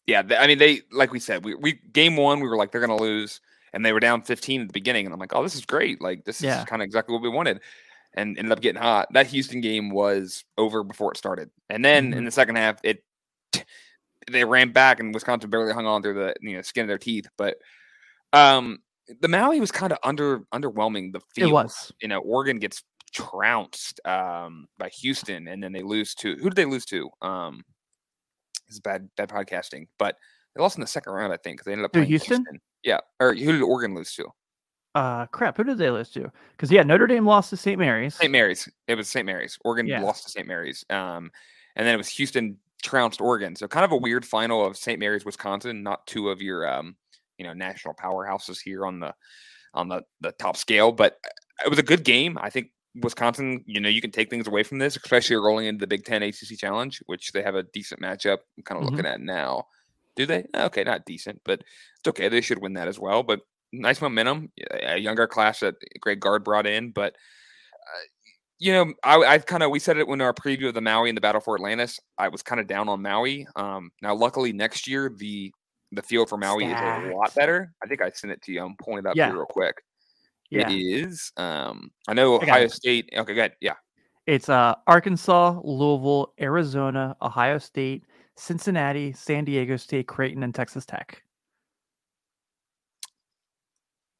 Yeah, 0.06 0.22
I 0.38 0.46
mean, 0.46 0.58
they 0.58 0.82
like 0.90 1.12
we 1.12 1.20
said, 1.20 1.44
we, 1.44 1.54
we 1.54 1.80
game 1.92 2.16
one, 2.16 2.40
we 2.40 2.48
were 2.48 2.56
like 2.56 2.72
they're 2.72 2.84
going 2.84 2.96
to 2.96 3.02
lose, 3.02 3.40
and 3.72 3.84
they 3.84 3.92
were 3.92 4.00
down 4.00 4.22
15 4.22 4.62
at 4.62 4.66
the 4.68 4.72
beginning, 4.72 5.04
and 5.04 5.12
I'm 5.12 5.20
like, 5.20 5.34
oh, 5.34 5.42
this 5.42 5.54
is 5.54 5.66
great, 5.66 6.00
like 6.00 6.24
this 6.24 6.40
yeah. 6.40 6.60
is 6.60 6.64
kind 6.64 6.80
of 6.80 6.86
exactly 6.86 7.12
what 7.12 7.22
we 7.22 7.28
wanted, 7.28 7.60
and 8.14 8.38
ended 8.38 8.52
up 8.52 8.60
getting 8.60 8.80
hot. 8.80 9.08
That 9.12 9.26
Houston 9.26 9.60
game 9.60 9.90
was 9.90 10.44
over 10.56 10.82
before 10.82 11.12
it 11.12 11.18
started, 11.18 11.50
and 11.68 11.84
then 11.84 12.10
mm-hmm. 12.10 12.18
in 12.18 12.24
the 12.24 12.30
second 12.30 12.56
half, 12.56 12.80
it 12.82 13.04
they 14.30 14.44
ran 14.44 14.72
back, 14.72 14.98
and 14.98 15.12
Wisconsin 15.12 15.50
barely 15.50 15.74
hung 15.74 15.86
on 15.86 16.02
through 16.02 16.14
the 16.14 16.34
you 16.40 16.56
know 16.56 16.62
skin 16.62 16.82
of 16.82 16.88
their 16.88 16.98
teeth, 16.98 17.28
but 17.36 17.58
um 18.32 18.78
the 19.20 19.28
Maui 19.28 19.60
was 19.60 19.72
kind 19.72 19.92
of 19.92 19.98
under 20.02 20.40
underwhelming. 20.54 21.12
The 21.12 21.20
field, 21.34 21.50
it 21.50 21.52
was. 21.52 21.92
You 22.00 22.08
know, 22.08 22.18
Oregon 22.20 22.58
gets 22.58 22.82
trounced 23.10 24.00
um, 24.06 24.66
by 24.78 24.88
Houston, 25.00 25.48
and 25.48 25.62
then 25.62 25.72
they 25.72 25.82
lose 25.82 26.14
to 26.16 26.36
who 26.36 26.50
did 26.50 26.56
they 26.56 26.64
lose 26.64 26.84
to? 26.86 27.08
Um, 27.22 27.64
it's 28.68 28.80
bad 28.80 29.08
bad 29.16 29.28
podcasting, 29.28 29.88
but 29.98 30.16
they 30.54 30.62
lost 30.62 30.76
in 30.76 30.80
the 30.80 30.86
second 30.86 31.12
round, 31.12 31.32
I 31.32 31.36
think, 31.36 31.56
because 31.56 31.66
they 31.66 31.72
ended 31.72 31.86
up 31.86 31.92
playing 31.92 32.08
Houston? 32.08 32.36
Houston. 32.36 32.60
Yeah, 32.82 32.98
or 33.20 33.34
who 33.34 33.52
did 33.52 33.62
Oregon 33.62 33.94
lose 33.94 34.14
to? 34.14 34.28
Uh, 34.94 35.26
crap. 35.26 35.56
Who 35.56 35.64
did 35.64 35.78
they 35.78 35.90
lose 35.90 36.10
to? 36.10 36.30
Because 36.52 36.70
yeah, 36.70 36.82
Notre 36.82 37.06
Dame 37.06 37.26
lost 37.26 37.50
to 37.50 37.56
St. 37.56 37.78
Mary's. 37.78 38.14
St. 38.14 38.30
Mary's. 38.30 38.68
It 38.86 38.96
was 38.96 39.08
St. 39.08 39.26
Mary's. 39.26 39.58
Oregon 39.64 39.86
yeah. 39.86 40.00
lost 40.00 40.24
to 40.24 40.30
St. 40.30 40.46
Mary's. 40.46 40.84
Um, 40.90 41.30
and 41.76 41.86
then 41.86 41.94
it 41.94 41.98
was 41.98 42.08
Houston 42.08 42.56
trounced 42.82 43.20
Oregon. 43.20 43.54
So 43.54 43.68
kind 43.68 43.84
of 43.84 43.92
a 43.92 43.96
weird 43.96 44.24
final 44.24 44.64
of 44.64 44.76
St. 44.76 44.98
Mary's, 44.98 45.24
Wisconsin. 45.24 45.82
Not 45.82 46.06
two 46.06 46.30
of 46.30 46.42
your 46.42 46.68
um, 46.68 46.96
you 47.38 47.46
know, 47.46 47.52
national 47.52 47.94
powerhouses 47.94 48.60
here 48.60 48.84
on 48.84 49.00
the 49.00 49.14
on 49.74 49.88
the 49.88 50.02
the 50.20 50.32
top 50.32 50.56
scale, 50.56 50.92
but 50.92 51.18
uh, 51.24 51.66
it 51.66 51.68
was 51.70 51.78
a 51.78 51.84
good 51.84 52.04
game. 52.04 52.36
I 52.40 52.50
think 52.50 52.70
Wisconsin, 53.02 53.64
you 53.66 53.80
know, 53.80 53.88
you 53.88 54.00
can 54.00 54.10
take 54.10 54.30
things 54.30 54.46
away 54.46 54.62
from 54.62 54.78
this, 54.78 54.96
especially 54.96 55.36
rolling 55.36 55.66
into 55.66 55.80
the 55.80 55.86
Big 55.86 56.04
Ten 56.04 56.22
ACC 56.22 56.58
Challenge, 56.58 57.02
which 57.06 57.32
they 57.32 57.42
have 57.42 57.54
a 57.54 57.62
decent 57.62 58.00
matchup. 58.00 58.38
I'm 58.56 58.62
kind 58.64 58.80
of 58.80 58.86
mm-hmm. 58.86 58.96
looking 58.96 59.10
at 59.10 59.20
now. 59.20 59.66
Do 60.16 60.26
they? 60.26 60.46
Okay, 60.54 60.82
not 60.82 61.04
decent, 61.04 61.40
but 61.44 61.60
it's 61.60 62.08
okay. 62.08 62.28
They 62.28 62.40
should 62.40 62.60
win 62.60 62.74
that 62.74 62.88
as 62.88 62.98
well. 62.98 63.22
But 63.22 63.40
nice 63.72 64.00
momentum. 64.00 64.50
A 64.82 64.96
younger 64.96 65.26
class 65.26 65.60
that 65.60 65.76
Greg 66.00 66.20
Gard 66.20 66.44
brought 66.44 66.66
in, 66.66 66.90
but 66.90 67.12
uh, 67.12 68.04
you 68.58 68.72
know, 68.72 68.92
I, 69.04 69.16
I 69.34 69.38
kind 69.38 69.62
of 69.62 69.70
we 69.70 69.78
said 69.78 69.96
it 69.96 70.08
when 70.08 70.20
our 70.20 70.34
preview 70.34 70.68
of 70.68 70.74
the 70.74 70.80
Maui 70.80 71.08
and 71.08 71.16
the 71.16 71.20
Battle 71.20 71.40
for 71.40 71.54
Atlantis. 71.54 72.00
I 72.18 72.28
was 72.28 72.42
kind 72.42 72.60
of 72.60 72.66
down 72.66 72.88
on 72.88 73.00
Maui. 73.00 73.46
Um, 73.54 73.90
now, 74.02 74.14
luckily, 74.14 74.52
next 74.52 74.88
year 74.88 75.12
the 75.16 75.52
the 75.92 76.02
field 76.02 76.28
for 76.28 76.36
Maui 76.36 76.66
is 76.66 76.72
a 76.72 77.12
lot 77.14 77.34
better. 77.34 77.72
I 77.82 77.86
think 77.86 78.02
I 78.02 78.10
sent 78.10 78.32
it 78.32 78.42
to 78.42 78.52
you. 78.52 78.62
I'm 78.62 78.76
pulling 78.76 78.98
it 78.98 79.06
up 79.06 79.16
yeah. 79.16 79.28
here 79.28 79.36
real 79.36 79.46
quick. 79.46 79.76
Yeah. 80.50 80.70
It 80.70 80.74
is. 80.74 81.32
Um, 81.36 81.90
I 82.06 82.14
know 82.14 82.38
I 82.38 82.44
Ohio 82.44 82.68
State. 82.68 83.10
Okay, 83.16 83.34
good. 83.34 83.52
Yeah. 83.60 83.74
It's 84.26 84.48
uh 84.48 84.74
Arkansas, 84.86 85.60
Louisville, 85.64 86.34
Arizona, 86.40 87.16
Ohio 87.22 87.58
State, 87.58 88.04
Cincinnati, 88.36 89.12
San 89.12 89.44
Diego 89.44 89.76
State, 89.76 90.06
Creighton, 90.06 90.42
and 90.42 90.54
Texas 90.54 90.84
Tech. 90.84 91.22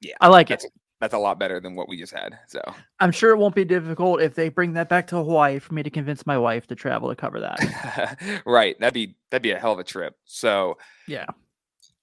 Yeah, 0.01 0.15
I 0.21 0.29
like 0.29 0.51
it. 0.51 0.65
That's 1.01 1.15
a 1.15 1.19
lot 1.19 1.39
better 1.39 1.61
than 1.61 1.77
what 1.77 1.89
we 1.89 1.97
just 1.97 2.13
had. 2.13 2.39
So 2.49 2.61
I'm 2.99 3.13
sure 3.13 3.31
it 3.31 3.37
won't 3.37 3.55
be 3.55 3.65
difficult 3.65 4.21
if 4.21 4.35
they 4.35 4.49
bring 4.49 4.73
that 4.73 4.89
back 4.89 5.07
to 5.09 5.17
Hawaii 5.17 5.61
for 5.61 5.75
me 5.75 5.83
to 5.85 5.91
convince 5.91 6.27
my 6.27 6.37
wife 6.37 6.67
to 6.69 6.75
travel 6.75 7.09
to 7.09 7.15
cover 7.15 7.39
that. 7.41 8.43
right. 8.47 8.79
That'd 8.81 8.95
be 8.95 9.17
that'd 9.31 9.43
be 9.43 9.53
a 9.53 9.59
hell 9.59 9.73
of 9.73 9.79
a 9.79 9.85
trip. 9.85 10.17
So 10.25 10.79
yeah. 11.07 11.27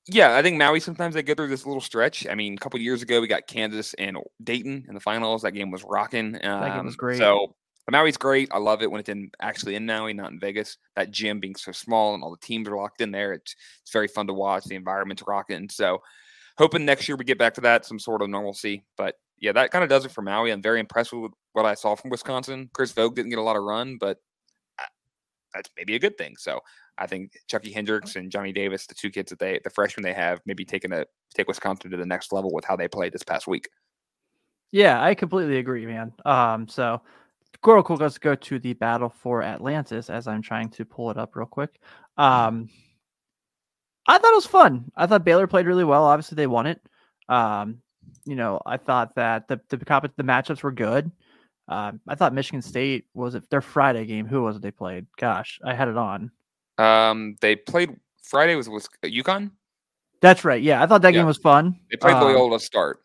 Yeah, 0.07 0.35
I 0.35 0.41
think 0.43 0.57
Maui 0.57 0.79
sometimes 0.79 1.15
they 1.15 1.23
go 1.23 1.33
through 1.33 1.47
this 1.47 1.65
little 1.65 1.81
stretch. 1.81 2.27
I 2.27 2.35
mean, 2.35 2.53
a 2.53 2.57
couple 2.57 2.79
years 2.79 3.01
ago 3.01 3.21
we 3.21 3.27
got 3.27 3.47
Kansas 3.47 3.93
and 3.95 4.17
Dayton 4.43 4.85
in 4.87 4.93
the 4.93 4.99
finals. 4.99 5.41
That 5.41 5.51
game 5.51 5.71
was 5.71 5.83
rocking. 5.83 6.35
Um, 6.35 6.61
that 6.61 6.75
game 6.75 6.85
was 6.85 6.93
um, 6.93 6.97
great. 6.97 7.17
So 7.17 7.55
Maui's 7.91 8.17
great. 8.17 8.49
I 8.51 8.59
love 8.59 8.83
it 8.83 8.91
when 8.91 8.99
it's 8.99 9.09
in 9.09 9.31
actually 9.41 9.75
in 9.75 9.85
Maui, 9.85 10.13
not 10.13 10.31
in 10.31 10.39
Vegas. 10.39 10.77
That 10.95 11.11
gym 11.11 11.39
being 11.39 11.55
so 11.55 11.71
small 11.71 12.13
and 12.13 12.23
all 12.23 12.31
the 12.31 12.45
teams 12.45 12.67
are 12.67 12.75
locked 12.75 13.01
in 13.01 13.11
there. 13.11 13.33
It's 13.33 13.55
it's 13.81 13.91
very 13.91 14.07
fun 14.07 14.27
to 14.27 14.33
watch. 14.33 14.65
The 14.65 14.75
environment's 14.75 15.23
rocking. 15.25 15.69
So 15.69 15.99
hoping 16.57 16.85
next 16.85 17.07
year 17.07 17.17
we 17.17 17.25
get 17.25 17.39
back 17.39 17.55
to 17.55 17.61
that, 17.61 17.85
some 17.85 17.99
sort 17.99 18.21
of 18.21 18.29
normalcy. 18.29 18.85
But 18.97 19.15
yeah, 19.39 19.53
that 19.53 19.71
kind 19.71 19.83
of 19.83 19.89
does 19.89 20.05
it 20.05 20.11
for 20.11 20.21
Maui. 20.21 20.51
I'm 20.51 20.61
very 20.61 20.79
impressed 20.79 21.13
with 21.13 21.31
what 21.53 21.65
I 21.65 21.73
saw 21.73 21.95
from 21.95 22.11
Wisconsin. 22.11 22.69
Chris 22.73 22.91
Vogt 22.91 23.15
didn't 23.15 23.31
get 23.31 23.39
a 23.39 23.43
lot 23.43 23.57
of 23.57 23.63
run, 23.63 23.97
but 23.99 24.19
that's 25.55 25.69
maybe 25.77 25.95
a 25.95 25.99
good 25.99 26.17
thing. 26.17 26.35
So 26.37 26.59
I 26.97 27.07
think 27.07 27.37
Chucky 27.47 27.71
Hendricks 27.71 28.15
and 28.15 28.31
Johnny 28.31 28.53
Davis, 28.53 28.85
the 28.87 28.95
two 28.95 29.09
kids 29.09 29.29
that 29.29 29.39
they, 29.39 29.59
the 29.63 29.69
freshmen 29.69 30.03
they 30.03 30.13
have, 30.13 30.41
maybe 30.45 30.63
taking 30.63 30.93
a 30.93 31.05
take 31.33 31.47
Wisconsin 31.47 31.91
to 31.91 31.97
the 31.97 32.05
next 32.05 32.31
level 32.31 32.51
with 32.53 32.65
how 32.65 32.75
they 32.75 32.87
played 32.87 33.13
this 33.13 33.23
past 33.23 33.47
week. 33.47 33.69
Yeah, 34.71 35.01
I 35.01 35.15
completely 35.15 35.57
agree, 35.57 35.85
man. 35.85 36.13
Um, 36.25 36.67
so 36.67 37.01
real 37.65 37.83
quick, 37.83 37.99
let's 37.99 38.17
go 38.17 38.35
to 38.35 38.59
the 38.59 38.73
battle 38.73 39.09
for 39.09 39.41
Atlantis 39.41 40.09
as 40.09 40.27
I'm 40.27 40.41
trying 40.41 40.69
to 40.71 40.85
pull 40.85 41.11
it 41.11 41.17
up 41.17 41.35
real 41.35 41.47
quick. 41.47 41.79
Um, 42.17 42.69
I 44.07 44.17
thought 44.17 44.31
it 44.31 44.35
was 44.35 44.45
fun. 44.45 44.91
I 44.95 45.07
thought 45.07 45.25
Baylor 45.25 45.47
played 45.47 45.65
really 45.65 45.83
well. 45.83 46.05
Obviously, 46.05 46.35
they 46.35 46.47
won 46.47 46.67
it. 46.67 46.81
Um, 47.27 47.79
you 48.25 48.35
know, 48.35 48.61
I 48.65 48.77
thought 48.77 49.15
that 49.15 49.47
the 49.47 49.59
the, 49.69 49.77
the 49.77 50.23
matchups 50.23 50.63
were 50.63 50.71
good. 50.71 51.11
Um, 51.67 51.99
I 52.07 52.15
thought 52.15 52.33
Michigan 52.33 52.61
State 52.61 53.05
was 53.13 53.33
it 53.35 53.49
their 53.49 53.61
Friday 53.61 54.05
game. 54.05 54.27
Who 54.27 54.43
was 54.43 54.57
it 54.57 54.61
they 54.61 54.71
played? 54.71 55.07
Gosh, 55.17 55.59
I 55.63 55.73
had 55.73 55.87
it 55.87 55.97
on. 55.97 56.31
Um, 56.77 57.35
they 57.41 57.55
played 57.55 57.95
Friday 58.23 58.55
was 58.55 58.69
was 58.69 58.87
UConn. 59.03 59.51
That's 60.21 60.43
right. 60.43 60.61
Yeah, 60.61 60.81
I 60.81 60.87
thought 60.87 61.01
that 61.01 61.13
yeah. 61.13 61.19
game 61.19 61.27
was 61.27 61.37
fun. 61.37 61.79
They 61.91 61.97
played 61.97 62.15
um, 62.15 62.23
Loyola 62.23 62.59
start. 62.59 63.01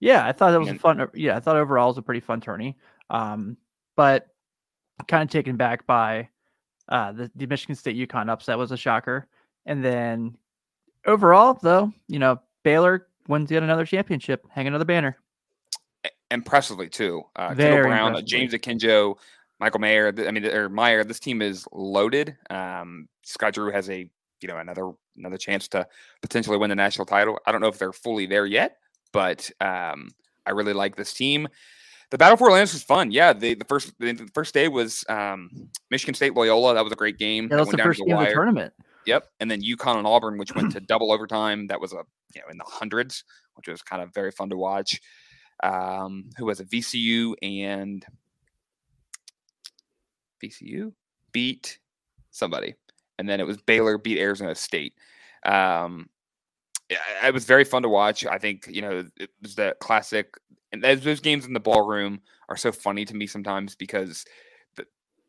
Yeah, 0.00 0.26
I 0.26 0.32
thought 0.32 0.54
it 0.54 0.58
was 0.58 0.68
a 0.68 0.74
fun. 0.74 1.08
Yeah, 1.14 1.36
I 1.36 1.40
thought 1.40 1.56
overall 1.56 1.86
it 1.86 1.90
was 1.90 1.98
a 1.98 2.02
pretty 2.02 2.20
fun 2.20 2.40
tourney. 2.40 2.76
Um, 3.10 3.56
but 3.94 4.28
kind 5.08 5.22
of 5.22 5.30
taken 5.30 5.56
back 5.56 5.86
by 5.86 6.28
uh, 6.88 7.12
the, 7.12 7.30
the 7.34 7.46
Michigan 7.46 7.74
State 7.74 7.96
UConn 7.96 8.30
upset 8.30 8.58
was 8.58 8.72
a 8.72 8.76
shocker. 8.76 9.28
And 9.66 9.84
then 9.84 10.36
overall, 11.06 11.58
though, 11.62 11.92
you 12.08 12.18
know, 12.18 12.40
Baylor 12.62 13.06
wins 13.28 13.50
yet 13.50 13.62
another 13.62 13.86
championship, 13.86 14.46
hang 14.50 14.66
another 14.66 14.84
banner. 14.84 15.16
Impressively 16.30 16.88
too. 16.88 17.22
Uh, 17.36 17.54
Brown, 17.54 18.16
uh, 18.16 18.22
James 18.22 18.54
Akinjo, 18.54 19.16
Michael 19.62 19.78
Mayer. 19.78 20.12
I 20.26 20.30
mean, 20.32 20.44
or 20.44 20.68
Meyer. 20.68 21.04
This 21.04 21.20
team 21.20 21.40
is 21.40 21.68
loaded. 21.70 22.36
Um, 22.50 23.06
Scott 23.22 23.54
Drew 23.54 23.70
has 23.70 23.88
a 23.88 24.10
you 24.40 24.48
know 24.48 24.56
another 24.56 24.90
another 25.16 25.36
chance 25.36 25.68
to 25.68 25.86
potentially 26.20 26.58
win 26.58 26.68
the 26.68 26.74
national 26.74 27.06
title. 27.06 27.38
I 27.46 27.52
don't 27.52 27.60
know 27.60 27.68
if 27.68 27.78
they're 27.78 27.92
fully 27.92 28.26
there 28.26 28.44
yet, 28.44 28.78
but 29.12 29.48
um, 29.60 30.10
I 30.44 30.50
really 30.50 30.72
like 30.72 30.96
this 30.96 31.14
team. 31.14 31.46
The 32.10 32.18
Battle 32.18 32.36
for 32.36 32.48
Atlantis 32.48 32.72
was 32.72 32.82
fun. 32.82 33.12
Yeah, 33.12 33.32
the, 33.32 33.54
the 33.54 33.64
first 33.64 33.92
the 34.00 34.28
first 34.34 34.52
day 34.52 34.66
was 34.66 35.04
um, 35.08 35.70
Michigan 35.92 36.14
State 36.16 36.34
Loyola. 36.34 36.74
That 36.74 36.82
was 36.82 36.92
a 36.92 36.96
great 36.96 37.16
game. 37.16 37.44
Yeah, 37.44 37.58
that 37.58 37.60
was 37.60 37.68
the 37.68 37.78
first 37.78 38.02
game 38.04 38.16
of 38.16 38.26
the 38.26 38.32
tournament. 38.32 38.74
Yep, 39.06 39.28
and 39.38 39.48
then 39.48 39.62
UConn 39.62 39.98
and 39.98 40.08
Auburn, 40.08 40.38
which 40.38 40.56
went 40.56 40.72
to 40.72 40.80
double 40.88 41.12
overtime. 41.12 41.68
That 41.68 41.80
was 41.80 41.92
a 41.92 42.02
you 42.34 42.40
know 42.40 42.48
in 42.50 42.58
the 42.58 42.64
hundreds, 42.66 43.22
which 43.54 43.68
was 43.68 43.80
kind 43.80 44.02
of 44.02 44.12
very 44.12 44.32
fun 44.32 44.50
to 44.50 44.56
watch. 44.56 45.00
Um, 45.62 46.30
who 46.36 46.46
was 46.46 46.58
a 46.58 46.64
VCU 46.64 47.34
and 47.40 48.04
VCU 50.42 50.92
beat 51.32 51.78
somebody, 52.30 52.74
and 53.18 53.28
then 53.28 53.40
it 53.40 53.46
was 53.46 53.56
Baylor 53.58 53.98
beat 53.98 54.18
Arizona 54.18 54.54
State. 54.54 54.94
Um, 55.44 56.08
it 56.88 57.32
was 57.32 57.44
very 57.44 57.64
fun 57.64 57.82
to 57.82 57.88
watch. 57.88 58.26
I 58.26 58.38
think 58.38 58.68
you 58.70 58.82
know 58.82 59.04
it 59.16 59.30
was 59.40 59.54
the 59.54 59.76
classic, 59.80 60.34
and 60.72 60.82
those 60.82 61.20
games 61.20 61.46
in 61.46 61.52
the 61.52 61.60
ballroom 61.60 62.20
are 62.48 62.56
so 62.56 62.72
funny 62.72 63.04
to 63.04 63.14
me 63.14 63.26
sometimes 63.26 63.74
because 63.74 64.24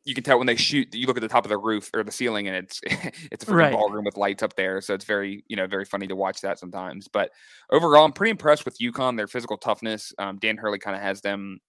you 0.06 0.14
can 0.14 0.24
tell 0.24 0.38
when 0.38 0.48
they 0.48 0.56
shoot. 0.56 0.94
You 0.94 1.08
look 1.08 1.18
at 1.18 1.22
the 1.22 1.30
top 1.30 1.46
of 1.46 1.50
the 1.50 1.58
roof 1.58 1.90
or 1.94 2.04
the 2.04 2.12
ceiling, 2.12 2.48
and 2.48 2.58
it's 2.58 2.82
it's 3.32 3.48
a 3.48 3.54
right. 3.54 3.72
ballroom 3.72 4.06
with 4.06 4.18
lights 4.18 4.44
up 4.44 4.56
there. 4.56 4.82
So 4.82 4.94
it's 4.94 5.06
very 5.06 5.44
you 5.48 5.56
know 5.56 5.68
very 5.68 5.86
funny 5.86 6.08
to 6.08 6.16
watch 6.16 6.42
that 6.42 6.60
sometimes. 6.60 7.08
But 7.08 7.32
overall, 7.72 8.06
I'm 8.06 8.14
pretty 8.14 8.32
impressed 8.32 8.66
with 8.66 8.78
UConn. 8.80 9.18
Their 9.18 9.28
physical 9.28 9.58
toughness. 9.58 10.14
Um, 10.18 10.38
Dan 10.40 10.58
Hurley 10.58 10.80
kind 10.80 10.96
of 10.96 11.02
has 11.02 11.22
them 11.22 11.60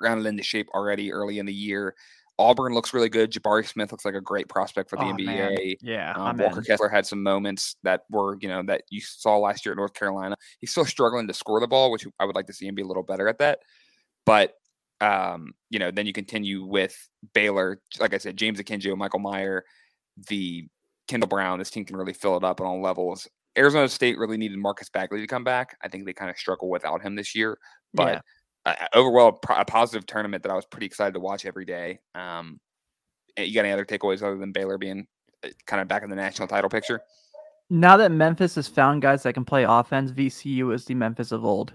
rounded 0.00 0.26
into 0.26 0.42
shape 0.42 0.68
already 0.74 1.12
early 1.12 1.38
in 1.38 1.46
the 1.46 1.54
year. 1.54 1.94
Auburn 2.42 2.74
looks 2.74 2.92
really 2.92 3.08
good. 3.08 3.32
Jabari 3.32 3.66
Smith 3.66 3.92
looks 3.92 4.04
like 4.04 4.14
a 4.14 4.20
great 4.20 4.48
prospect 4.48 4.90
for 4.90 4.96
the 4.96 5.04
oh, 5.04 5.12
NBA. 5.12 5.26
Man. 5.26 5.74
Yeah, 5.80 6.12
um, 6.16 6.36
Walker 6.36 6.58
in. 6.58 6.64
Kessler 6.64 6.88
had 6.88 7.06
some 7.06 7.22
moments 7.22 7.76
that 7.82 8.02
were, 8.10 8.36
you 8.40 8.48
know, 8.48 8.62
that 8.64 8.82
you 8.90 9.00
saw 9.00 9.38
last 9.38 9.64
year 9.64 9.72
at 9.72 9.76
North 9.76 9.94
Carolina. 9.94 10.36
He's 10.60 10.70
still 10.70 10.84
struggling 10.84 11.26
to 11.28 11.34
score 11.34 11.60
the 11.60 11.68
ball, 11.68 11.90
which 11.90 12.06
I 12.18 12.24
would 12.24 12.36
like 12.36 12.46
to 12.46 12.52
see 12.52 12.66
him 12.66 12.74
be 12.74 12.82
a 12.82 12.86
little 12.86 13.02
better 13.02 13.28
at 13.28 13.38
that. 13.38 13.60
But 14.26 14.54
um, 15.00 15.52
you 15.68 15.78
know, 15.78 15.90
then 15.90 16.06
you 16.06 16.12
continue 16.12 16.64
with 16.64 16.96
Baylor. 17.34 17.80
Like 17.98 18.14
I 18.14 18.18
said, 18.18 18.36
James 18.36 18.60
Akinjo, 18.60 18.96
Michael 18.96 19.18
Meyer, 19.18 19.64
the 20.28 20.68
Kendall 21.08 21.28
Brown. 21.28 21.58
This 21.58 21.70
team 21.70 21.84
can 21.84 21.96
really 21.96 22.12
fill 22.12 22.36
it 22.36 22.44
up 22.44 22.60
on 22.60 22.66
all 22.66 22.80
levels. 22.80 23.28
Arizona 23.58 23.88
State 23.88 24.16
really 24.16 24.36
needed 24.36 24.58
Marcus 24.58 24.88
Bagley 24.88 25.20
to 25.20 25.26
come 25.26 25.44
back. 25.44 25.76
I 25.82 25.88
think 25.88 26.06
they 26.06 26.12
kind 26.12 26.30
of 26.30 26.38
struggle 26.38 26.70
without 26.70 27.02
him 27.02 27.16
this 27.16 27.34
year. 27.34 27.58
But 27.92 28.14
yeah. 28.14 28.20
Uh, 28.64 28.74
overall, 28.94 29.40
a 29.48 29.64
positive 29.64 30.06
tournament 30.06 30.42
that 30.42 30.52
I 30.52 30.54
was 30.54 30.66
pretty 30.66 30.86
excited 30.86 31.14
to 31.14 31.20
watch 31.20 31.46
every 31.46 31.64
day. 31.64 32.00
Um, 32.14 32.60
you 33.36 33.54
got 33.54 33.64
any 33.64 33.72
other 33.72 33.84
takeaways 33.84 34.22
other 34.22 34.36
than 34.36 34.52
Baylor 34.52 34.78
being 34.78 35.06
uh, 35.44 35.48
kind 35.66 35.80
of 35.80 35.88
back 35.88 36.02
in 36.02 36.10
the 36.10 36.16
national 36.16 36.48
title 36.48 36.70
picture? 36.70 37.00
Now 37.70 37.96
that 37.96 38.12
Memphis 38.12 38.54
has 38.56 38.68
found 38.68 39.02
guys 39.02 39.22
that 39.22 39.32
can 39.32 39.44
play 39.44 39.64
offense, 39.64 40.10
VCU 40.12 40.74
is 40.74 40.84
the 40.84 40.94
Memphis 40.94 41.32
of 41.32 41.44
old. 41.44 41.72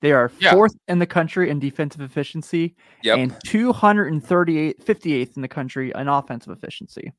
They 0.00 0.12
are 0.12 0.30
yeah. 0.38 0.52
fourth 0.52 0.76
in 0.86 1.00
the 1.00 1.06
country 1.06 1.50
in 1.50 1.58
defensive 1.58 2.00
efficiency 2.00 2.76
yep. 3.02 3.18
and 3.18 3.36
238 3.44 4.84
58th 4.84 5.36
in 5.36 5.42
the 5.42 5.48
country 5.48 5.92
in 5.92 6.06
offensive 6.06 6.56
efficiency. 6.56 7.12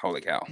Holy 0.00 0.20
cow. 0.20 0.44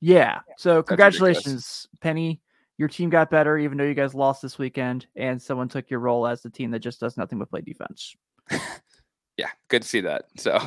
Yeah. 0.00 0.40
So 0.58 0.76
That's 0.76 0.88
congratulations, 0.88 1.44
ridiculous. 1.44 1.88
Penny. 2.00 2.40
Your 2.78 2.88
team 2.88 3.10
got 3.10 3.30
better 3.30 3.56
even 3.56 3.78
though 3.78 3.84
you 3.84 3.94
guys 3.94 4.14
lost 4.14 4.42
this 4.42 4.58
weekend 4.58 5.06
and 5.16 5.40
someone 5.40 5.68
took 5.68 5.90
your 5.90 6.00
role 6.00 6.26
as 6.26 6.42
the 6.42 6.50
team 6.50 6.70
that 6.72 6.80
just 6.80 7.00
does 7.00 7.16
nothing 7.16 7.38
but 7.38 7.50
play 7.50 7.60
defense. 7.60 8.16
yeah, 9.36 9.50
good 9.68 9.82
to 9.82 9.88
see 9.88 10.00
that. 10.00 10.24
So 10.36 10.58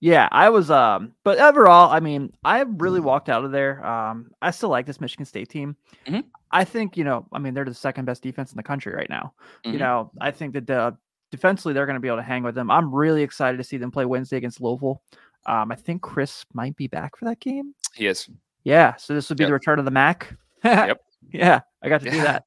yeah, 0.00 0.28
I 0.32 0.48
was 0.48 0.70
um 0.70 1.12
but 1.24 1.38
overall, 1.38 1.90
I 1.90 2.00
mean, 2.00 2.32
I 2.42 2.62
really 2.62 3.00
walked 3.00 3.28
out 3.28 3.44
of 3.44 3.52
there. 3.52 3.84
Um 3.84 4.30
I 4.40 4.50
still 4.50 4.70
like 4.70 4.86
this 4.86 5.00
Michigan 5.00 5.26
State 5.26 5.48
team. 5.48 5.76
Mm-hmm. 6.06 6.20
I 6.50 6.64
think, 6.64 6.96
you 6.96 7.04
know, 7.04 7.26
I 7.32 7.38
mean, 7.38 7.54
they're 7.54 7.64
the 7.64 7.74
second 7.74 8.04
best 8.04 8.22
defense 8.22 8.52
in 8.52 8.56
the 8.56 8.62
country 8.62 8.94
right 8.94 9.10
now. 9.10 9.34
Mm-hmm. 9.64 9.72
You 9.72 9.78
know, 9.78 10.10
I 10.20 10.30
think 10.30 10.54
that 10.54 10.66
the 10.66 10.96
defensively 11.30 11.72
they're 11.72 11.86
going 11.86 11.94
to 11.94 12.00
be 12.00 12.08
able 12.08 12.18
to 12.18 12.22
hang 12.22 12.44
with 12.44 12.54
them. 12.54 12.70
I'm 12.70 12.94
really 12.94 13.22
excited 13.22 13.56
to 13.56 13.64
see 13.64 13.78
them 13.78 13.90
play 13.90 14.04
Wednesday 14.04 14.36
against 14.36 14.60
Louisville. 14.60 15.02
Um, 15.46 15.72
I 15.72 15.74
think 15.74 16.02
Chris 16.02 16.44
might 16.52 16.76
be 16.76 16.86
back 16.86 17.16
for 17.16 17.24
that 17.24 17.40
game. 17.40 17.74
He 17.94 18.06
is. 18.06 18.28
Yeah. 18.64 18.94
So 18.96 19.14
this 19.14 19.28
would 19.28 19.38
be 19.38 19.42
yep. 19.44 19.48
the 19.48 19.54
return 19.54 19.78
of 19.80 19.84
the 19.84 19.90
Mac. 19.90 20.36
Yep. 20.64 21.00
Yeah, 21.32 21.60
I 21.82 21.88
got 21.88 22.02
to 22.02 22.10
do 22.10 22.20
that. 22.22 22.44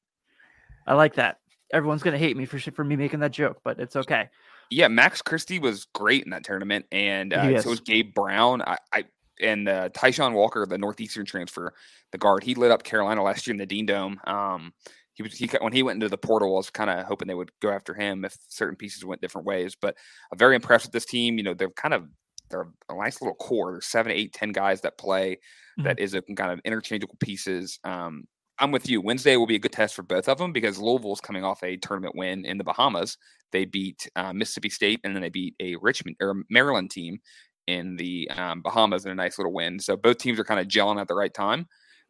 I 0.86 0.94
like 0.94 1.14
that. 1.14 1.38
Everyone's 1.72 2.04
going 2.04 2.12
to 2.12 2.18
hate 2.18 2.36
me 2.36 2.44
for 2.44 2.58
for 2.58 2.84
me 2.84 2.94
making 2.94 3.20
that 3.20 3.32
joke, 3.32 3.60
but 3.64 3.80
it's 3.80 3.96
okay. 3.96 4.28
Yeah, 4.70 4.88
Max 4.88 5.22
Christie 5.22 5.58
was 5.58 5.86
great 5.92 6.24
in 6.24 6.30
that 6.30 6.44
tournament, 6.44 6.86
and 6.92 7.32
uh, 7.32 7.60
so 7.60 7.70
was 7.70 7.80
Gabe 7.80 8.14
Brown. 8.14 8.62
I, 8.62 8.76
I 8.92 9.04
and 9.40 9.68
uh, 9.68 9.88
Tyshawn 9.90 10.34
Walker, 10.34 10.64
the 10.66 10.78
Northeastern 10.78 11.24
transfer, 11.26 11.74
the 12.12 12.18
guard, 12.18 12.44
he 12.44 12.54
lit 12.54 12.70
up 12.70 12.82
Carolina 12.82 13.22
last 13.22 13.46
year 13.46 13.52
in 13.52 13.58
the 13.58 13.66
Dean 13.66 13.86
Dome. 13.86 14.20
Um, 14.24 14.72
he 15.14 15.22
was 15.22 15.32
he 15.32 15.48
when 15.60 15.72
he 15.72 15.82
went 15.82 15.96
into 15.96 16.08
the 16.08 16.18
portal, 16.18 16.54
I 16.54 16.58
was 16.58 16.70
kind 16.70 16.90
of 16.90 17.06
hoping 17.06 17.26
they 17.26 17.34
would 17.34 17.50
go 17.60 17.70
after 17.70 17.94
him 17.94 18.24
if 18.24 18.36
certain 18.48 18.76
pieces 18.76 19.04
went 19.04 19.22
different 19.22 19.46
ways. 19.46 19.74
But 19.80 19.96
I'm 20.30 20.38
very 20.38 20.54
impressed 20.54 20.86
with 20.86 20.92
this 20.92 21.06
team. 21.06 21.38
You 21.38 21.44
know, 21.44 21.54
they're 21.54 21.70
kind 21.70 21.94
of 21.94 22.04
they're 22.48 22.68
a 22.88 22.96
nice 22.96 23.20
little 23.20 23.34
core. 23.34 23.72
There's 23.72 23.86
seven, 23.86 24.12
eight, 24.12 24.32
ten 24.32 24.52
guys 24.52 24.80
that 24.82 24.98
play. 24.98 25.36
Mm-hmm. 25.78 25.84
That 25.84 25.98
is 25.98 26.14
a 26.14 26.22
kind 26.22 26.52
of 26.52 26.60
interchangeable 26.64 27.16
pieces. 27.20 27.78
Um, 27.84 28.24
I'm 28.58 28.70
with 28.70 28.88
you. 28.88 29.00
Wednesday 29.00 29.36
will 29.36 29.46
be 29.46 29.56
a 29.56 29.60
good 29.60 29.72
test 29.72 29.94
for 29.94 30.02
both 30.02 30.28
of 30.28 30.38
them 30.38 30.52
because 30.52 30.78
Louisville's 30.78 31.20
coming 31.20 31.44
off 31.44 31.62
a 31.62 31.76
tournament 31.76 32.14
win 32.16 32.46
in 32.46 32.56
the 32.56 32.64
Bahamas. 32.64 33.18
They 33.52 33.66
beat 33.66 34.08
uh, 34.16 34.32
Mississippi 34.32 34.70
State 34.70 35.00
and 35.04 35.14
then 35.14 35.22
they 35.22 35.28
beat 35.28 35.54
a 35.60 35.76
Richmond 35.76 36.16
or 36.20 36.42
Maryland 36.48 36.90
team 36.90 37.18
in 37.66 37.96
the 37.96 38.30
um, 38.30 38.62
Bahamas 38.62 39.04
in 39.04 39.10
a 39.10 39.14
nice 39.14 39.38
little 39.38 39.52
win. 39.52 39.78
So 39.78 39.96
both 39.96 40.18
teams 40.18 40.38
are 40.38 40.44
kind 40.44 40.60
of 40.60 40.68
gelling 40.68 41.00
at 41.00 41.08
the 41.08 41.14
right 41.14 41.34
time. 41.34 41.66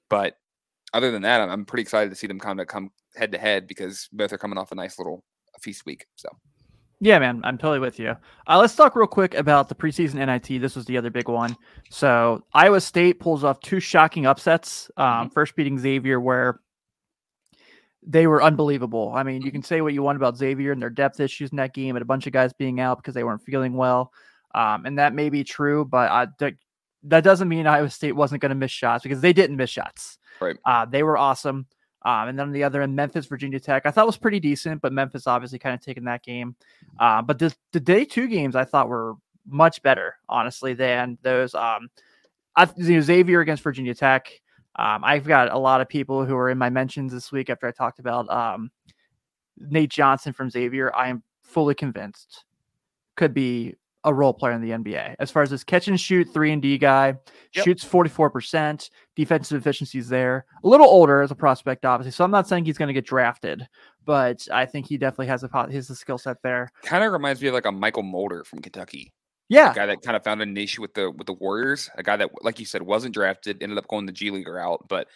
But 0.09 0.35
other 0.95 1.11
than 1.11 1.23
that, 1.23 1.41
I'm, 1.41 1.51
I'm 1.51 1.65
pretty 1.65 1.83
excited 1.83 2.11
to 2.11 2.17
see 2.17 2.29
them 2.29 2.39
kind 2.39 2.61
of 2.61 2.69
come 2.69 2.91
head 3.17 3.33
to 3.33 3.39
head 3.39 3.67
because 3.67 4.09
both 4.13 4.33
are 4.33 4.39
coming 4.39 4.59
off 4.59 4.71
a 4.71 4.77
nice 4.77 4.99
little 4.99 5.25
feast 5.61 5.85
week. 5.85 6.07
So. 6.15 6.29
Yeah, 7.01 7.19
man, 7.19 7.43
I'm 7.45 7.59
totally 7.59 7.79
with 7.79 7.99
you. 7.99 8.17
Uh, 8.47 8.59
let's 8.59 8.75
talk 8.75 8.97
real 8.97 9.07
quick 9.07 9.35
about 9.35 9.69
the 9.69 9.75
preseason 9.75 10.15
NIT. 10.15 10.61
This 10.61 10.75
was 10.75 10.87
the 10.87 10.97
other 10.97 11.11
big 11.11 11.29
one. 11.29 11.55
So 11.91 12.43
Iowa 12.55 12.81
State 12.81 13.21
pulls 13.21 13.45
off 13.45 13.61
two 13.61 13.81
shocking 13.81 14.25
upsets. 14.25 14.91
Um, 14.97 15.07
mm-hmm. 15.07 15.29
First 15.35 15.57
beating 15.57 15.79
Xavier, 15.79 16.19
where 16.19 16.61
they 18.07 18.27
were 18.27 18.43
unbelievable. 18.43 19.13
I 19.15 19.25
mean, 19.25 19.43
you 19.43 19.53
can 19.53 19.63
say 19.63 19.83
what 19.83 19.93
you 19.93 20.03
want 20.03 20.17
about 20.17 20.39
Xavier 20.39 20.73
and 20.73 20.81
their 20.81 20.91
depth 20.91 21.21
issues 21.21 21.51
in 21.51 21.57
that 21.57 21.75
game, 21.75 21.97
and 21.97 22.03
a 22.03 22.07
bunch 22.07 22.27
of 22.27 22.33
guys 22.33 22.53
being 22.55 22.81
out 22.81 22.99
because 22.99 23.15
they 23.15 23.25
weren't 23.25 23.43
feeling 23.43 23.75
well, 23.75 24.13
um, 24.55 24.87
and 24.87 24.99
that 24.99 25.13
may 25.13 25.29
be 25.29 25.45
true, 25.45 25.85
but 25.85 26.11
I, 26.11 26.55
that 27.03 27.25
doesn't 27.25 27.49
mean 27.49 27.67
Iowa 27.67 27.91
State 27.91 28.13
wasn't 28.13 28.41
going 28.41 28.51
to 28.51 28.57
miss 28.57 28.71
shots 28.71 29.03
because 29.03 29.21
they 29.21 29.33
didn't 29.33 29.57
miss 29.57 29.71
shots. 29.71 30.19
Right. 30.41 30.57
Uh, 30.65 30.87
they 30.87 31.03
were 31.03 31.19
awesome. 31.19 31.67
Um, 32.07 32.29
and 32.29 32.39
then 32.39 32.47
on 32.47 32.53
the 32.53 32.63
other 32.63 32.83
end, 32.83 32.95
Memphis, 32.95 33.27
Virginia 33.27 33.59
Tech, 33.59 33.85
I 33.85 33.91
thought 33.91 34.07
was 34.07 34.17
pretty 34.17 34.39
decent, 34.39 34.81
but 34.81 34.93
Memphis 34.93 35.27
obviously 35.27 35.59
kind 35.59 35.75
of 35.75 35.81
taking 35.81 36.05
that 36.05 36.23
game. 36.23 36.55
Uh, 37.01 37.21
but 37.21 37.39
the, 37.41 37.53
the 37.73 37.81
day 37.81 38.05
two 38.05 38.29
games 38.29 38.55
I 38.55 38.65
thought 38.65 38.89
were 38.89 39.15
much 39.45 39.83
better, 39.83 40.15
honestly, 40.29 40.73
than 40.73 41.19
those. 41.23 41.53
Um, 41.55 41.89
I, 42.55 42.69
you 42.77 42.95
know, 42.95 43.01
Xavier 43.01 43.41
against 43.41 43.65
Virginia 43.65 43.95
Tech. 43.95 44.29
Um, 44.77 45.03
I've 45.03 45.25
got 45.25 45.51
a 45.51 45.59
lot 45.59 45.81
of 45.81 45.89
people 45.89 46.25
who 46.25 46.37
are 46.37 46.49
in 46.49 46.59
my 46.59 46.71
mentions 46.71 47.13
this 47.13 47.33
week 47.33 47.51
after 47.51 47.67
I 47.67 47.73
talked 47.73 47.99
about 47.99 48.31
um, 48.31 48.71
Nate 49.59 49.91
Johnson 49.91 50.33
from 50.33 50.49
Xavier. 50.49 50.95
I 50.95 51.09
am 51.09 51.25
fully 51.43 51.75
convinced 51.75 52.45
could 53.17 53.35
be 53.35 53.75
a 54.07 54.15
role 54.15 54.33
player 54.33 54.53
in 54.55 54.63
the 54.63 54.71
NBA. 54.71 55.17
As 55.19 55.31
far 55.31 55.43
as 55.43 55.51
this 55.51 55.65
catch 55.65 55.89
and 55.89 56.01
shoot 56.01 56.29
three 56.33 56.53
and 56.53 56.63
D 56.63 56.79
guy, 56.79 57.15
yep. 57.55 57.65
shoots 57.65 57.85
44%, 57.85 58.89
defensive 59.17 59.61
efficiency 59.61 59.99
is 59.99 60.09
there. 60.09 60.47
A 60.63 60.69
little 60.69 60.87
older 60.87 61.21
as 61.21 61.33
a 61.33 61.35
prospect, 61.35 61.85
obviously. 61.85 62.13
So 62.13 62.25
I'm 62.25 62.31
not 62.31 62.49
saying 62.49 62.65
he's 62.65 62.79
going 62.79 62.87
to 62.87 62.95
get 62.95 63.05
drafted, 63.05 63.69
but 64.05 64.47
I 64.53 64.65
think 64.65 64.87
he 64.87 64.97
definitely 64.97 65.27
has 65.27 65.43
a 65.43 65.67
his 65.69 65.89
skill 65.89 66.19
set 66.19 66.41
there. 66.43 66.71
Kind 66.85 67.05
of 67.05 67.13
reminds 67.13 67.43
me 67.43 67.49
of 67.49 67.55
like 67.55 67.67
a 67.67 67.71
Mychal 67.71 68.05
Mulder 68.05 68.45
from 68.45 68.61
Kentucky. 68.61 69.13
Yeah, 69.49 69.73
a 69.73 69.75
guy 69.75 69.87
that 69.87 70.03
kind 70.03 70.17
of 70.17 70.25
found 70.25 70.41
a 70.41 70.47
niche 70.47 70.79
with 70.79 70.95
the 70.95 71.11
with 71.11 71.27
the 71.27 71.33
Warriors. 71.33 71.91
A 71.97 72.03
guy 72.03 72.17
that, 72.17 72.31
like 72.43 72.59
you 72.59 72.67
said, 72.67 72.83
wasn't 72.83 73.15
drafted, 73.15 73.63
ended 73.63 73.79
up 73.79 73.89
going 73.89 74.07
the 74.07 74.13
G 74.13 74.31
League 74.31 74.49
route. 74.49 74.85
But 74.89 75.09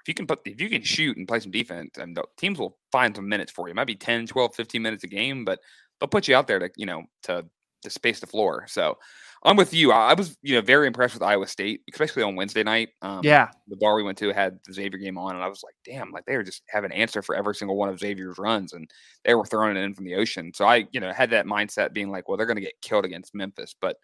if 0.00 0.08
you 0.08 0.14
can 0.14 0.26
put 0.26 0.40
if 0.46 0.60
you 0.60 0.70
can 0.70 0.82
shoot 0.82 1.16
and 1.16 1.26
play 1.26 1.40
some 1.40 1.50
defense, 1.50 1.98
and 1.98 2.16
the 2.16 2.24
teams 2.36 2.58
will 2.58 2.78
find 2.92 3.16
some 3.16 3.28
minutes 3.28 3.52
for 3.52 3.66
you. 3.66 3.72
It 3.72 3.76
might 3.76 3.86
be 3.86 3.94
10, 3.94 4.26
12, 4.26 4.54
15 4.54 4.80
minutes 4.80 5.04
a 5.04 5.08
game, 5.08 5.44
but 5.44 5.60
they'll 5.98 6.08
put 6.08 6.28
you 6.28 6.36
out 6.36 6.46
there 6.46 6.58
to 6.58 6.70
you 6.76 6.86
know 6.86 7.04
to 7.24 7.44
to 7.86 7.90
space 7.90 8.20
the 8.20 8.26
floor. 8.26 8.66
So 8.68 8.98
I'm 9.42 9.56
with 9.56 9.72
you. 9.72 9.92
I 9.92 10.14
was, 10.14 10.36
you 10.42 10.54
know, 10.54 10.60
very 10.60 10.86
impressed 10.86 11.14
with 11.14 11.22
Iowa 11.22 11.46
State, 11.46 11.82
especially 11.92 12.22
on 12.22 12.34
Wednesday 12.36 12.62
night. 12.62 12.88
Um, 13.02 13.20
yeah, 13.22 13.48
the 13.68 13.76
bar 13.76 13.94
we 13.94 14.02
went 14.02 14.18
to 14.18 14.32
had 14.32 14.58
the 14.66 14.72
Xavier 14.72 14.98
game 14.98 15.16
on, 15.16 15.36
and 15.36 15.44
I 15.44 15.48
was 15.48 15.62
like, 15.62 15.74
damn, 15.84 16.10
like 16.10 16.24
they 16.26 16.36
were 16.36 16.42
just 16.42 16.62
have 16.68 16.84
an 16.84 16.92
answer 16.92 17.22
for 17.22 17.36
every 17.36 17.54
single 17.54 17.76
one 17.76 17.88
of 17.88 17.98
Xavier's 17.98 18.38
runs, 18.38 18.72
and 18.72 18.90
they 19.24 19.34
were 19.34 19.46
throwing 19.46 19.76
it 19.76 19.80
in 19.80 19.94
from 19.94 20.04
the 20.04 20.16
ocean. 20.16 20.52
So 20.54 20.66
I, 20.66 20.86
you 20.90 21.00
know, 21.00 21.12
had 21.12 21.30
that 21.30 21.46
mindset 21.46 21.92
being 21.92 22.10
like, 22.10 22.28
well, 22.28 22.36
they're 22.36 22.46
going 22.46 22.56
to 22.56 22.62
get 22.62 22.80
killed 22.82 23.04
against 23.04 23.34
Memphis, 23.34 23.74
but 23.80 23.96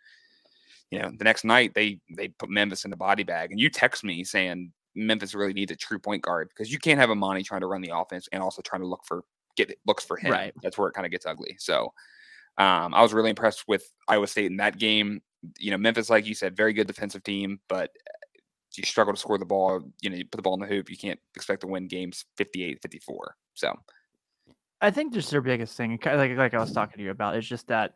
you 0.90 0.98
know, 1.00 1.10
the 1.16 1.24
next 1.24 1.44
night 1.44 1.72
they 1.74 1.98
they 2.16 2.28
put 2.28 2.50
Memphis 2.50 2.84
in 2.84 2.90
the 2.90 2.96
body 2.96 3.24
bag, 3.24 3.50
and 3.50 3.58
you 3.58 3.70
text 3.70 4.04
me 4.04 4.24
saying 4.24 4.72
Memphis 4.94 5.34
really 5.34 5.54
needs 5.54 5.72
a 5.72 5.76
true 5.76 5.98
point 5.98 6.22
guard 6.22 6.50
because 6.50 6.70
you 6.70 6.78
can't 6.78 7.00
have 7.00 7.10
Emoni 7.10 7.44
trying 7.44 7.62
to 7.62 7.66
run 7.66 7.80
the 7.80 7.96
offense 7.96 8.28
and 8.32 8.42
also 8.42 8.62
trying 8.62 8.82
to 8.82 8.88
look 8.88 9.02
for 9.06 9.24
get 9.56 9.76
looks 9.86 10.04
for 10.04 10.16
him. 10.16 10.30
Right. 10.30 10.52
That's 10.62 10.78
where 10.78 10.88
it 10.88 10.92
kind 10.92 11.06
of 11.06 11.12
gets 11.12 11.26
ugly. 11.26 11.56
So 11.58 11.92
um, 12.58 12.94
I 12.94 13.02
was 13.02 13.12
really 13.12 13.30
impressed 13.30 13.64
with 13.66 13.90
Iowa 14.08 14.26
State 14.26 14.50
in 14.50 14.58
that 14.58 14.78
game. 14.78 15.22
You 15.58 15.70
know, 15.70 15.78
Memphis, 15.78 16.10
like 16.10 16.26
you 16.26 16.34
said, 16.34 16.56
very 16.56 16.72
good 16.72 16.86
defensive 16.86 17.24
team, 17.24 17.60
but 17.68 17.90
you 18.76 18.84
struggle 18.84 19.12
to 19.12 19.18
score 19.18 19.38
the 19.38 19.44
ball. 19.44 19.82
You 20.00 20.10
know, 20.10 20.16
you 20.16 20.24
put 20.24 20.36
the 20.36 20.42
ball 20.42 20.54
in 20.54 20.60
the 20.60 20.66
hoop, 20.66 20.90
you 20.90 20.96
can't 20.96 21.18
expect 21.34 21.62
to 21.62 21.66
win 21.66 21.88
games 21.88 22.24
58 22.36 22.80
54. 22.82 23.36
So 23.54 23.74
I 24.80 24.90
think 24.90 25.14
just 25.14 25.30
their 25.30 25.40
biggest 25.40 25.76
thing, 25.76 25.98
like, 26.04 26.36
like 26.36 26.54
I 26.54 26.58
was 26.58 26.72
talking 26.72 26.98
to 26.98 27.04
you 27.04 27.10
about, 27.10 27.36
is 27.36 27.48
just 27.48 27.68
that 27.68 27.94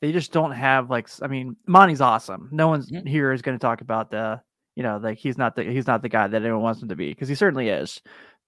they 0.00 0.12
just 0.12 0.32
don't 0.32 0.52
have 0.52 0.90
like 0.90 1.08
I 1.22 1.26
mean, 1.26 1.56
Monty's 1.66 2.00
awesome. 2.00 2.48
No 2.52 2.68
one's 2.68 2.90
mm-hmm. 2.90 3.06
here 3.06 3.32
is 3.32 3.42
going 3.42 3.58
to 3.58 3.62
talk 3.62 3.80
about 3.80 4.10
the 4.10 4.40
you 4.76 4.82
know 4.82 4.98
like 5.02 5.18
he's 5.18 5.38
not 5.38 5.56
the 5.56 5.64
he's 5.64 5.86
not 5.86 6.02
the 6.02 6.08
guy 6.08 6.26
that 6.26 6.42
anyone 6.42 6.62
wants 6.62 6.82
him 6.82 6.88
to 6.88 6.96
be 6.96 7.08
because 7.08 7.28
he 7.28 7.34
certainly 7.34 7.68
is. 7.68 8.00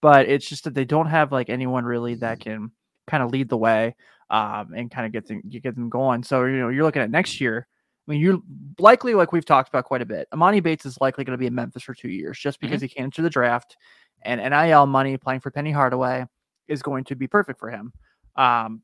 But 0.03 0.29
it's 0.29 0.49
just 0.49 0.65
that 0.65 0.75
they 0.75 0.85
don't 0.85 1.07
have 1.07 1.33
like 1.33 1.49
anyone 1.49 1.85
really 1.85 2.15
that 2.17 2.41
can 2.41 2.71
kind 3.07 3.23
of 3.23 3.31
lead 3.31 3.49
the 3.49 3.57
way 3.57 3.95
um, 4.31 4.73
and 4.75 4.91
kind 4.91 5.07
of 5.07 5.13
get 5.13 5.27
them 5.27 5.43
get 5.49 5.75
them 5.75 5.89
going. 5.89 6.23
So 6.23 6.45
you 6.45 6.59
know 6.59 6.69
you're 6.69 6.85
looking 6.85 7.03
at 7.03 7.11
next 7.11 7.41
year. 7.41 7.67
I 8.09 8.13
mean, 8.13 8.21
you're 8.21 8.41
likely 8.79 9.15
like 9.15 9.33
we've 9.33 9.45
talked 9.45 9.69
about 9.69 9.85
quite 9.85 10.03
a 10.03 10.07
bit. 10.07 10.29
Emoni 10.33 10.63
Bates 10.63 10.87
is 10.87 10.99
likely 11.01 11.25
going 11.25 11.37
to 11.37 11.41
be 11.41 11.47
in 11.47 11.55
Memphis 11.55 11.83
for 11.83 11.95
two 11.95 12.09
years 12.09 12.39
just 12.39 12.61
because 12.61 12.77
mm-hmm. 12.77 12.87
he 12.87 13.01
came 13.01 13.11
to 13.11 13.23
the 13.23 13.31
draft, 13.31 13.77
and 14.23 14.41
NIL 14.41 14.87
money 14.87 15.17
playing 15.17 15.41
for 15.41 15.51
Penny 15.51 15.73
Hardaway 15.73 16.25
is 16.69 16.83
going 16.83 17.05
to 17.05 17.17
be 17.17 17.27
perfect 17.27 17.59
for 17.59 17.71
him. 17.71 17.93
Um, 18.37 18.83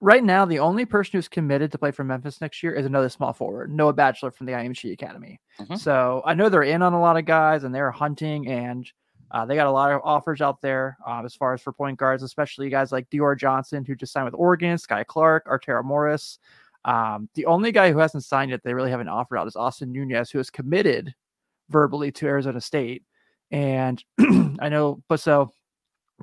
right 0.00 0.22
now, 0.22 0.44
the 0.44 0.58
only 0.58 0.84
person 0.84 1.12
who's 1.12 1.28
committed 1.28 1.72
to 1.72 1.78
play 1.78 1.90
for 1.90 2.04
Memphis 2.04 2.40
next 2.40 2.62
year 2.62 2.72
is 2.72 2.86
another 2.86 3.08
small 3.08 3.32
forward, 3.32 3.72
Noah 3.72 3.92
Batchelor 3.92 4.30
from 4.30 4.46
the 4.46 4.52
IMG 4.52 4.92
Academy. 4.92 5.40
Mm-hmm. 5.60 5.76
So 5.76 6.22
I 6.24 6.34
know 6.34 6.48
they're 6.48 6.62
in 6.62 6.82
on 6.82 6.92
a 6.92 7.00
lot 7.00 7.16
of 7.16 7.24
guys 7.24 7.64
and 7.64 7.74
they're 7.74 7.90
hunting 7.90 8.48
and 8.48 8.90
uh, 9.30 9.44
they 9.44 9.56
got 9.56 9.66
a 9.66 9.70
lot 9.70 9.92
of 9.92 10.00
offers 10.04 10.40
out 10.40 10.60
there 10.60 10.96
uh, 11.06 11.22
as 11.24 11.34
far 11.34 11.54
as 11.54 11.60
for 11.60 11.72
point 11.72 11.98
guards, 11.98 12.22
especially 12.22 12.70
guys 12.70 12.92
like 12.92 13.10
Dior 13.10 13.38
Johnson, 13.38 13.84
who 13.84 13.94
just 13.94 14.12
signed 14.12 14.26
with 14.26 14.34
Oregon, 14.34 14.76
Skyy 14.76 15.04
Clark, 15.06 15.46
Arterio 15.46 15.84
Morris. 15.84 16.38
Um, 16.84 17.28
the 17.34 17.46
only 17.46 17.72
guy 17.72 17.90
who 17.90 17.98
hasn't 17.98 18.24
signed 18.24 18.52
yet, 18.52 18.62
they 18.62 18.74
really 18.74 18.90
haven't 18.90 19.08
offered 19.08 19.38
out, 19.38 19.48
is 19.48 19.56
Austin 19.56 19.92
Nunez, 19.92 20.30
who 20.30 20.38
is 20.38 20.50
committed 20.50 21.12
verbally 21.68 22.12
to 22.12 22.26
Arizona 22.26 22.60
State. 22.60 23.02
And 23.50 24.02
I 24.60 24.68
know, 24.68 25.02
but 25.08 25.18
so 25.20 25.50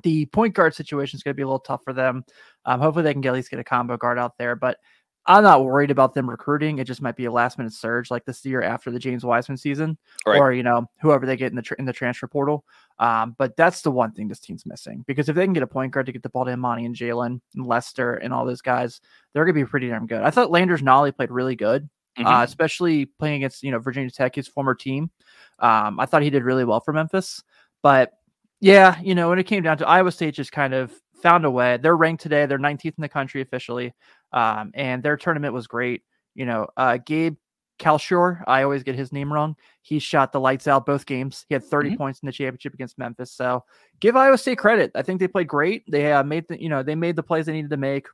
the 0.02 0.26
point 0.26 0.54
guard 0.54 0.74
situation 0.74 1.16
is 1.16 1.22
going 1.22 1.34
to 1.34 1.36
be 1.36 1.42
a 1.42 1.46
little 1.46 1.58
tough 1.58 1.82
for 1.84 1.92
them. 1.92 2.24
Um, 2.64 2.80
hopefully, 2.80 3.04
they 3.04 3.12
can 3.12 3.20
get, 3.20 3.28
at 3.28 3.34
least 3.34 3.50
get 3.50 3.60
a 3.60 3.64
combo 3.64 3.96
guard 3.96 4.18
out 4.18 4.38
there. 4.38 4.56
But 4.56 4.78
I'm 5.26 5.42
not 5.42 5.64
worried 5.64 5.90
about 5.90 6.12
them 6.12 6.28
recruiting. 6.28 6.78
It 6.78 6.84
just 6.84 7.00
might 7.00 7.16
be 7.16 7.24
a 7.24 7.32
last 7.32 7.56
minute 7.56 7.72
surge 7.72 8.10
like 8.10 8.26
this 8.26 8.44
year 8.44 8.62
after 8.62 8.90
the 8.90 8.98
James 8.98 9.24
Wiseman 9.24 9.56
season, 9.56 9.96
right. 10.26 10.38
or 10.38 10.52
you 10.52 10.62
know 10.62 10.86
whoever 11.00 11.24
they 11.24 11.36
get 11.36 11.50
in 11.50 11.56
the 11.56 11.62
tra- 11.62 11.78
in 11.78 11.86
the 11.86 11.92
transfer 11.92 12.26
portal. 12.26 12.64
Um, 12.98 13.34
but 13.38 13.56
that's 13.56 13.80
the 13.80 13.90
one 13.90 14.12
thing 14.12 14.28
this 14.28 14.40
team's 14.40 14.66
missing 14.66 15.02
because 15.06 15.28
if 15.28 15.36
they 15.36 15.44
can 15.44 15.54
get 15.54 15.62
a 15.62 15.66
point 15.68 15.92
guard 15.92 16.06
to 16.06 16.12
get 16.12 16.22
the 16.22 16.28
ball 16.28 16.44
to 16.44 16.50
Emoni 16.50 16.84
and 16.84 16.94
Jalen 16.94 17.40
and 17.54 17.66
Lester 17.66 18.14
and 18.14 18.34
all 18.34 18.44
those 18.44 18.60
guys, 18.60 19.00
they're 19.32 19.44
gonna 19.44 19.54
be 19.54 19.64
pretty 19.64 19.88
damn 19.88 20.06
good. 20.06 20.22
I 20.22 20.30
thought 20.30 20.50
Landers 20.50 20.82
Nolley 20.82 21.16
played 21.16 21.30
really 21.30 21.56
good, 21.56 21.88
uh, 22.18 22.20
mm-hmm. 22.20 22.28
uh, 22.28 22.42
especially 22.42 23.06
playing 23.06 23.36
against 23.36 23.62
you 23.62 23.70
know 23.70 23.78
Virginia 23.78 24.10
Tech, 24.10 24.34
his 24.34 24.48
former 24.48 24.74
team. 24.74 25.10
Um, 25.58 25.98
I 25.98 26.04
thought 26.04 26.22
he 26.22 26.30
did 26.30 26.44
really 26.44 26.64
well 26.64 26.80
for 26.80 26.92
Memphis, 26.92 27.42
but 27.82 28.12
yeah, 28.60 29.00
you 29.00 29.14
know 29.14 29.30
when 29.30 29.38
it 29.38 29.44
came 29.44 29.62
down 29.62 29.78
to 29.78 29.88
Iowa 29.88 30.12
State, 30.12 30.34
just 30.34 30.52
kind 30.52 30.74
of 30.74 30.92
found 31.24 31.46
a 31.46 31.50
way. 31.50 31.78
They're 31.78 31.96
ranked 31.96 32.22
today. 32.22 32.44
They're 32.44 32.58
19th 32.58 32.84
in 32.84 33.02
the 33.02 33.08
country 33.08 33.40
officially. 33.40 33.94
Um, 34.34 34.72
and 34.74 35.02
their 35.02 35.16
tournament 35.16 35.54
was 35.54 35.66
great. 35.66 36.02
You 36.34 36.44
know, 36.44 36.66
uh, 36.76 36.98
Gabe 36.98 37.36
Kalscheur, 37.78 38.42
I 38.46 38.62
always 38.62 38.82
get 38.82 38.96
his 38.96 39.12
name 39.12 39.32
wrong. 39.32 39.56
He 39.82 39.98
shot 39.98 40.32
the 40.32 40.40
lights 40.40 40.66
out 40.66 40.84
both 40.84 41.06
games. 41.06 41.46
He 41.48 41.54
had 41.54 41.64
30 41.64 41.90
mm-hmm. 41.90 41.98
points 41.98 42.20
in 42.20 42.26
the 42.26 42.32
championship 42.32 42.74
against 42.74 42.98
Memphis. 42.98 43.30
So 43.30 43.64
give 44.00 44.16
Iowa 44.16 44.36
State 44.36 44.58
credit. 44.58 44.90
I 44.94 45.02
think 45.02 45.20
they 45.20 45.28
played 45.28 45.48
great. 45.48 45.84
They 45.88 46.12
uh, 46.12 46.24
made 46.24 46.46
the, 46.48 46.60
you 46.60 46.68
know, 46.68 46.82
they 46.82 46.96
made 46.96 47.16
the 47.16 47.22
plays 47.22 47.46
they 47.46 47.52
needed 47.52 47.70
to 47.70 47.76
make. 47.76 48.08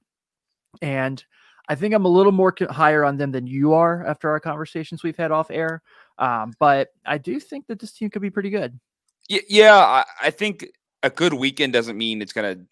And 0.82 1.24
I 1.68 1.74
think 1.74 1.94
I'm 1.94 2.04
a 2.04 2.08
little 2.08 2.32
more 2.32 2.54
higher 2.68 3.04
on 3.04 3.16
them 3.16 3.32
than 3.32 3.46
you 3.46 3.72
are 3.72 4.04
after 4.06 4.28
our 4.30 4.40
conversations 4.40 5.02
we've 5.02 5.16
had 5.16 5.30
off 5.30 5.50
air. 5.50 5.82
Um, 6.18 6.52
but 6.58 6.88
I 7.06 7.18
do 7.18 7.40
think 7.40 7.66
that 7.68 7.78
this 7.78 7.92
team 7.92 8.10
could 8.10 8.22
be 8.22 8.30
pretty 8.30 8.50
good. 8.50 8.78
Yeah, 9.28 9.76
I, 9.76 10.04
I 10.20 10.30
think 10.30 10.66
a 11.02 11.10
good 11.10 11.32
weekend 11.32 11.72
doesn't 11.72 11.96
mean 11.96 12.20
it's 12.20 12.32
going 12.32 12.56
to 12.56 12.64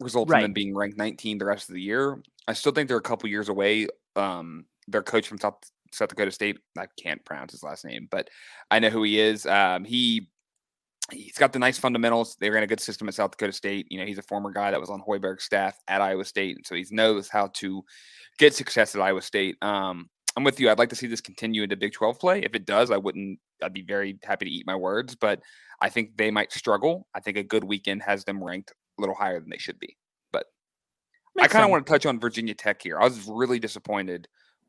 result 0.00 0.30
right. 0.30 0.38
in 0.38 0.44
them 0.44 0.52
being 0.52 0.74
ranked 0.74 0.96
19 0.96 1.38
the 1.38 1.44
rest 1.44 1.68
of 1.68 1.74
the 1.74 1.82
year. 1.82 2.20
I 2.48 2.52
still 2.52 2.72
think 2.72 2.88
they're 2.88 2.96
a 2.96 3.02
couple 3.02 3.28
years 3.28 3.48
away. 3.48 3.88
Um, 4.14 4.66
their 4.88 5.02
coach 5.02 5.28
from 5.28 5.38
South 5.38 5.58
South 5.92 6.08
Dakota 6.08 6.30
State, 6.30 6.58
I 6.78 6.86
can't 7.00 7.24
pronounce 7.24 7.52
his 7.52 7.62
last 7.62 7.84
name, 7.84 8.08
but 8.10 8.28
I 8.70 8.78
know 8.78 8.90
who 8.90 9.02
he 9.02 9.18
is. 9.20 9.46
Um, 9.46 9.84
he 9.84 10.28
he's 11.12 11.38
got 11.38 11.52
the 11.52 11.58
nice 11.58 11.78
fundamentals. 11.78 12.36
They 12.40 12.50
ran 12.50 12.62
a 12.62 12.66
good 12.66 12.80
system 12.80 13.08
at 13.08 13.14
South 13.14 13.30
Dakota 13.32 13.52
State. 13.52 13.86
You 13.90 13.98
know, 13.98 14.06
he's 14.06 14.18
a 14.18 14.22
former 14.22 14.50
guy 14.50 14.70
that 14.70 14.80
was 14.80 14.90
on 14.90 15.02
Hoiberg's 15.02 15.44
staff 15.44 15.78
at 15.88 16.00
Iowa 16.00 16.24
State, 16.24 16.56
and 16.56 16.66
so 16.66 16.74
he 16.74 16.84
knows 16.90 17.28
how 17.28 17.48
to 17.54 17.82
get 18.38 18.54
success 18.54 18.94
at 18.94 19.00
Iowa 19.00 19.22
State. 19.22 19.56
Um, 19.62 20.08
I'm 20.36 20.44
with 20.44 20.60
you. 20.60 20.68
I'd 20.68 20.78
like 20.78 20.90
to 20.90 20.96
see 20.96 21.06
this 21.06 21.22
continue 21.22 21.62
into 21.62 21.76
Big 21.76 21.94
12 21.94 22.18
play. 22.18 22.40
If 22.40 22.54
it 22.54 22.66
does, 22.66 22.90
I 22.90 22.98
wouldn't. 22.98 23.38
I'd 23.62 23.72
be 23.72 23.82
very 23.82 24.18
happy 24.22 24.44
to 24.44 24.50
eat 24.50 24.66
my 24.66 24.76
words, 24.76 25.14
but 25.14 25.40
I 25.80 25.88
think 25.88 26.16
they 26.16 26.30
might 26.30 26.52
struggle. 26.52 27.06
I 27.14 27.20
think 27.20 27.36
a 27.36 27.42
good 27.42 27.64
weekend 27.64 28.02
has 28.02 28.24
them 28.24 28.42
ranked 28.42 28.70
a 28.70 29.00
little 29.00 29.14
higher 29.14 29.40
than 29.40 29.50
they 29.50 29.58
should 29.58 29.78
be. 29.78 29.96
Makes 31.36 31.48
I 31.50 31.52
kind 31.52 31.64
of 31.64 31.70
want 31.70 31.86
to 31.86 31.92
touch 31.92 32.06
on 32.06 32.18
Virginia 32.18 32.54
Tech 32.54 32.82
here. 32.82 32.98
I 32.98 33.04
was 33.04 33.26
really 33.28 33.58
disappointed 33.58 34.28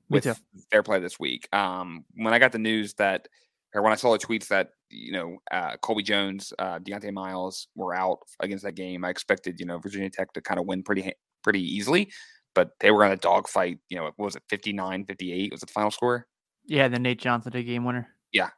with 0.10 0.40
their 0.72 0.84
play 0.84 1.00
this 1.00 1.20
week. 1.20 1.48
Um, 1.54 2.06
when 2.16 2.34
I 2.34 2.40
got 2.40 2.52
the 2.52 2.60
news 2.60 2.94
that, 2.96 3.28
or 3.74 3.82
when 3.82 3.92
I 3.92 3.96
saw 3.96 4.12
the 4.12 4.20
tweets 4.20 4.48
that 4.48 4.70
you 4.90 5.12
know, 5.12 5.38
uh, 5.52 5.78
Colby 5.78 6.04
Jones, 6.04 6.54
uh, 6.60 6.80
Diontae 6.80 7.14
Miles 7.14 7.68
were 7.76 7.96
out 7.96 8.20
against 8.40 8.64
that 8.64 8.76
game. 8.76 9.04
I 9.04 9.10
expected, 9.10 9.60
you 9.60 9.66
know, 9.66 9.80
Virginia 9.80 10.10
Tech 10.10 10.34
to 10.34 10.42
kind 10.42 10.60
of 10.60 10.66
win 10.66 10.84
pretty 10.84 11.14
pretty 11.44 11.62
easily, 11.62 12.12
but 12.56 12.72
they 12.80 12.92
were 12.92 13.06
in 13.06 13.12
a 13.12 13.18
dogfight. 13.18 13.80
You 13.90 13.98
know, 13.98 14.04
what 14.04 14.18
was 14.18 14.36
it 14.36 14.44
59 14.50 15.06
58 15.06 15.52
was 15.52 15.62
the 15.62 15.68
final 15.68 15.92
score? 15.92 16.28
Yeah, 16.66 16.88
then 16.88 17.04
Nate 17.04 17.20
Johnson 17.20 17.52
did 17.52 17.64
game 17.64 17.86
winner. 17.86 18.08
Yeah. 18.32 18.50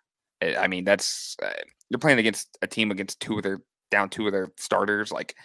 I 0.42 0.68
mean, 0.68 0.84
that's 0.86 1.36
uh, 1.44 1.50
you're 1.90 2.00
playing 2.00 2.20
against 2.20 2.58
a 2.62 2.68
team 2.68 2.92
against 2.92 3.20
two 3.20 3.38
of 3.38 3.44
their 3.44 3.62
down 3.92 4.10
two 4.10 4.26
of 4.26 4.32
their 4.32 4.52
starters. 4.58 5.12
Like, 5.12 5.36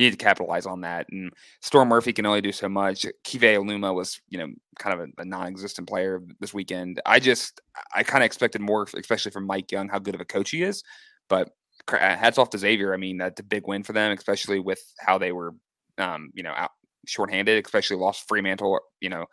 you 0.00 0.06
need 0.06 0.18
to 0.18 0.24
capitalize 0.24 0.66
on 0.66 0.80
that. 0.80 1.06
And 1.10 1.30
Storm 1.60 1.88
Murphy 1.88 2.12
can 2.12 2.24
only 2.24 2.40
do 2.40 2.52
so 2.52 2.68
much. 2.68 3.04
Keve 3.24 3.42
Aluma 3.42 3.94
was, 3.94 4.20
you 4.28 4.38
know, 4.38 4.48
kind 4.78 4.98
of 4.98 5.08
a, 5.08 5.22
a 5.22 5.24
non-existent 5.24 5.88
player 5.88 6.22
this 6.40 6.54
weekend. 6.54 7.00
I 7.04 7.20
just, 7.20 7.60
I 7.94 8.02
kind 8.02 8.24
of 8.24 8.26
expected 8.26 8.62
more, 8.62 8.86
especially 8.96 9.30
from 9.30 9.46
Mike 9.46 9.70
Young, 9.70 9.88
how 9.88 9.98
good 9.98 10.14
of 10.14 10.20
a 10.20 10.24
coach 10.24 10.50
he 10.50 10.62
is. 10.62 10.82
But 11.28 11.50
uh, 11.88 11.98
hats 11.98 12.38
off 12.38 12.50
to 12.50 12.58
Xavier. 12.58 12.94
I 12.94 12.96
mean, 12.96 13.18
that's 13.18 13.40
a 13.40 13.44
big 13.44 13.66
win 13.66 13.82
for 13.82 13.92
them, 13.92 14.12
especially 14.12 14.58
with 14.58 14.82
how 14.98 15.18
they 15.18 15.32
were, 15.32 15.54
um, 15.98 16.30
you 16.34 16.42
know, 16.42 16.54
out 16.56 16.70
shorthanded, 17.06 17.64
especially 17.64 17.96
lost 17.96 18.28
Freemantle, 18.28 18.78
you 19.00 19.10
know, 19.10 19.26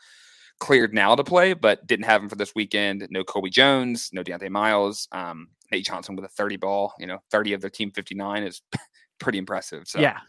cleared 0.60 0.93
now 0.93 1.15
to 1.15 1.23
play, 1.23 1.53
but 1.53 1.86
didn't 1.88 2.06
have 2.06 2.21
him 2.21 2.30
for 2.30 2.36
this 2.36 2.53
weekend. 2.56 3.08
No 3.10 3.23
Colby 3.23 3.49
Jones, 3.49 4.10
no 4.12 4.23
Diontae 4.23 4.49
Miles. 4.49 5.08
Um, 5.12 5.47
Nate 5.71 5.86
Johnson 5.86 6.15
with 6.15 6.25
a 6.25 6.30
30 6.30 6.58
ball, 6.58 6.93
you 6.99 7.08
know, 7.08 7.19
30 7.32 7.53
of 7.53 7.62
their 7.62 7.69
team 7.69 7.91
59 7.91 8.43
is 8.43 8.62
pretty 9.19 9.38
impressive. 9.38 9.88
So 9.88 9.99
yeah, 9.99 10.19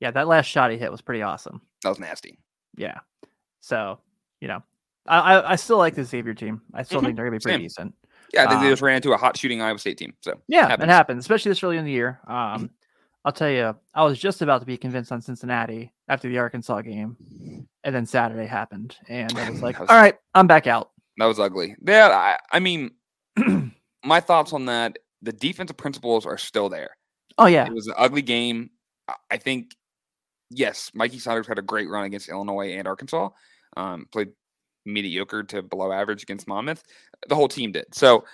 yeah, 0.00 0.10
that 0.12 0.28
last 0.28 0.46
shot 0.46 0.70
he 0.70 0.78
hit 0.78 0.90
was 0.90 1.00
pretty 1.00 1.22
awesome. 1.22 1.60
That 1.82 1.90
was 1.90 1.98
nasty. 1.98 2.38
Yeah. 2.76 2.98
So, 3.60 3.98
you 4.40 4.48
know, 4.48 4.62
I 5.06 5.18
I, 5.18 5.52
I 5.52 5.56
still 5.56 5.78
like 5.78 5.94
the 5.94 6.04
Xavier 6.04 6.34
team. 6.34 6.62
I 6.72 6.82
still 6.82 6.98
mm-hmm. 6.98 7.06
think 7.06 7.16
they're 7.16 7.26
gonna 7.26 7.38
be 7.38 7.42
pretty 7.42 7.56
Same. 7.56 7.64
decent. 7.64 7.94
Yeah, 8.32 8.44
I 8.44 8.46
think 8.46 8.58
um, 8.58 8.64
they 8.64 8.70
just 8.70 8.82
ran 8.82 8.96
into 8.96 9.12
a 9.12 9.16
hot 9.16 9.36
shooting 9.36 9.62
Iowa 9.62 9.78
State 9.78 9.98
team. 9.98 10.14
So 10.20 10.34
yeah, 10.48 10.68
happens. 10.68 10.84
it 10.84 10.92
happens, 10.92 11.18
especially 11.20 11.50
this 11.50 11.62
early 11.62 11.78
in 11.78 11.84
the 11.84 11.90
year. 11.90 12.20
Um, 12.26 12.34
mm-hmm. 12.34 12.66
I'll 13.24 13.32
tell 13.32 13.50
you, 13.50 13.76
I 13.94 14.04
was 14.04 14.18
just 14.18 14.42
about 14.42 14.60
to 14.60 14.66
be 14.66 14.76
convinced 14.76 15.12
on 15.12 15.20
Cincinnati 15.20 15.92
after 16.08 16.28
the 16.28 16.38
Arkansas 16.38 16.82
game, 16.82 17.16
and 17.84 17.94
then 17.94 18.06
Saturday 18.06 18.46
happened, 18.46 18.96
and 19.08 19.36
I 19.36 19.50
was 19.50 19.62
like, 19.62 19.78
was, 19.78 19.88
"All 19.88 19.96
right, 19.96 20.16
I'm 20.34 20.46
back 20.46 20.66
out." 20.66 20.90
That 21.16 21.26
was 21.26 21.40
ugly. 21.40 21.74
Yeah, 21.84 22.08
I, 22.08 22.56
I 22.56 22.60
mean, 22.60 22.92
my 24.04 24.20
thoughts 24.20 24.52
on 24.52 24.66
that: 24.66 24.98
the 25.22 25.32
defensive 25.32 25.76
principles 25.76 26.26
are 26.26 26.38
still 26.38 26.68
there. 26.68 26.90
Oh 27.38 27.46
yeah, 27.46 27.66
it 27.66 27.72
was 27.72 27.86
an 27.86 27.94
ugly 27.96 28.22
game. 28.22 28.70
I 29.30 29.38
think 29.38 29.74
yes, 30.50 30.90
Mikey 30.94 31.18
Saunders 31.18 31.46
had 31.46 31.58
a 31.58 31.62
great 31.62 31.88
run 31.88 32.04
against 32.04 32.28
Illinois 32.28 32.72
and 32.72 32.86
Arkansas. 32.86 33.30
Um, 33.76 34.06
played 34.10 34.28
mediocre 34.84 35.42
to 35.44 35.62
below 35.62 35.92
average 35.92 36.22
against 36.22 36.48
Monmouth. 36.48 36.82
The 37.28 37.34
whole 37.34 37.48
team 37.48 37.72
did. 37.72 37.86
So 37.94 38.24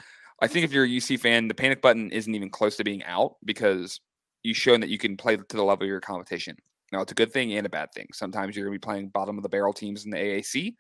I 0.41 0.47
think 0.47 0.65
if 0.65 0.73
you're 0.73 0.85
a 0.85 0.89
UC 0.89 1.21
fan, 1.21 1.49
the 1.49 1.55
panic 1.55 1.83
button 1.83 2.11
isn't 2.11 2.35
even 2.35 2.51
close 2.51 2.77
to 2.77 2.85
being 2.85 3.05
out 3.05 3.37
because 3.45 4.01
you've 4.43 4.57
shown 4.57 4.81
that 4.81 4.91
you 4.91 4.99
can 4.99 5.17
play 5.17 5.37
to 5.37 5.57
the 5.57 5.65
level 5.65 5.85
of 5.85 5.89
your 5.89 6.01
competition. 6.01 6.57
Now, 6.93 7.01
it's 7.01 7.13
a 7.13 7.17
good 7.17 7.33
thing 7.33 7.53
and 7.55 7.67
a 7.67 7.71
bad 7.71 7.89
thing. 7.95 8.09
Sometimes 8.13 8.55
you're 8.55 8.67
going 8.67 8.75
to 8.75 8.81
be 8.81 8.87
playing 8.87 9.09
bottom 9.09 9.37
of 9.37 9.43
the 9.43 9.49
barrel 9.49 9.73
teams 9.73 10.05
in 10.05 10.11
the 10.11 10.17
AAC 10.17 10.75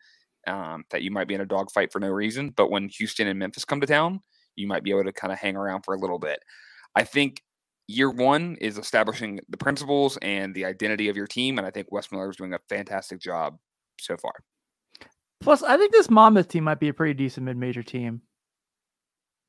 um, 0.46 0.84
that 0.90 1.02
you 1.02 1.10
might 1.10 1.28
be 1.28 1.34
in 1.34 1.40
a 1.40 1.46
dogfight 1.46 1.92
for 1.92 1.98
no 1.98 2.08
reason. 2.08 2.50
But 2.50 2.70
when 2.70 2.88
Houston 2.88 3.26
and 3.26 3.38
Memphis 3.38 3.64
come 3.64 3.80
to 3.80 3.86
town, 3.86 4.20
you 4.54 4.68
might 4.68 4.84
be 4.84 4.90
able 4.90 5.04
to 5.04 5.12
kind 5.12 5.32
of 5.32 5.38
hang 5.38 5.56
around 5.56 5.82
for 5.82 5.94
a 5.94 5.98
little 5.98 6.18
bit. 6.18 6.38
I 6.94 7.04
think 7.04 7.42
year 7.86 8.10
one 8.10 8.56
is 8.60 8.78
establishing 8.78 9.40
the 9.48 9.56
principles 9.56 10.16
and 10.22 10.54
the 10.54 10.64
identity 10.64 11.08
of 11.08 11.16
your 11.16 11.26
team. 11.26 11.58
And 11.58 11.66
I 11.66 11.70
think 11.70 11.92
Wes 11.92 12.10
Miller 12.10 12.30
is 12.30 12.36
doing 12.36 12.54
a 12.54 12.58
fantastic 12.68 13.20
job 13.20 13.58
so 14.00 14.16
far. 14.16 14.32
Plus, 15.40 15.62
I 15.62 15.76
think 15.76 15.92
this 15.92 16.10
Monmouth 16.10 16.48
team 16.48 16.64
might 16.64 16.80
be 16.80 16.88
a 16.88 16.94
pretty 16.94 17.14
decent 17.14 17.44
mid 17.44 17.56
major 17.56 17.82
team. 17.82 18.22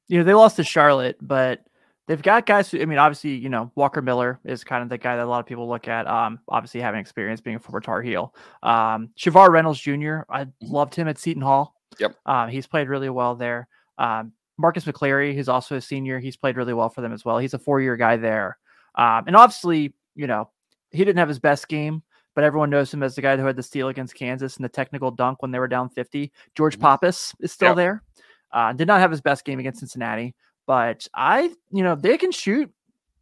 You 0.08 0.20
know, 0.20 0.24
they 0.24 0.34
lost 0.34 0.58
to 0.58 0.64
Charlotte, 0.64 1.18
but 1.22 1.62
they've 2.08 2.22
got 2.22 2.46
guys 2.46 2.70
who, 2.70 2.82
I 2.82 2.86
mean, 2.86 2.98
obviously, 2.98 3.36
you 3.36 3.50
know, 3.50 3.72
Walker 3.76 4.02
Miller 4.02 4.40
is 4.44 4.64
kind 4.64 4.84
of 4.84 4.90
the 4.90 4.98
guy 4.98 5.16
that 5.16 5.26
a 5.26 5.30
lot 5.30 5.40
of 5.40 5.46
people 5.46 5.68
look 5.70 5.88
at. 5.88 6.06
Um, 6.06 6.40
obviously, 6.50 6.82
having 6.82 7.00
experience 7.00 7.42
being 7.42 7.56
a 7.56 7.60
former 7.60 7.80
Tar 7.80 8.02
Heel. 8.02 8.36
Um, 8.62 9.10
Shavar 9.18 9.50
Reynolds 9.50 9.80
Jr., 9.80 10.20
I 10.30 10.44
mm-hmm. 10.44 10.72
loved 10.72 10.96
him 10.96 11.08
at 11.08 11.18
Seton 11.18 11.42
Hall. 11.42 11.76
Yep. 12.00 12.16
Um, 12.26 12.50
he's 12.50 12.68
played 12.68 12.90
really 12.90 13.10
well 13.10 13.36
there. 13.36 13.68
Um, 13.98 14.34
Marcus 14.58 14.86
McClary, 14.86 15.36
who's 15.36 15.50
also 15.50 15.76
a 15.76 15.82
senior, 15.82 16.20
he's 16.20 16.38
played 16.38 16.58
really 16.58 16.74
well 16.74 16.90
for 16.90 17.02
them 17.02 17.14
as 17.14 17.26
well. 17.26 17.38
He's 17.38 17.54
a 17.54 17.60
four 17.60 17.82
year 17.82 17.98
guy 17.98 18.18
there. 18.18 18.58
Um, 18.96 19.26
and 19.28 19.36
obviously, 19.36 19.94
you 20.16 20.28
know, 20.28 20.50
he 20.92 21.00
didn't 21.00 21.18
have 21.18 21.28
his 21.28 21.40
best 21.40 21.68
game, 21.68 22.02
but 22.34 22.44
everyone 22.44 22.70
knows 22.70 22.94
him 22.94 23.04
as 23.04 23.16
the 23.16 23.22
guy 23.22 23.36
who 23.36 23.46
had 23.46 23.58
the 23.58 23.64
steal 23.64 23.90
against 23.90 24.16
Kansas 24.16 24.56
and 24.56 24.64
the 24.64 24.70
technical 24.70 25.12
dunk 25.12 25.42
when 25.42 25.52
they 25.52 25.60
were 25.60 25.68
down 25.68 25.90
50. 25.90 26.32
George 26.56 26.76
mm-hmm. 26.76 26.82
Pappas 26.82 27.34
is 27.42 27.52
still 27.52 27.70
yep. 27.70 27.76
there. 27.76 28.04
Uh, 28.52 28.72
did 28.72 28.88
not 28.88 29.02
have 29.02 29.12
his 29.12 29.22
best 29.22 29.44
game 29.44 29.60
against 29.60 29.80
Cincinnati, 29.80 30.34
but 30.66 31.08
I, 31.14 31.54
you 31.72 31.84
know, 31.84 31.96
they 31.96 32.18
can 32.18 32.32
shoot. 32.32 32.72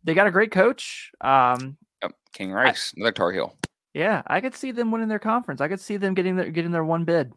They 0.04 0.14
got 0.14 0.28
a 0.28 0.32
great 0.32 0.52
coach. 0.52 1.12
Um, 1.22 1.78
yep. 2.04 2.12
King 2.34 2.52
Rice, 2.52 2.94
I, 2.96 3.00
another 3.00 3.14
Tar 3.14 3.32
Heel. 3.32 3.56
Yeah, 3.96 4.22
I 4.28 4.42
could 4.42 4.56
see 4.56 4.72
them 4.72 4.92
winning 4.92 5.08
their 5.08 5.20
conference. 5.20 5.62
I 5.62 5.68
could 5.68 5.80
see 5.80 5.98
them 5.98 6.14
getting 6.14 6.36
their 6.36 6.52
getting 6.52 6.72
their 6.72 6.84
one 6.84 7.04
bid 7.04 7.32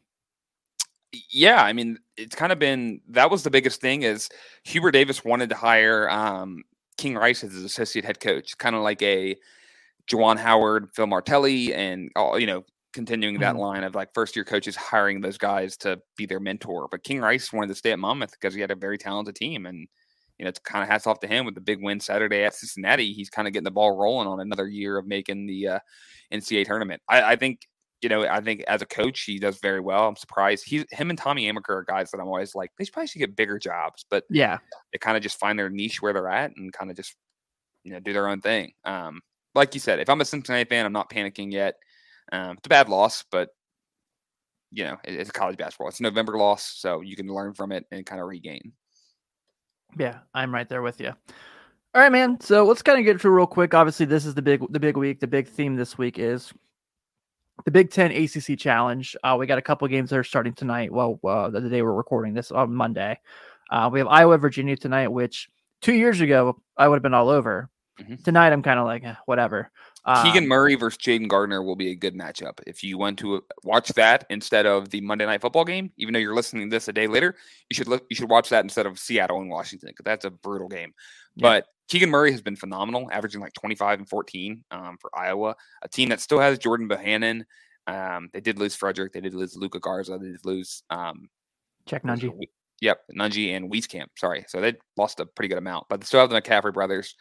yeah, 1.31 1.63
I 1.63 1.73
mean, 1.73 1.99
it's 2.17 2.35
kind 2.35 2.53
of 2.53 2.59
been 2.59 3.01
that 3.09 3.31
was 3.31 3.43
the 3.43 3.51
biggest 3.51 3.81
thing 3.81 4.03
is 4.03 4.29
Hubert 4.65 4.93
Davis 4.93 5.25
wanted 5.25 5.51
to 5.51 5.57
hire 5.57 6.09
um, 6.11 6.63
King 6.97 7.15
Rice 7.15 7.45
as 7.45 7.53
his 7.53 7.65
associate 7.65 8.05
head 8.05 8.21
coach, 8.21 8.57
kind 8.59 8.77
of 8.77 8.83
like 8.83 9.03
a 9.03 9.37
Juwan 10.11 10.39
Howard, 10.39 10.89
Phil 10.95 11.07
Martelli, 11.07 11.75
and 11.75 12.11
all 12.17 12.39
you 12.39 12.47
know, 12.47 12.65
continuing 12.93 13.39
that 13.41 13.55
mm-hmm. 13.55 13.63
line 13.63 13.85
of 13.85 13.95
like 13.95 14.15
first 14.15 14.37
year 14.37 14.45
coaches 14.45 14.77
hiring 14.77 15.21
those 15.21 15.39
guys 15.39 15.77
to 15.79 16.01
be 16.17 16.27
their 16.27 16.41
mentor. 16.41 16.89
But 16.91 17.05
King 17.05 17.21
Rice 17.21 17.53
wanted 17.53 17.69
to 17.69 17.75
stay 17.75 17.93
at 17.93 17.99
Monmouth 17.99 18.33
because 18.33 18.55
he 18.55 18.61
had 18.61 18.71
a 18.71 18.77
very 18.77 18.99
talented 18.99 19.37
team, 19.37 19.67
and 19.67 19.87
you 20.39 20.45
know, 20.45 20.49
it's 20.49 20.59
kind 20.59 20.83
of 20.83 20.89
hats 20.89 21.07
off 21.07 21.21
to 21.21 21.27
him 21.27 21.47
with 21.47 21.55
the 21.55 21.61
big 21.61 21.83
win 21.83 22.01
Saturday 22.01 22.45
at 22.45 22.55
Cincinnati. 22.55 23.13
He's 23.13 23.31
kind 23.31 23.49
of 23.49 23.55
getting 23.55 23.65
the 23.65 23.71
ball 23.71 23.97
rolling 23.97 24.29
on 24.29 24.41
another 24.41 24.69
year 24.69 24.99
of 24.99 25.07
making 25.07 25.47
the 25.47 25.69
uh, 25.69 25.79
NCAA 26.33 26.67
tournament. 26.67 27.03
I, 27.09 27.33
I 27.33 27.37
think 27.37 27.61
you 28.03 28.09
know, 28.09 28.27
I 28.27 28.41
think 28.41 28.63
as 28.69 28.83
a 28.83 28.87
coach, 28.87 29.23
he 29.23 29.39
does 29.39 29.59
very 29.59 29.81
well. 29.81 30.07
I'm 30.09 30.17
surprised. 30.17 30.65
He, 30.69 30.85
him 30.91 31.11
and 31.11 31.19
Tommy 31.19 31.51
Amaker 31.51 31.71
are 31.71 31.85
guys 31.85 32.11
that 32.11 32.21
I'm 32.21 32.29
always 32.29 32.55
like, 32.55 32.71
they 32.77 32.85
should 32.85 32.93
probably 32.93 33.09
should 33.09 33.21
get 33.21 33.37
bigger 33.37 33.59
jobs, 33.59 34.05
but 34.11 34.25
yeah, 34.31 34.59
they 34.93 34.99
kind 34.99 35.17
of 35.17 35.23
just 35.23 35.39
find 35.39 35.59
their 35.59 35.71
niche 35.71 36.03
where 36.03 36.13
they're 36.13 36.29
at 36.29 36.53
and 36.57 36.73
kind 36.73 36.91
of 36.91 36.97
just, 36.97 37.15
you 37.85 37.93
know, 37.93 38.01
do 38.01 38.13
their 38.13 38.29
own 38.29 38.41
thing. 38.41 38.73
Um, 38.85 39.21
like 39.55 39.75
you 39.75 39.81
said, 39.81 39.99
if 39.99 40.11
I'm 40.11 40.21
a 40.21 40.25
Cincinnati 40.25 40.69
fan, 40.69 40.85
I'm 40.85 40.93
not 40.93 41.11
panicking 41.11 41.53
yet. 41.53 41.77
Um, 42.33 42.57
it's 42.59 42.67
a 42.67 42.69
bad 42.69 42.89
loss, 42.89 43.25
but 43.31 43.49
you 44.73 44.85
know, 44.85 44.99
it, 45.05 45.15
it's 45.15 45.31
college 45.31 45.57
basketball. 45.57 45.89
It's 45.89 46.01
a 46.01 46.03
November 46.03 46.37
loss, 46.37 46.75
so 46.77 47.01
you 47.01 47.17
can 47.17 47.29
learn 47.29 47.55
from 47.55 47.73
it 47.73 47.87
and 47.91 48.05
kind 48.05 48.21
of 48.21 48.29
regain. 48.29 48.73
Yeah, 49.99 50.19
I'm 50.35 50.53
right 50.53 50.69
there 50.69 50.83
with 50.83 51.01
you. 51.01 51.13
All 51.95 52.03
right, 52.03 52.13
man. 52.13 52.39
So 52.41 52.65
let's 52.67 52.83
kind 52.83 52.99
of 52.99 53.07
get 53.07 53.21
through 53.21 53.31
real 53.31 53.47
quick. 53.47 53.73
Obviously, 53.73 54.05
this 54.05 54.27
is 54.27 54.35
the 54.35 54.43
big 54.43 54.63
the 54.71 54.81
big 54.81 54.99
week. 54.99 55.21
The 55.21 55.27
big 55.27 55.49
theme 55.49 55.77
this 55.77 55.97
week 55.97 56.19
is 56.19 56.53
the 57.65 57.71
Big 57.71 57.91
Ten 57.91 58.13
ACC 58.13 58.59
Challenge. 58.59 59.17
Uh, 59.23 59.37
we 59.39 59.47
got 59.47 59.59
a 59.59 59.63
couple 59.63 59.89
games 59.89 60.11
that 60.11 60.19
are 60.19 60.25
starting 60.25 60.53
tonight. 60.53 60.93
Well, 60.93 61.19
uh, 61.25 61.51
the 61.51 61.61
day 61.61 61.83
we're 61.83 61.93
recording 61.93 62.35
this 62.35 62.53
on 62.53 62.75
Monday. 62.75 63.19
Uh, 63.71 63.91
we 63.93 63.99
have 63.99 64.09
Iowa, 64.09 64.39
Virginia 64.39 64.77
tonight, 64.77 65.09
which 65.09 65.49
two 65.83 65.95
years 65.95 66.21
ago 66.21 66.61
I 66.77 66.89
would 66.89 66.97
have 66.97 67.03
been 67.03 67.15
all 67.15 67.29
over. 67.29 67.71
Mm-hmm. 68.01 68.17
Tonight 68.25 68.53
I'm 68.53 68.63
kind 68.63 68.79
of 68.79 68.85
like 68.85 69.05
eh, 69.05 69.15
whatever. 69.25 69.71
Keegan 70.23 70.45
um, 70.45 70.49
Murray 70.49 70.77
versus 70.77 70.99
Jayden 70.99 71.29
Gardner 71.29 71.63
will 71.63 71.75
be 71.75 71.91
a 71.91 71.95
good 71.97 72.15
matchup. 72.15 72.61
If 72.65 72.85
you 72.85 72.97
want 72.97 73.19
to 73.21 73.43
watch 73.65 73.89
that 73.95 74.25
instead 74.31 74.65
of 74.65 74.91
the 74.91 75.01
Monday 75.01 75.27
Night 75.27 75.41
Football 75.41 75.65
game, 75.65 75.91
even 75.97 76.13
though 76.13 76.21
you're 76.21 76.35
listening 76.35 76.71
to 76.71 76.75
this 76.75 76.87
a 76.87 76.93
day 76.93 77.09
later, 77.09 77.35
you 77.69 77.75
should 77.75 77.89
look. 77.89 78.05
You 78.09 78.15
should 78.15 78.31
watch 78.31 78.51
that 78.51 78.63
instead 78.63 78.87
of 78.87 79.01
Seattle 79.01 79.41
and 79.41 79.51
Washington 79.51 79.89
because 79.89 80.05
that's 80.05 80.25
a 80.25 80.31
brutal 80.31 80.69
game. 80.69 80.93
Yeah. 81.35 81.43
But 81.43 81.67
Keegan 81.89 82.11
Murray 82.11 82.33
has 82.33 82.43
been 82.43 82.57
phenomenal, 82.57 83.09
averaging 83.13 83.41
like 83.41 83.53
25 83.53 84.01
and 84.01 84.09
14 84.09 84.65
um, 84.71 84.97
for 85.01 85.11
Iowa, 85.17 85.55
a 85.83 85.89
team 85.89 86.09
that 86.09 86.21
still 86.21 86.41
has 86.41 86.59
Jordan 86.59 86.89
Bohannon. 86.89 87.43
Um, 87.87 88.29
they 88.33 88.41
did 88.41 88.59
lose 88.59 88.77
Fredrick. 88.77 89.13
They 89.13 89.21
did 89.21 89.35
lose 89.35 89.57
Luka 89.57 89.79
Garza. 89.79 90.19
They 90.21 90.31
did 90.31 90.45
lose 90.45 90.83
um, 90.91 91.29
Cheick 91.89 92.03
Nunge. 92.03 92.31
Yep, 92.81 93.01
Nunge 93.17 93.57
and 93.57 93.71
Wieskamp. 93.73 94.07
Sorry, 94.19 94.45
so 94.49 94.61
they 94.61 94.75
lost 94.97 95.21
a 95.21 95.27
pretty 95.27 95.49
good 95.49 95.59
amount, 95.59 95.87
but 95.89 96.01
they 96.01 96.05
still 96.05 96.21
have 96.21 96.31
the 96.31 96.41
McCaffrey 96.41 96.75
brothers. 96.75 97.15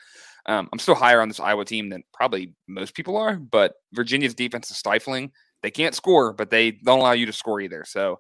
Um, 0.48 0.68
I'm 0.74 0.80
still 0.80 0.96
higher 0.96 1.22
on 1.22 1.28
this 1.28 1.40
Iowa 1.40 1.66
team 1.66 1.90
than 1.90 2.04
probably 2.14 2.54
most 2.68 2.94
people 2.94 3.16
are, 3.18 3.36
but 3.36 3.76
Virginia's 3.94 4.36
defense 4.36 4.70
is 4.70 4.78
stifling. 4.78 5.32
They 5.64 5.72
can't 5.72 5.96
score, 5.96 6.34
but 6.34 6.50
they 6.50 6.72
don't 6.72 7.00
allow 7.00 7.14
you 7.14 7.26
to 7.26 7.34
score 7.34 7.62
either. 7.62 7.86
So, 7.88 8.20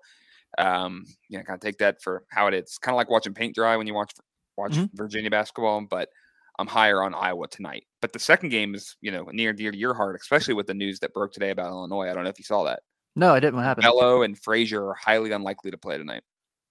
um, 0.57 1.03
you 1.29 1.37
know, 1.37 1.43
kind 1.43 1.57
of 1.57 1.61
take 1.61 1.77
that 1.79 2.01
for 2.01 2.23
how 2.31 2.47
it 2.47 2.53
is. 2.53 2.77
Kind 2.77 2.93
of 2.93 2.97
like 2.97 3.09
watching 3.09 3.33
paint 3.33 3.53
dry 3.53 3.75
when 3.75 3.85
you 3.85 3.93
watch 3.93 4.13
watch 4.57 4.71
mm-hmm. 4.71 4.95
Virginia 4.95 5.29
basketball, 5.29 5.81
but 5.81 6.09
I'm 6.59 6.67
higher 6.67 7.03
on 7.03 7.13
Iowa 7.13 7.47
tonight. 7.47 7.83
But 8.01 8.13
the 8.13 8.19
second 8.19 8.49
game 8.49 8.75
is, 8.75 8.95
you 9.01 9.11
know, 9.11 9.25
near 9.31 9.49
and 9.49 9.57
dear 9.57 9.71
to 9.71 9.77
your 9.77 9.93
heart, 9.93 10.17
especially 10.21 10.53
with 10.53 10.67
the 10.67 10.73
news 10.73 10.99
that 10.99 11.13
broke 11.13 11.33
today 11.33 11.49
about 11.49 11.67
Illinois. 11.67 12.09
I 12.09 12.13
don't 12.13 12.23
know 12.23 12.29
if 12.29 12.39
you 12.39 12.45
saw 12.45 12.63
that. 12.63 12.81
No, 13.15 13.33
I 13.33 13.39
didn't. 13.39 13.55
What 13.55 13.63
happened? 13.63 13.83
Bello 13.83 14.23
and 14.23 14.37
Frazier 14.37 14.89
are 14.89 14.93
highly 14.93 15.31
unlikely 15.31 15.71
to 15.71 15.77
play 15.77 15.97
tonight. 15.97 16.23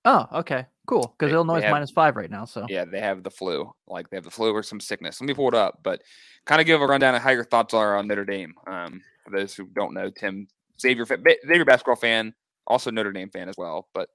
Oh, 0.06 0.26
okay, 0.32 0.66
cool. 0.86 1.14
Because 1.18 1.32
Illinois 1.32 1.62
is 1.62 1.70
minus 1.70 1.90
five 1.90 2.16
right 2.16 2.30
now. 2.30 2.44
So 2.44 2.66
yeah, 2.68 2.84
they 2.84 3.00
have 3.00 3.22
the 3.22 3.30
flu. 3.30 3.72
Like 3.86 4.10
they 4.10 4.18
have 4.18 4.24
the 4.24 4.30
flu 4.30 4.52
or 4.52 4.62
some 4.62 4.80
sickness. 4.80 5.20
Let 5.20 5.28
me 5.28 5.34
pull 5.34 5.48
it 5.48 5.54
up, 5.54 5.80
but 5.82 6.02
kind 6.44 6.60
of 6.60 6.66
give 6.66 6.82
a 6.82 6.86
rundown 6.86 7.14
of 7.14 7.22
how 7.22 7.30
your 7.30 7.44
thoughts 7.44 7.72
are 7.72 7.96
on 7.96 8.06
Notre 8.06 8.26
Dame. 8.26 8.54
Um, 8.66 9.00
for 9.24 9.30
those 9.30 9.54
who 9.54 9.66
don't 9.66 9.94
know, 9.94 10.10
Tim 10.10 10.46
Xavier 10.78 11.06
Xavier 11.06 11.64
basketball 11.64 11.96
fan, 11.96 12.34
also 12.66 12.90
Notre 12.90 13.12
Dame 13.12 13.30
fan 13.30 13.48
as 13.48 13.56
well. 13.56 13.88
But 13.94 14.10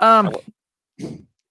um, 0.00 0.32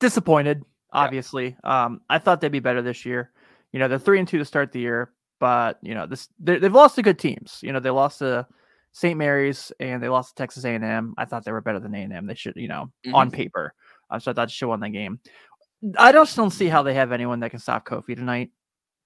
disappointed. 0.01 0.65
Obviously, 0.93 1.55
yeah. 1.63 1.85
um, 1.85 2.01
I 2.09 2.19
thought 2.19 2.41
they'd 2.41 2.49
be 2.49 2.59
better 2.59 2.81
this 2.81 3.05
year. 3.05 3.31
You 3.71 3.79
know, 3.79 3.87
they're 3.87 3.99
three 3.99 4.19
and 4.19 4.27
two 4.27 4.37
to 4.37 4.45
start 4.45 4.71
the 4.71 4.79
year, 4.79 5.11
but 5.39 5.79
you 5.81 5.93
know, 5.93 6.05
this 6.05 6.27
they've 6.39 6.73
lost 6.73 6.95
to 6.95 7.01
good 7.01 7.19
teams. 7.19 7.59
You 7.61 7.71
know, 7.71 7.79
they 7.79 7.89
lost 7.89 8.19
to 8.19 8.45
St. 8.91 9.17
Mary's 9.17 9.71
and 9.79 10.03
they 10.03 10.09
lost 10.09 10.35
to 10.35 10.41
Texas 10.41 10.65
A&M. 10.65 11.13
I 11.17 11.25
thought 11.25 11.45
they 11.45 11.51
were 11.51 11.61
better 11.61 11.79
than 11.79 11.95
A&M. 11.95 12.27
They 12.27 12.35
should, 12.35 12.55
you 12.57 12.67
know, 12.67 12.91
mm-hmm. 13.05 13.15
on 13.15 13.31
paper. 13.31 13.73
Uh, 14.09 14.19
so 14.19 14.31
I 14.31 14.33
thought 14.33 14.51
should 14.51 14.67
won 14.67 14.81
that 14.81 14.89
game. 14.89 15.19
I 15.97 16.11
just 16.11 16.35
don't 16.35 16.51
see 16.51 16.67
how 16.67 16.83
they 16.83 16.93
have 16.93 17.11
anyone 17.11 17.39
that 17.39 17.49
can 17.49 17.59
stop 17.59 17.87
Kofi 17.87 18.15
tonight. 18.15 18.51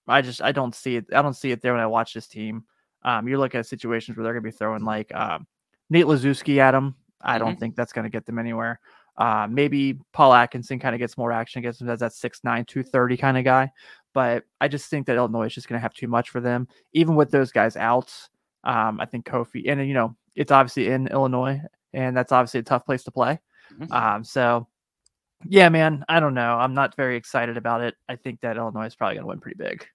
I 0.08 0.22
just 0.22 0.42
I 0.42 0.52
don't 0.52 0.76
see 0.76 0.98
it. 0.98 1.06
I 1.14 1.22
don't 1.22 1.34
see 1.34 1.52
it 1.52 1.62
there 1.62 1.74
when 1.74 1.82
I 1.82 1.88
watch 1.88 2.14
this 2.14 2.28
team. 2.28 2.64
Um, 3.04 3.28
you're 3.28 3.38
looking 3.38 3.60
at 3.60 3.68
situations 3.68 4.18
where 4.18 4.24
they're 4.24 4.34
going 4.34 4.44
to 4.44 4.52
be 4.52 4.58
throwing 4.58 4.84
like 4.84 5.14
um, 5.14 5.48
Nate 5.90 6.06
Laszewski 6.06 6.58
at 6.58 6.72
them. 6.72 6.96
I 7.22 7.38
don't 7.38 7.52
mm-hmm. 7.52 7.60
think 7.60 7.76
that's 7.76 7.94
going 7.94 8.04
to 8.04 8.10
get 8.10 8.26
them 8.26 8.40
anywhere. 8.40 8.80
Uh, 9.18 9.48
maybe 9.50 10.00
Paul 10.12 10.34
Atkinson 10.34 10.80
kind 10.80 10.94
of 10.94 11.00
gets 11.00 11.18
more 11.18 11.32
action 11.32 11.60
against 11.60 11.82
him 11.82 11.90
as 11.90 12.00
that 12.00 12.12
6'9, 12.12 12.42
230 12.44 13.18
kind 13.18 13.38
of 13.38 13.44
guy. 13.44 13.72
But 14.14 14.44
I 14.62 14.68
just 14.68 14.90
think 14.90 15.08
that 15.08 15.18
Illinois 15.18 15.46
is 15.46 15.54
just 15.54 15.68
going 15.68 15.78
to 15.78 15.82
have 15.82 15.94
too 15.94 16.08
much 16.08 16.30
for 16.30 16.40
them. 16.40 16.68
Even 16.94 17.16
with 17.16 17.32
those 17.32 17.52
guys 17.52 17.76
out, 17.76 18.14
um, 18.64 19.00
I 19.00 19.06
think 19.06 19.26
Kofi, 19.26 19.70
and 19.70 19.88
you 19.88 19.94
know, 19.94 20.16
it's 20.36 20.52
obviously 20.52 20.88
in 20.88 21.08
Illinois, 21.08 21.62
and 21.94 22.16
that's 22.16 22.32
obviously 22.32 22.62
a 22.62 22.64
tough 22.64 22.86
place 22.86 23.04
to 23.04 23.12
play. 23.12 23.40
Mm-hmm. 23.74 23.92
Um, 23.92 24.24
so, 24.24 24.68
yeah, 25.46 25.70
man, 25.70 26.04
I 26.10 26.20
don't 26.20 26.34
know. 26.34 26.56
I'm 26.58 26.74
not 26.74 26.96
very 26.96 27.16
excited 27.16 27.58
about 27.58 27.82
it. 27.82 27.96
I 28.10 28.16
think 28.16 28.42
that 28.42 28.58
Illinois 28.58 28.86
is 28.86 28.96
probably 28.96 29.16
going 29.16 29.24
to 29.24 29.28
win 29.28 29.40
pretty 29.40 29.58
big. 29.58 29.86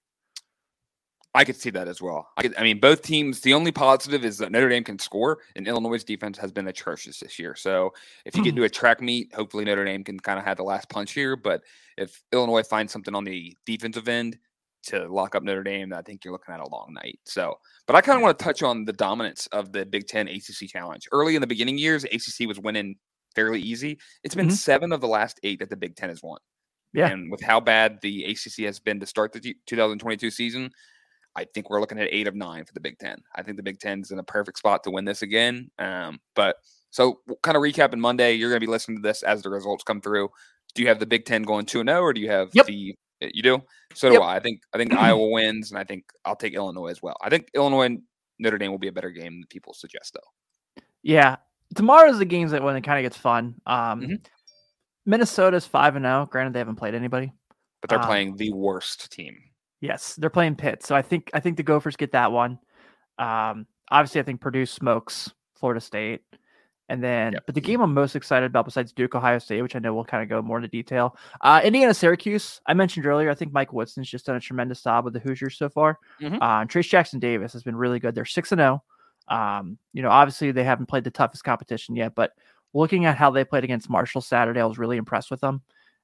I 1.33 1.45
could 1.45 1.55
see 1.55 1.69
that 1.69 1.87
as 1.87 2.01
well. 2.01 2.27
I, 2.35 2.41
could, 2.41 2.55
I, 2.57 2.63
mean, 2.63 2.79
both 2.79 3.01
teams. 3.01 3.39
The 3.39 3.53
only 3.53 3.71
positive 3.71 4.25
is 4.25 4.37
that 4.39 4.51
Notre 4.51 4.67
Dame 4.67 4.83
can 4.83 4.99
score, 4.99 5.39
and 5.55 5.65
Illinois' 5.65 6.03
defense 6.03 6.37
has 6.37 6.51
been 6.51 6.67
atrocious 6.67 7.19
this 7.19 7.39
year. 7.39 7.55
So, 7.55 7.93
if 8.25 8.35
you 8.35 8.43
get 8.43 8.55
to 8.55 8.63
a 8.63 8.69
track 8.69 9.01
meet, 9.01 9.33
hopefully 9.33 9.63
Notre 9.63 9.85
Dame 9.85 10.03
can 10.03 10.19
kind 10.19 10.37
of 10.37 10.45
have 10.45 10.57
the 10.57 10.63
last 10.63 10.89
punch 10.89 11.13
here. 11.13 11.37
But 11.37 11.61
if 11.97 12.21
Illinois 12.33 12.63
finds 12.63 12.91
something 12.91 13.15
on 13.15 13.23
the 13.23 13.55
defensive 13.65 14.09
end 14.09 14.37
to 14.83 15.07
lock 15.07 15.35
up 15.35 15.43
Notre 15.43 15.63
Dame, 15.63 15.93
I 15.93 16.01
think 16.01 16.25
you're 16.25 16.33
looking 16.33 16.53
at 16.53 16.59
a 16.59 16.67
long 16.67 16.93
night. 16.93 17.19
So, 17.25 17.55
but 17.87 17.95
I 17.95 18.01
kind 18.01 18.17
of 18.17 18.23
want 18.23 18.37
to 18.37 18.43
touch 18.43 18.61
on 18.61 18.83
the 18.83 18.93
dominance 18.93 19.47
of 19.47 19.71
the 19.71 19.85
Big 19.85 20.07
Ten 20.07 20.27
ACC 20.27 20.67
Challenge. 20.67 21.07
Early 21.13 21.35
in 21.35 21.41
the 21.41 21.47
beginning 21.47 21.77
years, 21.77 22.03
ACC 22.03 22.45
was 22.45 22.59
winning 22.59 22.97
fairly 23.35 23.61
easy. 23.61 23.97
It's 24.25 24.35
been 24.35 24.47
mm-hmm. 24.47 24.55
seven 24.55 24.91
of 24.91 24.99
the 24.99 25.07
last 25.07 25.39
eight 25.43 25.59
that 25.59 25.69
the 25.69 25.77
Big 25.77 25.95
Ten 25.95 26.09
has 26.09 26.21
won. 26.21 26.39
Yeah. 26.93 27.07
And 27.07 27.31
with 27.31 27.41
how 27.41 27.59
bad 27.59 27.99
the 28.01 28.25
ACC 28.25 28.65
has 28.65 28.79
been 28.79 28.99
to 28.99 29.05
start 29.05 29.31
the 29.31 29.55
2022 29.65 30.29
season, 30.29 30.69
I 31.35 31.45
think 31.45 31.69
we're 31.69 31.79
looking 31.79 31.99
at 31.99 32.09
eight 32.11 32.27
of 32.27 32.35
nine 32.35 32.65
for 32.65 32.73
the 32.73 32.79
Big 32.79 32.97
Ten. 32.99 33.21
I 33.35 33.43
think 33.43 33.57
the 33.57 33.63
Big 33.63 33.79
Ten's 33.79 34.11
in 34.11 34.19
a 34.19 34.23
perfect 34.23 34.57
spot 34.57 34.83
to 34.83 34.91
win 34.91 35.05
this 35.05 35.21
again. 35.21 35.71
Um, 35.79 36.19
but 36.35 36.57
so 36.89 37.21
kind 37.41 37.55
of 37.55 37.63
recapping 37.63 37.99
Monday, 37.99 38.33
you're 38.33 38.49
going 38.49 38.59
to 38.59 38.65
be 38.65 38.71
listening 38.71 38.97
to 38.97 39.07
this 39.07 39.23
as 39.23 39.41
the 39.41 39.49
results 39.49 39.83
come 39.83 40.01
through. 40.01 40.29
Do 40.75 40.81
you 40.81 40.89
have 40.89 40.99
the 40.99 41.05
Big 41.05 41.25
Ten 41.25 41.43
going 41.43 41.65
two 41.65 41.79
and 41.79 41.89
zero, 41.89 42.01
or 42.01 42.13
do 42.13 42.21
you 42.21 42.29
have 42.29 42.49
yep. 42.53 42.65
the 42.65 42.95
you 43.21 43.43
do? 43.43 43.61
So 43.93 44.09
do 44.09 44.15
yep. 44.15 44.23
I. 44.23 44.35
I 44.37 44.39
think 44.39 44.61
I 44.73 44.77
think 44.77 44.93
Iowa 44.97 45.29
wins, 45.29 45.71
and 45.71 45.79
I 45.79 45.83
think 45.83 46.05
I'll 46.25 46.35
take 46.35 46.53
Illinois 46.53 46.87
as 46.87 47.01
well. 47.01 47.15
I 47.21 47.29
think 47.29 47.49
Illinois 47.53 47.85
and 47.85 48.01
Notre 48.39 48.57
Dame 48.57 48.71
will 48.71 48.79
be 48.79 48.87
a 48.87 48.93
better 48.93 49.11
game 49.11 49.39
than 49.39 49.45
people 49.49 49.73
suggest, 49.73 50.13
though. 50.13 50.83
Yeah, 51.03 51.37
tomorrow's 51.75 52.19
the 52.19 52.25
games 52.25 52.51
that 52.51 52.63
when 52.63 52.75
it 52.75 52.81
kind 52.81 52.99
of 52.99 53.03
gets 53.03 53.17
fun. 53.17 53.55
Um, 53.65 54.01
mm-hmm. 54.01 54.13
Minnesota's 55.05 55.65
five 55.65 55.95
and 55.95 56.05
zero. 56.05 56.27
Granted, 56.29 56.53
they 56.53 56.59
haven't 56.59 56.75
played 56.75 56.95
anybody, 56.95 57.31
but 57.81 57.89
they're 57.89 57.99
um, 57.99 58.05
playing 58.05 58.35
the 58.35 58.51
worst 58.53 59.11
team 59.11 59.37
Yes, 59.81 60.15
they're 60.15 60.29
playing 60.29 60.55
Pitt, 60.55 60.83
so 60.83 60.95
I 60.95 61.01
think 61.01 61.31
I 61.33 61.39
think 61.39 61.57
the 61.57 61.63
Gophers 61.63 61.95
get 61.95 62.11
that 62.11 62.31
one. 62.31 62.59
Um, 63.17 63.65
obviously, 63.89 64.21
I 64.21 64.23
think 64.23 64.39
Purdue 64.39 64.65
smokes 64.65 65.33
Florida 65.55 65.81
State, 65.81 66.21
and 66.87 67.03
then 67.03 67.33
yep. 67.33 67.43
but 67.47 67.55
the 67.55 67.61
game 67.61 67.81
I'm 67.81 67.93
most 67.93 68.15
excited 68.15 68.45
about 68.45 68.65
besides 68.65 68.93
Duke 68.93 69.15
Ohio 69.15 69.39
State, 69.39 69.61
which 69.63 69.75
I 69.75 69.79
know 69.79 69.93
we'll 69.93 70.05
kind 70.05 70.21
of 70.21 70.29
go 70.29 70.41
more 70.41 70.57
into 70.57 70.67
detail. 70.67 71.17
Uh, 71.41 71.61
Indiana 71.63 71.95
Syracuse. 71.95 72.61
I 72.67 72.75
mentioned 72.75 73.07
earlier. 73.07 73.31
I 73.31 73.35
think 73.35 73.53
Mike 73.53 73.73
Woodson's 73.73 74.09
just 74.09 74.27
done 74.27 74.35
a 74.35 74.39
tremendous 74.39 74.83
job 74.83 75.03
with 75.03 75.13
the 75.13 75.19
Hoosiers 75.19 75.57
so 75.57 75.67
far. 75.67 75.97
Mm-hmm. 76.21 76.35
Uh, 76.35 76.65
Trayce 76.65 76.89
Jackson 76.89 77.19
Davis 77.19 77.51
has 77.53 77.63
been 77.63 77.75
really 77.75 77.99
good. 77.99 78.13
They're 78.13 78.25
six 78.25 78.51
and 78.51 78.59
zero. 78.59 78.83
Oh. 79.29 79.35
Um, 79.35 79.77
you 79.93 80.03
know, 80.03 80.09
obviously 80.09 80.51
they 80.51 80.63
haven't 80.63 80.87
played 80.87 81.05
the 81.05 81.11
toughest 81.11 81.43
competition 81.43 81.95
yet, 81.95 82.13
but 82.13 82.33
looking 82.73 83.05
at 83.05 83.17
how 83.17 83.31
they 83.31 83.45
played 83.45 83.63
against 83.63 83.89
Marshall 83.89 84.21
Saturday, 84.21 84.59
I 84.59 84.65
was 84.65 84.77
really 84.77 84.97
impressed 84.97 85.31
with 85.31 85.41
them. 85.41 85.61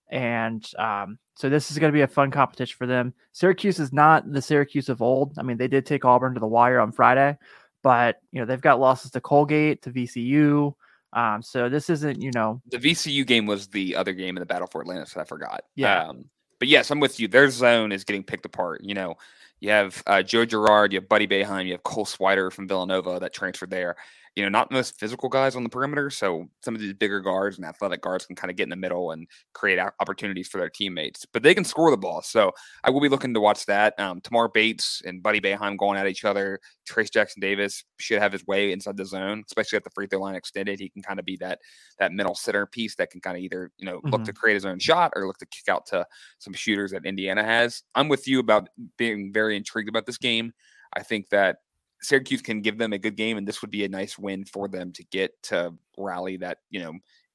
And 0.10 0.66
um, 0.80 1.20
so 1.38 1.50
this 1.50 1.70
is 1.70 1.78
going 1.78 1.92
to 1.92 1.96
be 1.96 2.02
a 2.02 2.08
fun 2.08 2.32
competition 2.32 2.76
for 2.76 2.88
them. 2.88 3.14
Syracuse 3.32 3.80
is 3.80 3.94
not 3.94 4.32
the 4.32 4.42
Syracuse 4.42 4.90
of 4.90 5.04
old. 5.04 5.38
I 5.38 5.44
mean, 5.44 5.58
they 5.58 5.68
did 5.68 5.86
take 5.86 6.04
Auburn 6.04 6.34
to 6.34 6.40
the 6.40 6.48
wire 6.48 6.80
on 6.80 6.92
Friday, 6.92 7.38
but 7.84 8.20
you 8.32 8.40
know 8.40 8.46
they've 8.48 8.60
got 8.60 8.80
losses 8.80 9.12
to 9.12 9.22
Colgate, 9.22 9.84
to 9.84 9.92
VCU. 9.92 10.74
Um, 11.14 11.44
so 11.44 11.70
this 11.70 11.92
isn't, 11.92 12.22
you 12.22 12.32
know, 12.34 12.60
the 12.72 12.80
VCU 12.80 13.26
game 13.26 13.46
was 13.46 13.68
the 13.68 13.96
other 13.96 14.14
game 14.14 14.36
in 14.36 14.40
the 14.40 14.48
battle 14.48 14.68
for 14.68 14.82
Atlantis, 14.82 15.12
so 15.12 15.22
I 15.22 15.26
forgot. 15.26 15.62
Yeah. 15.76 16.08
Um, 16.08 16.26
but 16.60 16.68
yes, 16.68 16.90
I'm 16.90 17.00
with 17.00 17.20
you. 17.20 17.28
Their 17.28 17.50
zone 17.52 17.92
is 17.92 18.04
getting 18.04 18.24
picked 18.24 18.46
apart. 18.46 18.82
You 18.84 18.96
know, 18.96 19.16
you 19.60 19.70
have 19.70 20.02
uh, 20.08 20.24
Joe 20.24 20.44
Girard, 20.44 20.92
you 20.92 21.00
have 21.00 21.08
Buddy 21.08 21.28
Boeheim, 21.28 21.68
you 21.68 21.74
have 21.74 21.84
Cole 21.84 22.06
Swider 22.06 22.52
from 22.52 22.68
Villanova 22.68 23.20
that 23.20 23.32
transferred 23.32 23.70
there 23.70 23.96
you 24.38 24.44
know, 24.44 24.50
not 24.50 24.70
the 24.70 24.76
most 24.76 25.00
physical 25.00 25.30
guys 25.30 25.56
on 25.56 25.64
the 25.64 25.70
perimeter. 25.70 26.12
So 26.12 26.46
some 26.64 26.76
of 26.76 26.80
these 26.80 26.94
bigger 26.94 27.22
guards 27.22 27.58
and 27.58 27.66
athletic 27.66 28.04
guards 28.04 28.28
can 28.28 28.36
kind 28.36 28.52
of 28.52 28.56
get 28.56 28.66
in 28.66 28.70
the 28.70 28.76
middle 28.76 29.10
and 29.10 29.28
create 29.56 29.80
opportunities 30.00 30.48
for 30.48 30.60
their 30.60 30.70
teammates. 30.70 31.26
But 31.26 31.42
they 31.42 31.56
can 31.56 31.64
score 31.64 31.90
the 31.90 31.98
ball. 31.98 32.22
So 32.22 32.52
I 32.84 32.92
will 32.92 33.02
be 33.02 33.10
looking 33.10 33.34
to 33.34 33.42
watch 33.42 33.66
that. 33.66 34.00
Um, 34.00 34.22
Tamar 34.22 34.48
Bates 34.48 35.02
and 35.04 35.24
Buddy 35.24 35.42
Boeheim 35.42 35.76
going 35.76 35.98
at 35.98 36.06
each 36.06 36.24
other. 36.24 36.60
Trayce 36.88 37.12
Jackson 37.12 37.40
Davis 37.40 37.84
should 38.00 38.22
have 38.22 38.32
his 38.32 38.46
way 38.46 38.72
inside 38.72 38.96
the 38.96 39.06
zone, 39.06 39.44
especially 39.48 39.78
at 39.78 39.84
the 39.84 39.90
free 39.90 40.06
throw 40.06 40.20
line 40.20 40.36
extended. 40.36 40.80
He 40.80 40.90
can 40.90 41.02
kind 41.02 41.18
of 41.18 41.26
be 41.26 41.38
that 41.38 41.58
that 41.98 42.14
middle 42.14 42.36
center 42.36 42.68
piece 42.68 42.94
that 42.98 43.10
can 43.10 43.22
kind 43.22 43.38
of 43.38 43.42
either 43.42 43.72
you 43.80 43.88
know 43.88 43.98
mm-hmm. 43.98 44.10
look 44.10 44.24
to 44.26 44.34
create 44.34 44.54
his 44.54 44.66
own 44.66 44.78
shot 44.78 45.14
or 45.16 45.26
look 45.26 45.40
to 45.40 45.48
kick 45.48 45.68
out 45.68 45.88
to 45.88 46.06
some 46.38 46.54
shooters 46.54 46.92
that 46.92 47.08
Indiana 47.08 47.44
has. 47.44 47.82
I'm 47.96 48.08
with 48.08 48.28
you 48.28 48.38
about 48.38 48.70
being 49.00 49.34
very 49.34 49.58
intrigued 49.58 49.90
about 49.90 50.06
this 50.06 50.20
game. 50.20 50.54
I 50.94 51.02
think 51.02 51.30
that 51.30 51.58
Syracuse 52.02 52.42
can 52.42 52.62
give 52.62 52.78
them 52.78 52.94
a 52.94 52.98
good 52.98 53.16
game, 53.16 53.38
and 53.38 53.48
this 53.48 53.62
would 53.62 53.72
be 53.72 53.86
a 53.86 53.90
nice 53.90 54.18
win 54.18 54.46
for 54.46 54.68
them 54.68 54.92
to 54.94 55.04
get 55.06 55.32
to 55.44 55.74
rally 55.98 56.38
that 56.38 56.60
you 56.70 56.80
know 56.80 56.94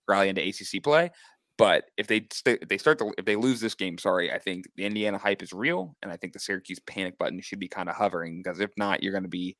rally 0.09 0.29
into 0.29 0.42
ACC 0.42 0.83
play. 0.83 1.11
But 1.59 1.85
if 1.96 2.07
they 2.07 2.27
st- 2.33 2.61
if 2.62 2.68
they 2.68 2.79
start 2.79 2.98
to 2.98 3.12
if 3.18 3.25
they 3.25 3.37
lose 3.37 3.61
this 3.61 3.75
game, 3.75 3.98
sorry, 3.98 4.33
I 4.33 4.38
think 4.38 4.66
the 4.77 4.85
Indiana 4.85 5.18
hype 5.18 5.42
is 5.42 5.53
real, 5.53 5.96
and 6.03 6.11
I 6.11 6.16
think 6.16 6.33
the 6.33 6.38
Syracuse 6.38 6.81
panic 6.81 7.18
button 7.18 7.40
should 7.40 7.59
be 7.59 7.68
kind 7.68 7.88
of 7.88 7.96
hovering 7.96 8.42
because 8.42 8.61
if 8.61 8.70
not, 8.77 9.03
you're 9.03 9.12
going 9.12 9.25
to 9.25 9.29
be 9.29 9.57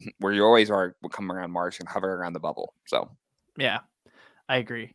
where 0.18 0.32
you 0.32 0.44
always 0.44 0.70
are 0.70 0.96
come 1.10 1.30
around 1.30 1.50
March 1.50 1.80
and 1.80 1.88
hover 1.88 2.12
around 2.12 2.34
the 2.34 2.40
bubble. 2.40 2.74
So 2.86 3.10
yeah, 3.56 3.80
I 4.48 4.56
agree. 4.56 4.94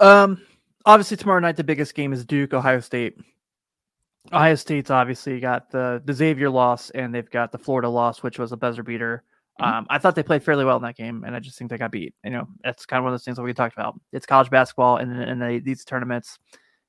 Um, 0.00 0.40
obviously 0.86 1.16
tomorrow 1.16 1.40
night 1.40 1.56
the 1.56 1.64
biggest 1.64 1.94
game 1.94 2.12
is 2.12 2.24
Duke 2.24 2.54
Ohio 2.54 2.80
State. 2.80 3.16
Ohio 4.32 4.54
State's 4.54 4.90
obviously 4.90 5.40
got 5.40 5.70
the 5.70 6.02
the 6.04 6.12
Xavier 6.12 6.50
loss 6.50 6.90
and 6.90 7.14
they've 7.14 7.30
got 7.30 7.52
the 7.52 7.58
Florida 7.58 7.88
loss, 7.88 8.22
which 8.22 8.38
was 8.38 8.52
a 8.52 8.56
buzzer 8.56 8.82
beater. 8.82 9.24
Mm-hmm. 9.60 9.72
Um, 9.72 9.86
I 9.90 9.98
thought 9.98 10.14
they 10.14 10.22
played 10.22 10.42
fairly 10.42 10.64
well 10.64 10.76
in 10.76 10.82
that 10.82 10.96
game, 10.96 11.24
and 11.24 11.34
I 11.34 11.40
just 11.40 11.58
think 11.58 11.70
they 11.70 11.78
got 11.78 11.90
beat. 11.90 12.14
You 12.24 12.30
know, 12.30 12.48
that's 12.62 12.86
kind 12.86 12.98
of 12.98 13.04
one 13.04 13.12
of 13.12 13.18
those 13.18 13.24
things 13.24 13.36
that 13.36 13.42
we 13.42 13.52
talked 13.52 13.76
about. 13.76 14.00
It's 14.12 14.26
college 14.26 14.50
basketball, 14.50 14.98
and 14.98 15.12
in 15.12 15.62
these 15.64 15.84
tournaments, 15.84 16.38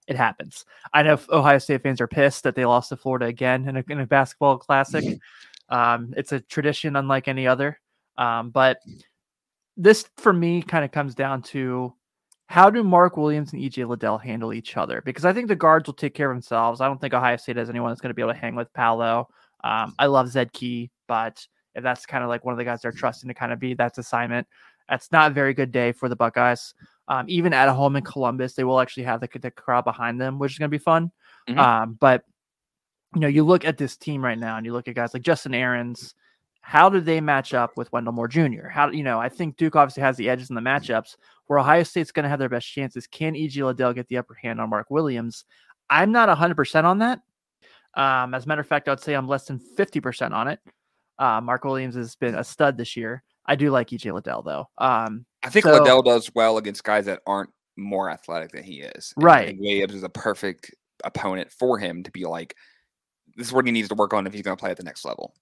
it 0.08 0.16
happens. 0.16 0.66
I 0.94 1.04
know 1.04 1.20
Ohio 1.30 1.58
State 1.58 1.84
fans 1.84 2.02
are 2.02 2.08
pissed 2.08 2.44
that 2.44 2.56
they 2.56 2.66
lost 2.66 2.90
to 2.90 2.98
Florida 2.98 3.26
again 3.26 3.68
in 3.68 3.78
a, 3.78 3.84
in 3.90 4.00
a 4.00 4.06
basketball 4.06 4.58
classic. 4.58 5.20
um, 5.70 6.14
it's 6.18 6.32
a 6.32 6.40
tradition 6.40 6.96
unlike 6.96 7.28
any 7.28 7.48
other. 7.48 7.80
Um, 8.18 8.50
but 8.50 8.78
this, 9.78 10.10
for 10.18 10.34
me, 10.34 10.62
kind 10.62 10.86
of 10.86 10.92
comes 10.92 11.16
down 11.16 11.42
to 11.44 11.94
how 12.52 12.70
do 12.70 12.84
Mark 12.84 13.16
Williams 13.16 13.54
and 13.54 13.62
EJ 13.62 13.88
Liddell 13.88 14.18
handle 14.18 14.52
each 14.52 14.76
other? 14.76 15.02
Because 15.06 15.24
I 15.24 15.32
think 15.32 15.47
the 15.47 15.56
guards 15.56 15.88
will 15.88 15.93
take 15.93 16.14
care 16.14 16.30
of 16.30 16.36
themselves. 16.36 16.82
I 16.82 16.88
don't 16.88 16.99
think 16.99 17.14
Ohio 17.14 17.38
State 17.38 17.56
has 17.56 17.70
anyone 17.70 17.91
that's 17.91 18.02
going 18.02 18.10
to 18.10 18.14
be 18.14 18.22
able 18.22 18.34
to 18.34 18.39
hang 18.39 18.56
with 18.56 18.74
Paolo. 18.74 19.30
Um, 19.64 19.95
I 19.97 20.08
love 20.08 20.28
Zed 20.28 20.52
Key, 20.52 20.91
but 21.08 21.47
if 21.76 21.82
that's 21.82 22.06
kind 22.06 22.26
of 22.26 22.30
like 22.30 22.43
one 22.43 22.52
of 22.52 22.58
the 22.58 22.66
guys 22.66 22.82
they're 22.82 22.91
trusting 22.91 23.30
to 23.30 23.34
kind 23.34 23.54
of 23.54 23.60
be 23.60 23.74
that's 23.74 23.99
assignment, 23.99 24.47
that's 24.89 25.14
not 25.14 25.32
a 25.32 25.34
very 25.34 25.54
good 25.54 25.72
day 25.72 25.93
for 25.93 26.10
the 26.10 26.16
Buckeyes. 26.18 26.74
Um, 27.08 27.26
even 27.30 27.54
at 27.54 27.70
home 27.70 27.95
in 27.95 28.04
Columbus, 28.04 28.54
they 28.54 28.66
will 28.66 28.82
actually 28.82 29.04
have 29.04 29.22
the, 29.22 29.30
the 29.39 29.49
crowd 29.49 29.86
behind 29.86 30.20
them, 30.20 30.38
which 30.38 30.52
is 30.52 30.58
going 30.58 30.70
to 30.70 30.78
be 30.78 30.84
fun. 30.84 31.10
Mm-hmm. 31.47 31.58
Um, 31.58 31.97
but 32.02 32.26
you 33.16 33.22
know, 33.22 33.30
you 33.30 33.45
look 33.45 33.64
at 33.64 33.78
this 33.78 33.95
team 33.95 34.24
right 34.24 34.38
now, 34.38 34.58
and 34.58 34.66
you 34.66 34.74
look 34.74 34.89
at 34.89 34.95
guys 34.95 35.14
like 35.14 35.24
Justin 35.24 35.54
Ahrens. 35.54 36.16
How 36.60 36.89
do 36.89 36.99
they 36.99 37.22
match 37.22 37.54
up 37.54 37.72
with 37.76 37.91
Wendell 37.91 38.14
Moore 38.14 38.28
Jr.? 38.28 38.68
How 38.68 38.89
you 38.91 39.04
know? 39.04 39.20
I 39.20 39.30
think 39.30 39.58
Duke 39.58 39.76
obviously 39.76 40.04
has 40.04 40.16
the 40.16 40.30
edges 40.30 40.49
in 40.49 40.56
the 40.56 40.62
matchups, 40.62 41.16
where 41.52 41.60
Ohio 41.60 41.84
State's 41.84 42.14
going 42.14 42.24
to 42.24 42.30
have 42.30 42.39
their 42.39 42.47
best 42.47 42.66
chances. 42.66 43.08
Can 43.08 43.36
E.J. 43.36 43.62
Liddell 43.62 43.91
get 43.91 44.08
the 44.08 44.18
upper 44.18 44.36
hand 44.36 44.62
on 44.62 44.70
Mark 44.70 44.89
Williams? 44.89 45.43
I'm 45.89 46.14
not 46.14 46.30
100% 46.30 46.86
on 46.86 46.99
that. 46.99 47.20
Um, 47.93 48.34
as 48.34 48.45
a 48.45 48.47
matter 48.47 48.62
of 48.62 48.68
fact, 48.68 48.88
I'd 48.88 49.02
say 49.02 49.16
I'm 49.16 49.28
less 49.28 49.47
than 49.47 49.60
50% 49.78 50.32
on 50.32 50.47
it. 50.47 50.60
Uh, 51.20 51.41
Mark 51.41 51.66
Williams 51.66 51.95
has 51.95 52.16
been 52.16 52.36
a 52.36 52.43
stud 52.45 52.78
this 52.78 52.95
year. 52.95 53.22
I 53.45 53.58
do 53.58 53.70
like 53.70 53.89
EJ 53.89 54.14
Liddell 54.14 54.43
though. 54.43 54.70
Um, 54.78 55.26
I 55.43 55.49
think 55.49 55.66
so, 55.66 55.74
Liddell 55.74 56.02
does 56.02 56.32
well 56.34 56.58
against 56.58 56.86
guys 56.86 57.08
that 57.08 57.20
aren't 57.28 57.49
more 57.76 58.10
athletic 58.10 58.54
than 58.54 58.64
he 58.64 58.84
is. 58.84 59.14
And 59.18 59.26
right. 59.26 59.58
Williams 59.60 59.93
is 59.93 60.04
a 60.04 60.10
perfect 60.10 60.74
opponent 61.04 61.52
for 61.52 61.78
him 61.78 62.02
to 62.04 62.12
be 62.12 62.24
like, 62.24 62.56
this 63.36 63.47
is 63.47 63.54
what 63.54 63.66
he 63.66 63.74
needs 63.74 63.89
to 63.89 63.95
work 63.95 64.14
on 64.14 64.26
if 64.26 64.32
he's 64.32 64.43
going 64.43 64.56
to 64.56 64.62
play 64.62 64.72
at 64.72 64.78
the 64.78 64.84
next 64.84 65.04
level. 65.04 65.34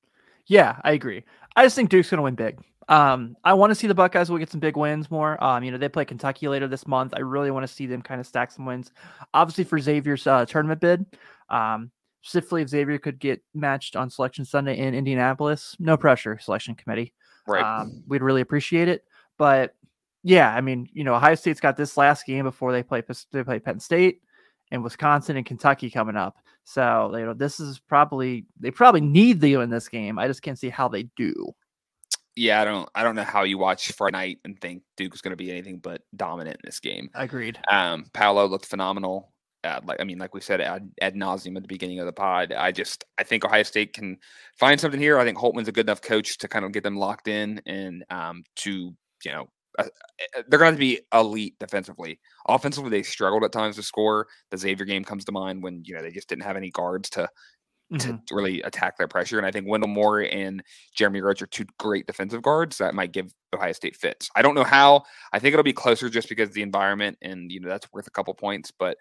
Yeah, 0.47 0.79
I 0.83 0.91
agree. 0.91 1.23
I 1.55 1.63
just 1.63 1.75
think 1.75 1.89
Duke's 1.89 2.09
going 2.09 2.17
to 2.17 2.23
win 2.23 2.35
big. 2.35 2.59
Um, 2.87 3.37
I 3.43 3.53
want 3.53 3.69
to 3.69 3.75
see 3.75 3.85
the 3.85 3.93
Buckeyes 3.93 4.31
will 4.31 4.39
get 4.39 4.49
some 4.49 4.59
big 4.59 4.75
wins 4.75 5.11
more. 5.11 5.41
Um, 5.43 5.63
you 5.63 5.71
know, 5.71 5.77
they 5.77 5.89
play 5.89 6.05
Kentucky 6.05 6.47
later 6.47 6.67
this 6.67 6.87
month. 6.87 7.13
I 7.15 7.19
really 7.19 7.51
want 7.51 7.67
to 7.67 7.71
see 7.71 7.85
them 7.85 8.01
kind 8.01 8.19
of 8.19 8.25
stack 8.25 8.51
some 8.51 8.65
wins. 8.65 8.91
Obviously, 9.33 9.63
for 9.63 9.79
Xavier's 9.79 10.25
uh, 10.25 10.45
tournament 10.47 10.81
bid, 10.81 11.05
um, 11.49 11.91
specifically 12.21 12.63
if 12.63 12.69
Xavier 12.69 12.97
could 12.97 13.19
get 13.19 13.43
matched 13.53 13.95
on 13.95 14.09
Selection 14.09 14.43
Sunday 14.43 14.79
in 14.79 14.95
Indianapolis, 14.95 15.75
no 15.79 15.97
pressure, 15.97 16.39
selection 16.39 16.73
committee. 16.73 17.13
Right. 17.47 17.63
Um, 17.63 18.03
we'd 18.07 18.23
really 18.23 18.41
appreciate 18.41 18.87
it. 18.87 19.03
But 19.37 19.75
yeah, 20.23 20.53
I 20.53 20.61
mean, 20.61 20.89
you 20.91 21.03
know, 21.03 21.13
Ohio 21.13 21.35
State's 21.35 21.61
got 21.61 21.77
this 21.77 21.95
last 21.95 22.25
game 22.25 22.43
before 22.43 22.71
they 22.71 22.83
play 22.83 23.03
they 23.31 23.43
play 23.43 23.59
Penn 23.59 23.79
State 23.79 24.21
and 24.71 24.83
Wisconsin 24.83 25.37
and 25.37 25.45
Kentucky 25.45 25.89
coming 25.89 26.15
up. 26.15 26.37
So 26.69 27.11
you 27.17 27.25
know, 27.25 27.33
this 27.33 27.59
is 27.59 27.79
probably 27.79 28.45
they 28.59 28.69
probably 28.69 29.01
need 29.01 29.41
to 29.41 29.61
in 29.61 29.71
this 29.71 29.89
game. 29.89 30.19
I 30.19 30.27
just 30.27 30.43
can't 30.43 30.59
see 30.59 30.69
how 30.69 30.87
they 30.87 31.09
do. 31.15 31.33
Yeah, 32.35 32.61
I 32.61 32.63
don't 32.63 32.87
I 32.93 33.01
don't 33.01 33.15
know 33.15 33.23
how 33.23 33.41
you 33.41 33.57
watch 33.57 33.91
Friday 33.93 34.15
night 34.15 34.37
and 34.45 34.61
think 34.61 34.83
Duke's 34.95 35.19
going 35.19 35.31
to 35.31 35.35
be 35.35 35.49
anything 35.49 35.79
but 35.79 36.01
dominant 36.15 36.57
in 36.57 36.61
this 36.67 36.79
game. 36.79 37.09
Agreed. 37.15 37.57
Um, 37.71 38.05
Paolo 38.13 38.45
looked 38.45 38.67
phenomenal. 38.67 39.33
Uh, 39.63 39.79
like 39.83 39.99
I 39.99 40.03
mean, 40.03 40.19
like 40.19 40.35
we 40.35 40.41
said 40.41 40.61
ad, 40.61 40.91
ad 41.01 41.15
nauseum 41.15 41.57
at 41.57 41.63
the 41.63 41.67
beginning 41.67 42.01
of 42.01 42.05
the 42.05 42.13
pod. 42.13 42.51
I 42.51 42.71
just 42.71 43.03
I 43.17 43.23
think 43.23 43.43
Ohio 43.43 43.63
State 43.63 43.93
can 43.93 44.17
find 44.59 44.79
something 44.79 45.01
here. 45.01 45.17
I 45.17 45.25
think 45.25 45.39
Holtman's 45.39 45.69
a 45.69 45.71
good 45.71 45.87
enough 45.87 46.03
coach 46.03 46.37
to 46.37 46.47
kind 46.47 46.65
of 46.65 46.71
get 46.71 46.83
them 46.83 46.97
locked 46.97 47.27
in 47.27 47.63
and 47.65 48.05
um, 48.11 48.43
to 48.57 48.93
you 49.25 49.31
know 49.31 49.49
Uh, 49.79 49.89
eh, 50.19 50.25
eh, 50.37 50.41
they're 50.47 50.59
going 50.59 50.73
to 50.73 50.79
be 50.79 50.99
elite 51.13 51.55
defensively. 51.59 52.19
Offensively, 52.47 52.89
they 52.89 53.03
struggled 53.03 53.43
at 53.43 53.51
times 53.51 53.75
to 53.77 53.83
score. 53.83 54.27
The 54.51 54.57
Xavier 54.57 54.85
game 54.85 55.03
comes 55.03 55.25
to 55.25 55.31
mind 55.31 55.63
when 55.63 55.83
you 55.85 55.95
know 55.95 56.01
they 56.01 56.11
just 56.11 56.29
didn't 56.29 56.43
have 56.43 56.57
any 56.57 56.71
guards 56.71 57.09
to 57.11 57.29
mm-hmm. 57.91 58.17
to 58.25 58.35
really 58.35 58.61
attack 58.61 58.97
their 58.97 59.07
pressure. 59.07 59.37
And 59.37 59.45
I 59.45 59.51
think 59.51 59.67
Wendell 59.67 59.89
Moore 59.89 60.21
and 60.21 60.63
Jeremy 60.95 61.21
Roach 61.21 61.41
are 61.41 61.47
two 61.47 61.65
great 61.77 62.07
defensive 62.07 62.41
guards 62.41 62.77
that 62.77 62.95
might 62.95 63.11
give 63.11 63.33
Ohio 63.53 63.71
State 63.71 63.95
fits. 63.95 64.29
I 64.35 64.41
don't 64.41 64.55
know 64.55 64.63
how. 64.63 65.03
I 65.33 65.39
think 65.39 65.53
it'll 65.53 65.63
be 65.63 65.73
closer 65.73 66.09
just 66.09 66.29
because 66.29 66.51
the 66.51 66.61
environment 66.61 67.17
and 67.21 67.51
you 67.51 67.59
know 67.59 67.69
that's 67.69 67.91
worth 67.91 68.07
a 68.07 68.11
couple 68.11 68.33
points. 68.33 68.71
But 68.71 68.97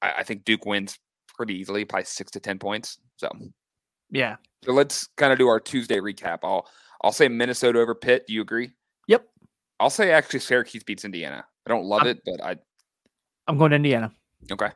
I, 0.00 0.12
I 0.18 0.22
think 0.22 0.44
Duke 0.44 0.66
wins 0.66 0.98
pretty 1.36 1.54
easily, 1.54 1.84
probably 1.84 2.04
six 2.04 2.30
to 2.32 2.40
ten 2.40 2.58
points. 2.58 2.98
So 3.16 3.30
yeah. 4.10 4.36
So 4.64 4.72
let's 4.72 5.08
kind 5.16 5.32
of 5.32 5.38
do 5.38 5.48
our 5.48 5.60
Tuesday 5.60 5.98
recap. 5.98 6.38
I'll 6.42 6.68
I'll 7.02 7.12
say 7.12 7.28
Minnesota 7.28 7.80
over 7.80 7.94
Pitt. 7.94 8.26
Do 8.26 8.34
you 8.34 8.42
agree? 8.42 8.70
I'll 9.82 9.90
say 9.90 10.12
actually 10.12 10.38
Syracuse 10.38 10.84
beats 10.84 11.04
Indiana. 11.04 11.44
I 11.66 11.70
don't 11.70 11.84
love 11.84 12.02
I'm, 12.02 12.08
it, 12.08 12.20
but 12.24 12.40
I 12.40 12.56
I'm 13.48 13.58
going 13.58 13.70
to 13.70 13.76
Indiana. 13.76 14.12
Okay. 14.50 14.70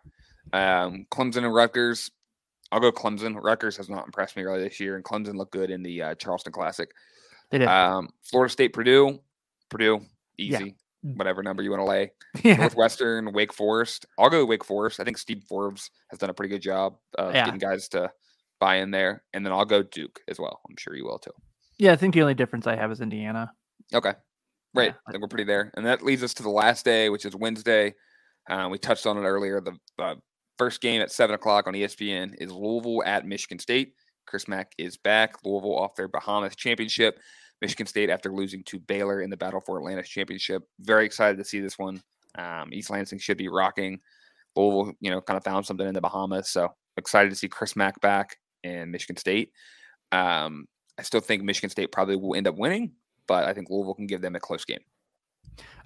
Um, 0.53 1.07
Clemson 1.13 1.45
and 1.45 1.55
Rutgers. 1.55 2.11
I'll 2.73 2.81
go 2.81 2.91
Clemson. 2.91 3.41
Rutgers 3.41 3.77
has 3.77 3.89
not 3.89 4.05
impressed 4.05 4.37
me 4.37 4.43
really 4.43 4.65
this 4.65 4.81
year, 4.81 4.97
and 4.97 5.05
Clemson 5.05 5.37
looked 5.37 5.53
good 5.53 5.71
in 5.71 5.85
the 5.85 6.03
uh, 6.03 6.15
Charleston 6.17 6.53
Classic. 6.53 6.91
They 7.53 7.59
did. 7.59 7.69
Um, 7.69 8.09
Florida 8.25 8.51
State, 8.51 8.73
Purdue, 8.73 9.21
Purdue, 9.69 10.01
easy. 10.39 10.65
Yeah. 11.05 11.13
Whatever 11.15 11.45
number 11.45 11.63
you 11.63 11.71
want 11.71 11.83
to 11.83 11.85
lay. 11.85 12.11
Yeah. 12.43 12.57
Northwestern, 12.57 13.33
Wake 13.33 13.53
Forest. 13.53 14.07
I'll 14.19 14.29
go 14.29 14.45
Wake 14.45 14.65
Forest. 14.65 14.99
I 14.99 15.05
think 15.05 15.19
Steve 15.19 15.45
Forbes 15.49 15.91
has 16.11 16.19
done 16.19 16.31
a 16.31 16.35
pretty 16.35 16.53
good 16.53 16.63
job 16.63 16.97
of 17.17 17.33
yeah. 17.33 17.45
getting 17.45 17.61
guys 17.61 17.89
to 17.91 18.11
buy 18.59 18.77
in 18.77 18.91
there. 18.91 19.23
And 19.33 19.47
then 19.47 19.53
I'll 19.53 19.65
go 19.65 19.85
Duke 19.85 20.21
as 20.27 20.41
well. 20.41 20.61
I'm 20.69 20.77
sure 20.77 20.97
you 20.97 21.05
will 21.05 21.21
too. 21.21 21.31
Yeah, 21.79 21.93
I 21.93 21.97
think 21.97 22.15
the 22.15 22.23
only 22.23 22.35
difference 22.35 22.67
I 22.67 22.75
have 22.75 22.91
is 22.91 23.01
Indiana. 23.01 23.53
Okay. 23.95 24.13
Right. 24.77 24.91
Yeah. 24.91 24.97
I 25.07 25.11
think 25.11 25.23
we're 25.23 25.29
pretty 25.29 25.45
there. 25.45 25.73
And 25.75 25.87
that 25.87 26.03
leads 26.03 26.23
us 26.23 26.35
to 26.35 26.43
the 26.43 26.51
last 26.51 26.85
day, 26.85 27.09
which 27.09 27.25
is 27.25 27.35
Wednesday. 27.35 27.95
Uh, 28.49 28.69
we 28.71 28.79
touched 28.79 29.07
on 29.07 29.17
it 29.17 29.23
earlier. 29.23 29.61
The 29.61 29.77
uh, 29.99 30.15
First 30.59 30.81
game 30.81 31.03
at 31.03 31.13
seven 31.13 31.35
o'clock 31.35 31.67
on 31.67 31.75
ESPN 31.75 32.35
is 32.41 32.51
Louisville 32.51 33.03
at 33.05 33.27
Michigan 33.27 33.59
State. 33.59 33.93
Chris 34.27 34.49
Mack 34.49 34.73
is 34.79 34.97
back. 34.97 35.37
Louisville 35.45 35.79
off 35.79 35.95
their 35.95 36.09
Bahamas 36.09 36.57
championship. 36.57 37.19
Michigan 37.61 37.87
State 37.87 38.09
after 38.09 38.33
losing 38.33 38.63
to 38.65 38.79
Baylor 38.79 39.21
in 39.21 39.29
the 39.29 39.37
Battle 39.37 39.61
for 39.61 39.79
Atlantis 39.79 40.09
championship. 40.09 40.63
Very 40.81 41.05
excited 41.05 41.37
to 41.39 41.45
see 41.45 41.61
this 41.61 41.79
one. 41.79 42.03
Um, 42.37 42.73
East 42.73 42.91
Lansing 42.91 43.19
should 43.19 43.37
be 43.37 43.49
rocking. 43.49 44.01
Louisville, 44.55 44.95
you 45.01 45.11
know, 45.11 45.21
kind 45.21 45.37
of 45.37 45.45
found 45.45 45.67
something 45.67 45.87
in 45.87 45.95
the 45.95 46.01
Bahamas. 46.01 46.49
So 46.49 46.75
excited 46.97 47.29
to 47.31 47.37
see 47.37 47.49
Chris 47.49 47.77
Mack 47.77 48.01
back 48.01 48.37
in 48.63 48.91
Michigan 48.91 49.19
State. 49.19 49.53
Um, 50.11 50.67
I 50.99 51.03
still 51.03 51.21
think 51.21 51.43
Michigan 51.43 51.71
State 51.71 51.93
probably 51.93 52.17
will 52.17 52.35
end 52.35 52.49
up 52.49 52.57
winning, 52.57 52.93
but 53.27 53.45
I 53.45 53.55
think 53.55 53.71
Louisville 53.71 53.95
can 53.95 54.07
give 54.07 54.21
them 54.21 54.37
a 54.37 54.41
close 54.41 54.65
game. 54.65 54.81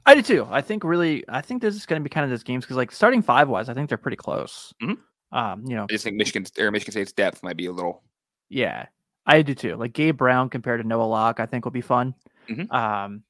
I 0.07 0.14
do 0.14 0.22
too. 0.22 0.47
I 0.51 0.61
think 0.62 0.82
really, 0.82 1.24
I 1.28 1.41
think 1.41 1.61
this 1.62 1.74
is 1.74 1.86
going 1.86 2.01
to 2.01 2.05
be 2.05 2.12
kind 2.12 2.24
of 2.24 2.30
this 2.30 2.43
games 2.43 2.64
because 2.64 2.76
like 2.76 2.91
starting 2.91 3.22
five 3.22 3.49
wise, 3.49 3.68
I 3.68 3.74
think 3.74 3.88
they're 3.88 3.99
pretty 3.99 4.16
close. 4.16 4.72
Mm-hmm. 4.82 5.36
Um, 5.36 5.64
you 5.66 5.76
know, 5.76 5.84
I 5.84 5.93
just 5.93 6.05
think 6.05 6.16
Michigan 6.16 6.47
or 6.59 6.70
Michigan 6.70 6.93
State's 6.93 7.12
depth 7.12 7.43
might 7.43 7.57
be 7.57 7.66
a 7.66 7.72
little. 7.72 8.03
Yeah, 8.49 8.86
I 9.26 9.43
do 9.43 9.55
too. 9.55 9.76
Like 9.76 9.93
Gabe 9.93 10.16
Brown 10.16 10.49
compared 10.49 10.80
to 10.80 10.88
Noah 10.88 11.05
Locke, 11.05 11.41
I 11.41 11.47
think 11.47 11.64
will 11.64 11.72
be 11.72 11.80
fun. 11.80 12.14
Mm-hmm. 12.49 12.74
Um, 12.74 13.22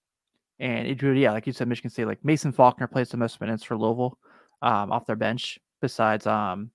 and 0.58 0.86
it 0.86 1.02
would, 1.02 1.18
yeah, 1.18 1.32
like 1.32 1.46
you 1.46 1.52
said, 1.52 1.68
Michigan 1.68 1.90
State, 1.90 2.06
like 2.06 2.24
Mason 2.24 2.52
Faulkner 2.52 2.86
plays 2.86 3.08
the 3.08 3.16
most 3.16 3.40
minutes 3.40 3.64
for 3.64 3.76
Louisville, 3.76 4.18
um, 4.62 4.92
off 4.92 5.06
their 5.06 5.16
bench 5.16 5.58
besides 5.80 6.26
um, 6.26 6.70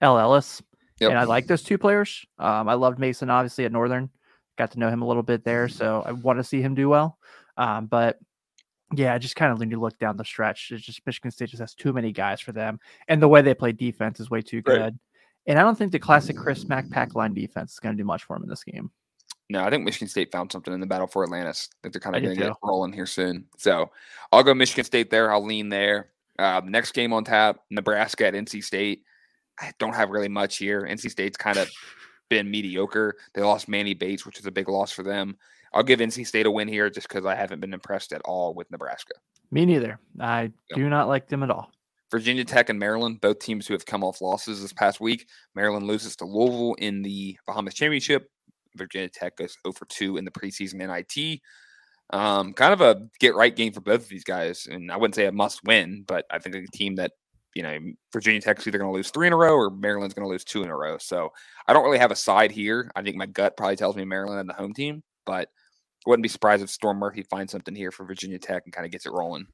El 0.00 0.18
Ellis. 0.18 0.62
Yep. 1.00 1.10
And 1.10 1.18
I 1.18 1.24
like 1.24 1.46
those 1.46 1.62
two 1.62 1.76
players. 1.76 2.24
Um, 2.38 2.68
I 2.68 2.74
loved 2.74 2.98
Mason 2.98 3.28
obviously 3.28 3.66
at 3.66 3.72
Northern, 3.72 4.08
got 4.56 4.72
to 4.72 4.78
know 4.78 4.88
him 4.88 5.02
a 5.02 5.06
little 5.06 5.22
bit 5.22 5.44
there, 5.44 5.68
so 5.68 6.02
I 6.06 6.12
want 6.12 6.38
to 6.38 6.44
see 6.44 6.60
him 6.60 6.74
do 6.74 6.88
well. 6.88 7.18
Um, 7.56 7.86
but 7.86 8.18
yeah, 8.94 9.14
I 9.14 9.18
just 9.18 9.36
kind 9.36 9.52
of 9.52 9.58
when 9.58 9.70
you 9.70 9.80
look 9.80 9.98
down 9.98 10.16
the 10.16 10.24
stretch, 10.24 10.70
it's 10.70 10.84
just 10.84 11.04
Michigan 11.06 11.30
State 11.30 11.50
just 11.50 11.60
has 11.60 11.74
too 11.74 11.92
many 11.92 12.12
guys 12.12 12.40
for 12.40 12.52
them, 12.52 12.78
and 13.08 13.20
the 13.20 13.28
way 13.28 13.42
they 13.42 13.54
play 13.54 13.72
defense 13.72 14.20
is 14.20 14.30
way 14.30 14.42
too 14.42 14.62
good. 14.62 14.80
Right. 14.80 14.94
And 15.48 15.58
I 15.58 15.62
don't 15.62 15.78
think 15.78 15.92
the 15.92 15.98
classic 15.98 16.36
Chris 16.36 16.66
Mack 16.66 16.90
pack 16.90 17.14
line 17.14 17.32
defense 17.32 17.74
is 17.74 17.78
going 17.78 17.96
to 17.96 18.02
do 18.02 18.06
much 18.06 18.24
for 18.24 18.34
them 18.36 18.42
in 18.42 18.48
this 18.48 18.64
game. 18.64 18.90
No, 19.48 19.62
I 19.62 19.70
think 19.70 19.84
Michigan 19.84 20.08
State 20.08 20.32
found 20.32 20.50
something 20.50 20.74
in 20.74 20.80
the 20.80 20.86
battle 20.86 21.06
for 21.06 21.22
Atlantis. 21.22 21.68
I 21.72 21.76
think 21.82 21.94
they're 21.94 22.00
kind 22.00 22.16
of 22.16 22.22
going 22.22 22.34
to 22.34 22.42
get 22.42 22.52
rolling 22.64 22.92
here 22.92 23.06
soon. 23.06 23.46
So 23.56 23.92
I'll 24.32 24.42
go 24.42 24.54
Michigan 24.54 24.84
State 24.84 25.08
there. 25.08 25.32
I'll 25.32 25.44
lean 25.44 25.68
there. 25.68 26.10
Uh, 26.36 26.60
next 26.64 26.92
game 26.92 27.12
on 27.12 27.24
tap, 27.24 27.58
Nebraska 27.70 28.26
at 28.26 28.34
NC 28.34 28.64
State. 28.64 29.02
I 29.58 29.72
don't 29.78 29.94
have 29.94 30.10
really 30.10 30.28
much 30.28 30.56
here. 30.58 30.82
NC 30.82 31.10
State's 31.10 31.36
kind 31.36 31.58
of 31.58 31.70
been 32.28 32.50
mediocre. 32.50 33.16
They 33.34 33.42
lost 33.42 33.68
Manny 33.68 33.94
Bates, 33.94 34.26
which 34.26 34.38
is 34.38 34.46
a 34.46 34.50
big 34.50 34.68
loss 34.68 34.92
for 34.92 35.02
them. 35.02 35.36
I'll 35.72 35.82
give 35.82 36.00
NC 36.00 36.26
State 36.26 36.46
a 36.46 36.50
win 36.50 36.68
here 36.68 36.88
just 36.88 37.08
because 37.08 37.26
I 37.26 37.34
haven't 37.34 37.60
been 37.60 37.74
impressed 37.74 38.12
at 38.12 38.22
all 38.24 38.54
with 38.54 38.70
Nebraska. 38.70 39.14
Me 39.50 39.66
neither. 39.66 39.98
I 40.18 40.52
do 40.74 40.88
not 40.88 41.08
like 41.08 41.28
them 41.28 41.42
at 41.42 41.50
all. 41.50 41.70
Virginia 42.10 42.44
Tech 42.44 42.68
and 42.68 42.78
Maryland, 42.78 43.20
both 43.20 43.40
teams 43.40 43.66
who 43.66 43.74
have 43.74 43.84
come 43.84 44.04
off 44.04 44.20
losses 44.20 44.62
this 44.62 44.72
past 44.72 45.00
week. 45.00 45.28
Maryland 45.54 45.86
loses 45.86 46.14
to 46.16 46.24
Louisville 46.24 46.74
in 46.74 47.02
the 47.02 47.36
Bahamas 47.46 47.74
Championship. 47.74 48.30
Virginia 48.76 49.08
Tech 49.08 49.36
goes 49.36 49.56
0 49.66 49.72
for 49.72 49.86
2 49.86 50.16
in 50.16 50.24
the 50.24 50.30
preseason 50.30 50.74
NIT. 50.74 51.40
Um, 52.10 52.52
kind 52.52 52.72
of 52.72 52.80
a 52.80 53.08
get 53.18 53.34
right 53.34 53.54
game 53.54 53.72
for 53.72 53.80
both 53.80 54.02
of 54.02 54.08
these 54.08 54.24
guys. 54.24 54.68
And 54.70 54.92
I 54.92 54.96
wouldn't 54.96 55.16
say 55.16 55.26
a 55.26 55.32
must 55.32 55.64
win, 55.64 56.04
but 56.06 56.24
I 56.30 56.38
think 56.38 56.54
a 56.54 56.66
team 56.72 56.96
that, 56.96 57.12
you 57.56 57.62
know, 57.62 57.78
Virginia 58.12 58.38
Tech's 58.38 58.66
either 58.66 58.76
going 58.76 58.90
to 58.90 58.94
lose 58.94 59.10
three 59.10 59.26
in 59.26 59.32
a 59.32 59.36
row 59.36 59.54
or 59.54 59.70
Maryland's 59.70 60.12
going 60.12 60.26
to 60.26 60.30
lose 60.30 60.44
two 60.44 60.62
in 60.62 60.68
a 60.68 60.76
row. 60.76 60.98
So 60.98 61.32
I 61.66 61.72
don't 61.72 61.84
really 61.84 61.98
have 61.98 62.10
a 62.10 62.16
side 62.16 62.50
here. 62.50 62.90
I 62.94 63.00
think 63.00 63.16
my 63.16 63.24
gut 63.24 63.56
probably 63.56 63.76
tells 63.76 63.96
me 63.96 64.04
Maryland 64.04 64.40
and 64.40 64.48
the 64.48 64.52
home 64.52 64.74
team, 64.74 65.02
but 65.24 65.48
wouldn't 66.04 66.22
be 66.22 66.28
surprised 66.28 66.62
if 66.62 66.68
Storm 66.68 66.98
Murphy 66.98 67.22
finds 67.22 67.52
something 67.52 67.74
here 67.74 67.90
for 67.90 68.04
Virginia 68.04 68.38
Tech 68.38 68.64
and 68.66 68.74
kind 68.74 68.84
of 68.84 68.92
gets 68.92 69.06
it 69.06 69.12
rolling. 69.12 69.46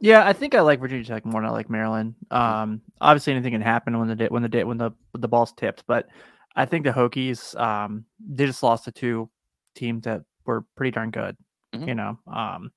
Yeah, 0.00 0.26
I 0.26 0.32
think 0.32 0.56
I 0.56 0.62
like 0.62 0.80
Virginia 0.80 1.04
Tech 1.04 1.24
more 1.24 1.40
than 1.40 1.48
I 1.48 1.52
like 1.52 1.70
Maryland. 1.70 2.16
Um, 2.32 2.82
obviously, 3.00 3.32
anything 3.32 3.52
can 3.52 3.62
happen 3.62 3.96
when 4.00 4.08
the 4.08 4.26
when 4.26 4.42
the 4.42 4.64
when 4.64 4.76
the 4.76 4.90
the 5.14 5.28
ball's 5.28 5.52
tipped, 5.52 5.84
but 5.86 6.08
I 6.56 6.66
think 6.66 6.84
the 6.84 6.90
Hokies 6.90 7.58
um, 7.58 8.04
they 8.18 8.46
just 8.46 8.64
lost 8.64 8.84
to 8.84 8.92
two 8.92 9.30
teams 9.76 10.02
that 10.04 10.22
were 10.44 10.64
pretty 10.76 10.90
darn 10.90 11.12
good. 11.12 11.36
Mm-hmm. 11.72 11.88
You 11.88 11.94
know, 11.94 12.18
um, 12.26 12.72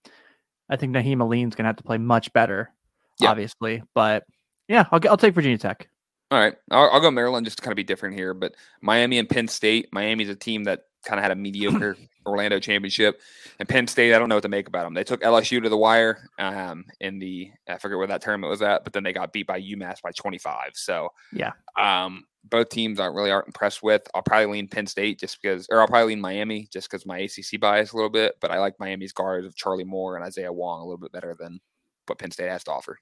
I 0.69 0.75
think 0.75 0.95
Nahiem 0.95 1.19
Alleyne's 1.19 1.55
gonna 1.55 1.67
have 1.67 1.77
to 1.77 1.83
play 1.83 1.97
much 1.97 2.31
better, 2.31 2.71
yeah. 3.19 3.31
obviously, 3.31 3.81
but 3.95 4.23
yeah, 4.67 4.85
I'll 4.91 4.99
I'll 5.09 5.17
take 5.17 5.33
Virginia 5.33 5.57
Tech. 5.57 5.87
All 6.29 6.39
right, 6.39 6.55
I'll, 6.71 6.89
I'll 6.91 6.99
go 6.99 7.11
Maryland 7.11 7.45
just 7.45 7.57
to 7.57 7.63
kind 7.63 7.71
of 7.71 7.77
be 7.77 7.83
different 7.83 8.15
here, 8.15 8.33
but 8.33 8.53
Miami 8.81 9.17
and 9.17 9.29
Penn 9.29 9.47
State. 9.47 9.89
Miami's 9.93 10.29
a 10.29 10.35
team 10.35 10.65
that 10.65 10.81
kind 11.05 11.19
of 11.19 11.23
had 11.23 11.31
a 11.31 11.35
mediocre 11.35 11.95
Orlando 12.25 12.59
championship. 12.59 13.21
And 13.59 13.67
Penn 13.67 13.87
State, 13.87 14.13
I 14.13 14.19
don't 14.19 14.29
know 14.29 14.35
what 14.35 14.43
to 14.43 14.49
make 14.49 14.67
about 14.67 14.83
them. 14.83 14.93
They 14.93 15.03
took 15.03 15.21
LSU 15.21 15.63
to 15.63 15.69
the 15.69 15.77
wire 15.77 16.29
um, 16.37 16.85
in 16.99 17.19
the 17.19 17.51
I 17.67 17.77
forget 17.77 17.97
where 17.97 18.07
that 18.07 18.21
tournament 18.21 18.51
was 18.51 18.61
at, 18.61 18.83
but 18.83 18.93
then 18.93 19.03
they 19.03 19.13
got 19.13 19.33
beat 19.33 19.47
by 19.47 19.61
UMass 19.61 20.01
by 20.01 20.11
25. 20.11 20.71
So 20.75 21.09
yeah, 21.31 21.53
um, 21.79 22.25
both 22.43 22.69
teams 22.69 22.99
aren't 22.99 23.15
really 23.15 23.31
aren't 23.31 23.47
impressed 23.47 23.81
with. 23.81 24.03
I'll 24.13 24.21
probably 24.21 24.47
lean 24.47 24.67
Penn 24.67 24.87
State 24.87 25.19
just 25.19 25.41
because, 25.41 25.67
or 25.71 25.79
I'll 25.79 25.87
probably 25.87 26.13
lean 26.13 26.21
Miami 26.21 26.67
just 26.71 26.89
because 26.89 27.05
my 27.05 27.19
ACC 27.19 27.59
bias 27.59 27.93
a 27.93 27.95
little 27.95 28.09
bit. 28.09 28.35
But 28.41 28.51
I 28.51 28.59
like 28.59 28.79
Miami's 28.79 29.13
guards 29.13 29.47
of 29.47 29.55
Charlie 29.55 29.83
Moore 29.83 30.15
and 30.15 30.25
Isaiah 30.25 30.53
Wong 30.53 30.81
a 30.81 30.83
little 30.83 30.99
bit 30.99 31.11
better 31.11 31.35
than 31.39 31.59
what 32.07 32.19
Penn 32.19 32.31
State 32.31 32.49
has 32.49 32.63
to 32.65 32.71
offer. 32.71 32.99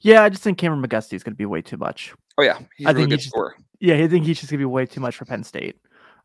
Yeah, 0.00 0.22
I 0.22 0.28
just 0.28 0.42
think 0.42 0.58
Kameron 0.58 0.84
McGusty 0.84 1.14
is 1.14 1.22
going 1.22 1.34
to 1.34 1.38
be 1.38 1.46
way 1.46 1.62
too 1.62 1.76
much. 1.76 2.14
Oh 2.38 2.42
yeah, 2.42 2.58
I 2.84 2.90
really 2.90 3.02
think 3.02 3.12
he's 3.12 3.30
just, 3.30 3.36
yeah, 3.80 3.94
I 3.96 4.08
think 4.08 4.24
he's 4.24 4.38
just 4.38 4.50
going 4.50 4.58
to 4.58 4.62
be 4.62 4.64
way 4.66 4.86
too 4.86 5.00
much 5.00 5.16
for 5.16 5.24
Penn 5.24 5.44
State. 5.44 5.76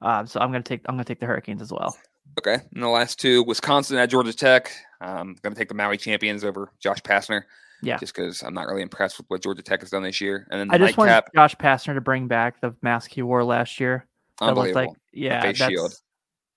Um, 0.01 0.25
so 0.25 0.39
I'm 0.39 0.51
gonna 0.51 0.63
take 0.63 0.81
I'm 0.87 0.95
gonna 0.95 1.03
take 1.03 1.19
the 1.19 1.25
Hurricanes 1.25 1.61
as 1.61 1.71
well. 1.71 1.95
Okay, 2.39 2.57
and 2.73 2.83
the 2.83 2.87
last 2.87 3.19
two, 3.19 3.43
Wisconsin 3.43 3.97
at 3.97 4.09
Georgia 4.09 4.33
Tech. 4.33 4.71
I'm 4.99 5.17
um, 5.17 5.35
gonna 5.41 5.55
take 5.55 5.69
the 5.69 5.75
Maui 5.75 5.97
champions 5.97 6.43
over 6.43 6.71
Josh 6.79 7.01
Pastner. 7.01 7.43
Yeah, 7.83 7.97
just 7.97 8.15
because 8.15 8.41
I'm 8.43 8.53
not 8.53 8.67
really 8.67 8.81
impressed 8.81 9.17
with 9.17 9.25
what 9.29 9.43
Georgia 9.43 9.61
Tech 9.61 9.81
has 9.81 9.89
done 9.89 10.03
this 10.03 10.21
year. 10.21 10.47
And 10.49 10.59
then 10.59 10.67
the 10.67 10.73
I 10.75 10.77
just 10.77 10.97
want 10.97 11.25
Josh 11.35 11.55
Pastner 11.55 11.93
to 11.93 12.01
bring 12.01 12.27
back 12.27 12.61
the 12.61 12.75
mask 12.81 13.11
he 13.11 13.21
wore 13.21 13.43
last 13.43 13.79
year. 13.79 14.07
That 14.39 14.49
Unbelievable. 14.49 14.87
Like, 14.87 14.97
yeah, 15.13 15.41
face 15.41 15.57
shield. 15.57 15.93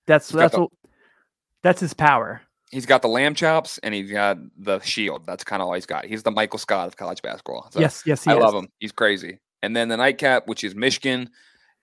That's 0.07 0.29
that's 0.29 0.55
the, 0.55 0.63
what 0.63 0.71
that's 1.63 1.81
his 1.81 1.95
power. 1.95 2.41
He's 2.71 2.87
got 2.87 3.03
the 3.03 3.09
lamb 3.09 3.35
chops 3.35 3.79
and 3.79 3.95
he's 3.95 4.11
got 4.11 4.39
the 4.59 4.81
shield. 4.81 5.27
That's 5.27 5.45
kind 5.45 5.63
of 5.63 5.69
all 5.69 5.75
he's 5.75 5.87
got. 5.87 6.07
He's 6.07 6.23
the 6.23 6.31
Michael 6.31 6.59
Scott 6.59 6.89
of 6.89 6.97
college 6.97 7.23
basketball. 7.23 7.69
So 7.71 7.81
yes, 7.81 8.03
yes, 8.05 8.27
I 8.27 8.35
is. 8.35 8.43
love 8.43 8.55
him. 8.55 8.69
He's 8.79 8.93
crazy. 8.93 9.39
And 9.63 9.77
then 9.77 9.89
the 9.89 9.97
nightcap, 9.97 10.47
which 10.47 10.65
is 10.65 10.75
Michigan 10.75 11.31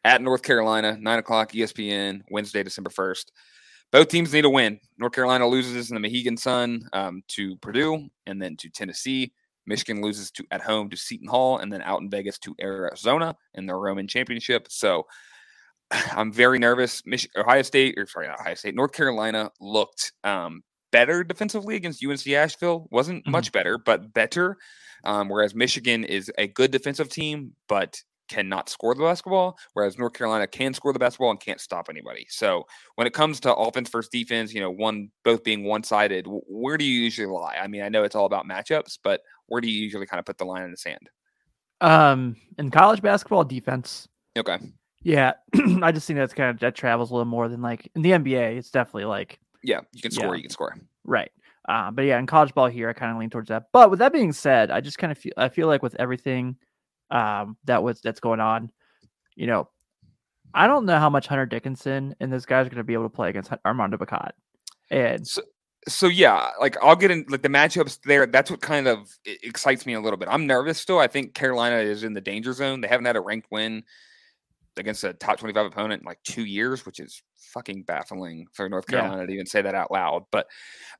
at 0.03 0.21
North 0.21 0.43
Carolina, 0.43 0.97
nine 0.99 1.19
o'clock 1.19 1.53
ESPN, 1.53 2.21
Wednesday, 2.29 2.63
December 2.63 2.89
first. 2.89 3.31
Both 3.91 4.07
teams 4.07 4.33
need 4.33 4.45
a 4.45 4.49
win. 4.49 4.79
North 4.97 5.13
Carolina 5.13 5.47
loses 5.47 5.91
in 5.91 5.95
the 5.95 5.99
Mohegan 5.99 6.37
Sun 6.37 6.83
um, 6.93 7.23
to 7.29 7.57
Purdue 7.57 8.07
and 8.25 8.41
then 8.41 8.55
to 8.57 8.69
Tennessee. 8.69 9.33
Michigan 9.65 10.01
loses 10.01 10.31
to 10.31 10.45
at 10.51 10.61
home 10.61 10.89
to 10.89 10.97
Seton 10.97 11.27
Hall 11.27 11.57
and 11.57 11.71
then 11.71 11.81
out 11.81 12.01
in 12.01 12.09
Vegas 12.09 12.39
to 12.39 12.55
Arizona 12.61 13.35
in 13.53 13.65
the 13.65 13.75
Roman 13.75 14.07
Championship. 14.07 14.67
So 14.69 15.05
I'm 15.91 16.31
very 16.31 16.57
nervous. 16.59 17.05
Mich- 17.05 17.29
Ohio 17.35 17.61
State, 17.61 17.95
or 17.97 18.07
sorry, 18.07 18.27
not 18.27 18.39
Ohio 18.39 18.55
State, 18.55 18.75
North 18.75 18.93
Carolina 18.93 19.51
looked 19.59 20.13
um, 20.23 20.63
better 20.91 21.23
defensively 21.23 21.75
against 21.75 22.05
UNC 22.05 22.27
Asheville. 22.27 22.87
Wasn't 22.91 23.23
mm-hmm. 23.23 23.31
much 23.31 23.51
better, 23.51 23.77
but 23.77 24.13
better. 24.13 24.57
Um, 25.03 25.29
whereas 25.29 25.55
Michigan 25.55 26.03
is 26.03 26.31
a 26.37 26.47
good 26.47 26.71
defensive 26.71 27.09
team, 27.09 27.53
but 27.67 28.01
cannot 28.31 28.69
score 28.69 28.95
the 28.95 29.03
basketball, 29.03 29.57
whereas 29.73 29.97
North 29.97 30.13
Carolina 30.13 30.47
can 30.47 30.73
score 30.73 30.93
the 30.93 30.99
basketball 30.99 31.31
and 31.31 31.39
can't 31.39 31.59
stop 31.59 31.87
anybody. 31.89 32.25
So 32.29 32.65
when 32.95 33.05
it 33.05 33.13
comes 33.13 33.41
to 33.41 33.53
offense 33.53 33.89
versus 33.89 34.09
defense, 34.09 34.53
you 34.53 34.61
know, 34.61 34.71
one 34.71 35.09
both 35.25 35.43
being 35.43 35.65
one 35.65 35.83
sided, 35.83 36.25
where 36.27 36.77
do 36.77 36.85
you 36.85 37.01
usually 37.01 37.27
lie? 37.27 37.57
I 37.61 37.67
mean, 37.67 37.81
I 37.81 37.89
know 37.89 38.03
it's 38.03 38.15
all 38.15 38.25
about 38.25 38.47
matchups, 38.47 38.99
but 39.03 39.21
where 39.47 39.59
do 39.59 39.69
you 39.69 39.77
usually 39.77 40.05
kind 40.05 40.19
of 40.19 40.25
put 40.25 40.37
the 40.37 40.45
line 40.45 40.63
in 40.63 40.71
the 40.71 40.77
sand? 40.77 41.09
Um, 41.81 42.37
in 42.57 42.71
college 42.71 43.01
basketball, 43.01 43.43
defense. 43.43 44.07
Okay. 44.37 44.59
Yeah, 45.03 45.33
I 45.81 45.91
just 45.91 46.07
think 46.07 46.17
that's 46.17 46.33
kind 46.33 46.51
of 46.51 46.59
that 46.59 46.75
travels 46.75 47.11
a 47.11 47.13
little 47.13 47.25
more 47.25 47.49
than 47.49 47.61
like 47.61 47.89
in 47.95 48.01
the 48.01 48.11
NBA. 48.11 48.57
It's 48.57 48.71
definitely 48.71 49.05
like 49.05 49.39
yeah, 49.63 49.81
you 49.93 50.01
can 50.01 50.11
score, 50.11 50.35
yeah. 50.35 50.35
you 50.35 50.41
can 50.43 50.51
score. 50.51 50.75
Right. 51.03 51.31
Uh, 51.67 51.91
but 51.91 52.03
yeah, 52.03 52.17
in 52.17 52.25
college 52.25 52.53
ball 52.53 52.67
here, 52.67 52.89
I 52.89 52.93
kind 52.93 53.11
of 53.11 53.17
lean 53.17 53.29
towards 53.29 53.49
that. 53.49 53.67
But 53.71 53.89
with 53.89 53.99
that 53.99 54.13
being 54.13 54.31
said, 54.31 54.71
I 54.71 54.81
just 54.81 54.97
kind 54.97 55.11
of 55.11 55.17
feel 55.17 55.33
I 55.37 55.49
feel 55.49 55.67
like 55.67 55.83
with 55.83 55.95
everything 55.99 56.57
um, 57.11 57.57
that 57.65 57.83
was 57.83 58.01
that's 58.01 58.19
going 58.19 58.39
on, 58.39 58.71
you 59.35 59.47
know, 59.47 59.69
I 60.53 60.67
don't 60.67 60.85
know 60.85 60.97
how 60.97 61.09
much 61.09 61.27
Hunter 61.27 61.45
Dickinson 61.45 62.15
and 62.19 62.33
this 62.33 62.45
guy's 62.45 62.65
are 62.65 62.69
going 62.69 62.77
to 62.77 62.83
be 62.83 62.93
able 62.93 63.05
to 63.05 63.09
play 63.09 63.29
against 63.29 63.51
Armando 63.65 63.97
Bacot. 63.97 64.31
And 64.89 65.25
so, 65.25 65.41
so 65.87 66.07
yeah, 66.07 66.49
like 66.59 66.77
I'll 66.83 66.95
get 66.95 67.11
in 67.11 67.25
like 67.29 67.43
the 67.43 67.49
matchups 67.49 67.99
there. 68.05 68.25
That's 68.25 68.51
what 68.51 68.61
kind 68.61 68.87
of 68.87 69.17
excites 69.25 69.85
me 69.85 69.93
a 69.93 70.01
little 70.01 70.17
bit. 70.17 70.29
I'm 70.31 70.47
nervous 70.47 70.79
still. 70.79 70.99
I 70.99 71.07
think 71.07 71.33
Carolina 71.33 71.77
is 71.77 72.03
in 72.03 72.13
the 72.13 72.21
danger 72.21 72.53
zone. 72.53 72.81
They 72.81 72.87
haven't 72.87 73.05
had 73.05 73.15
a 73.15 73.21
ranked 73.21 73.47
win 73.51 73.83
against 74.77 75.03
a 75.03 75.13
top 75.13 75.37
25 75.37 75.65
opponent 75.65 76.01
in 76.01 76.05
like 76.05 76.19
two 76.23 76.45
years, 76.45 76.85
which 76.85 76.99
is 76.99 77.21
fucking 77.35 77.83
baffling 77.83 78.45
for 78.53 78.69
North 78.69 78.87
Carolina 78.87 79.21
yeah. 79.21 79.25
to 79.27 79.33
even 79.33 79.45
say 79.45 79.61
that 79.61 79.75
out 79.75 79.91
loud. 79.91 80.23
But 80.31 80.47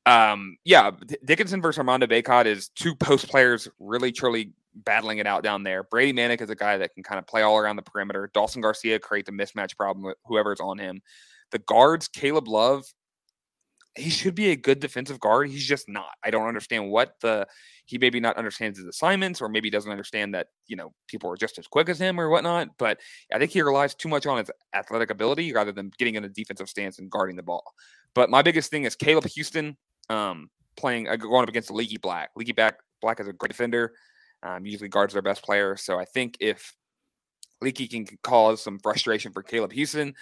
um, 0.05 0.57
yeah, 0.65 0.91
Dickinson 1.25 1.61
versus 1.61 1.79
Armando 1.79 2.07
Bacot 2.07 2.45
is 2.45 2.69
two 2.69 2.95
post 2.95 3.29
players 3.29 3.67
really 3.79 4.11
truly 4.11 4.53
battling 4.73 5.17
it 5.17 5.27
out 5.27 5.43
down 5.43 5.63
there. 5.63 5.83
Brady 5.83 6.13
Manek 6.13 6.41
is 6.41 6.49
a 6.49 6.55
guy 6.55 6.77
that 6.77 6.93
can 6.93 7.03
kind 7.03 7.19
of 7.19 7.27
play 7.27 7.41
all 7.41 7.57
around 7.57 7.75
the 7.75 7.81
perimeter. 7.81 8.29
Dawson 8.33 8.61
Garcia 8.61 8.99
creates 8.99 9.29
a 9.29 9.31
mismatch 9.31 9.75
problem 9.75 10.05
with 10.05 10.17
whoever's 10.25 10.59
on 10.59 10.77
him. 10.77 11.01
The 11.51 11.59
guards, 11.59 12.07
Caleb 12.07 12.47
Love, 12.47 12.85
he 13.95 14.09
should 14.09 14.35
be 14.35 14.51
a 14.51 14.55
good 14.55 14.79
defensive 14.79 15.19
guard. 15.19 15.49
He's 15.49 15.65
just 15.65 15.89
not. 15.89 16.13
I 16.23 16.31
don't 16.31 16.47
understand 16.47 16.89
what 16.89 17.15
the 17.21 17.47
he 17.85 17.97
maybe 17.97 18.21
not 18.21 18.37
understands 18.37 18.79
his 18.79 18.87
assignments, 18.87 19.41
or 19.41 19.49
maybe 19.49 19.69
doesn't 19.69 19.91
understand 19.91 20.33
that 20.33 20.47
you 20.67 20.77
know 20.77 20.93
people 21.07 21.29
are 21.29 21.35
just 21.35 21.59
as 21.59 21.67
quick 21.67 21.89
as 21.89 21.99
him 21.99 22.19
or 22.19 22.29
whatnot. 22.29 22.69
But 22.77 22.99
I 23.33 23.37
think 23.37 23.51
he 23.51 23.61
relies 23.61 23.93
too 23.93 24.07
much 24.07 24.25
on 24.25 24.37
his 24.37 24.49
athletic 24.73 25.09
ability 25.09 25.51
rather 25.53 25.71
than 25.71 25.91
getting 25.97 26.15
in 26.15 26.23
a 26.23 26.29
defensive 26.29 26.69
stance 26.69 26.99
and 26.99 27.11
guarding 27.11 27.35
the 27.35 27.43
ball. 27.43 27.63
But 28.15 28.29
my 28.29 28.41
biggest 28.41 28.71
thing 28.71 28.85
is 28.85 28.95
Caleb 28.95 29.25
Houston 29.25 29.77
um, 30.09 30.49
playing 30.77 31.09
uh, 31.09 31.17
going 31.17 31.43
up 31.43 31.49
against 31.49 31.71
Leaky 31.71 31.97
Black. 31.97 32.29
Leaky 32.35 32.53
Black 32.53 32.79
Black 33.01 33.19
is 33.19 33.27
a 33.27 33.33
great 33.33 33.49
defender. 33.49 33.93
Um, 34.43 34.65
usually 34.65 34.89
guards 34.89 35.13
their 35.13 35.21
best 35.21 35.43
player. 35.43 35.75
So 35.75 35.99
I 35.99 36.05
think 36.05 36.37
if 36.39 36.73
Leaky 37.61 37.87
can 37.87 38.07
cause 38.23 38.61
some 38.61 38.79
frustration 38.79 39.33
for 39.33 39.43
Caleb 39.43 39.71
Houston, 39.73 40.15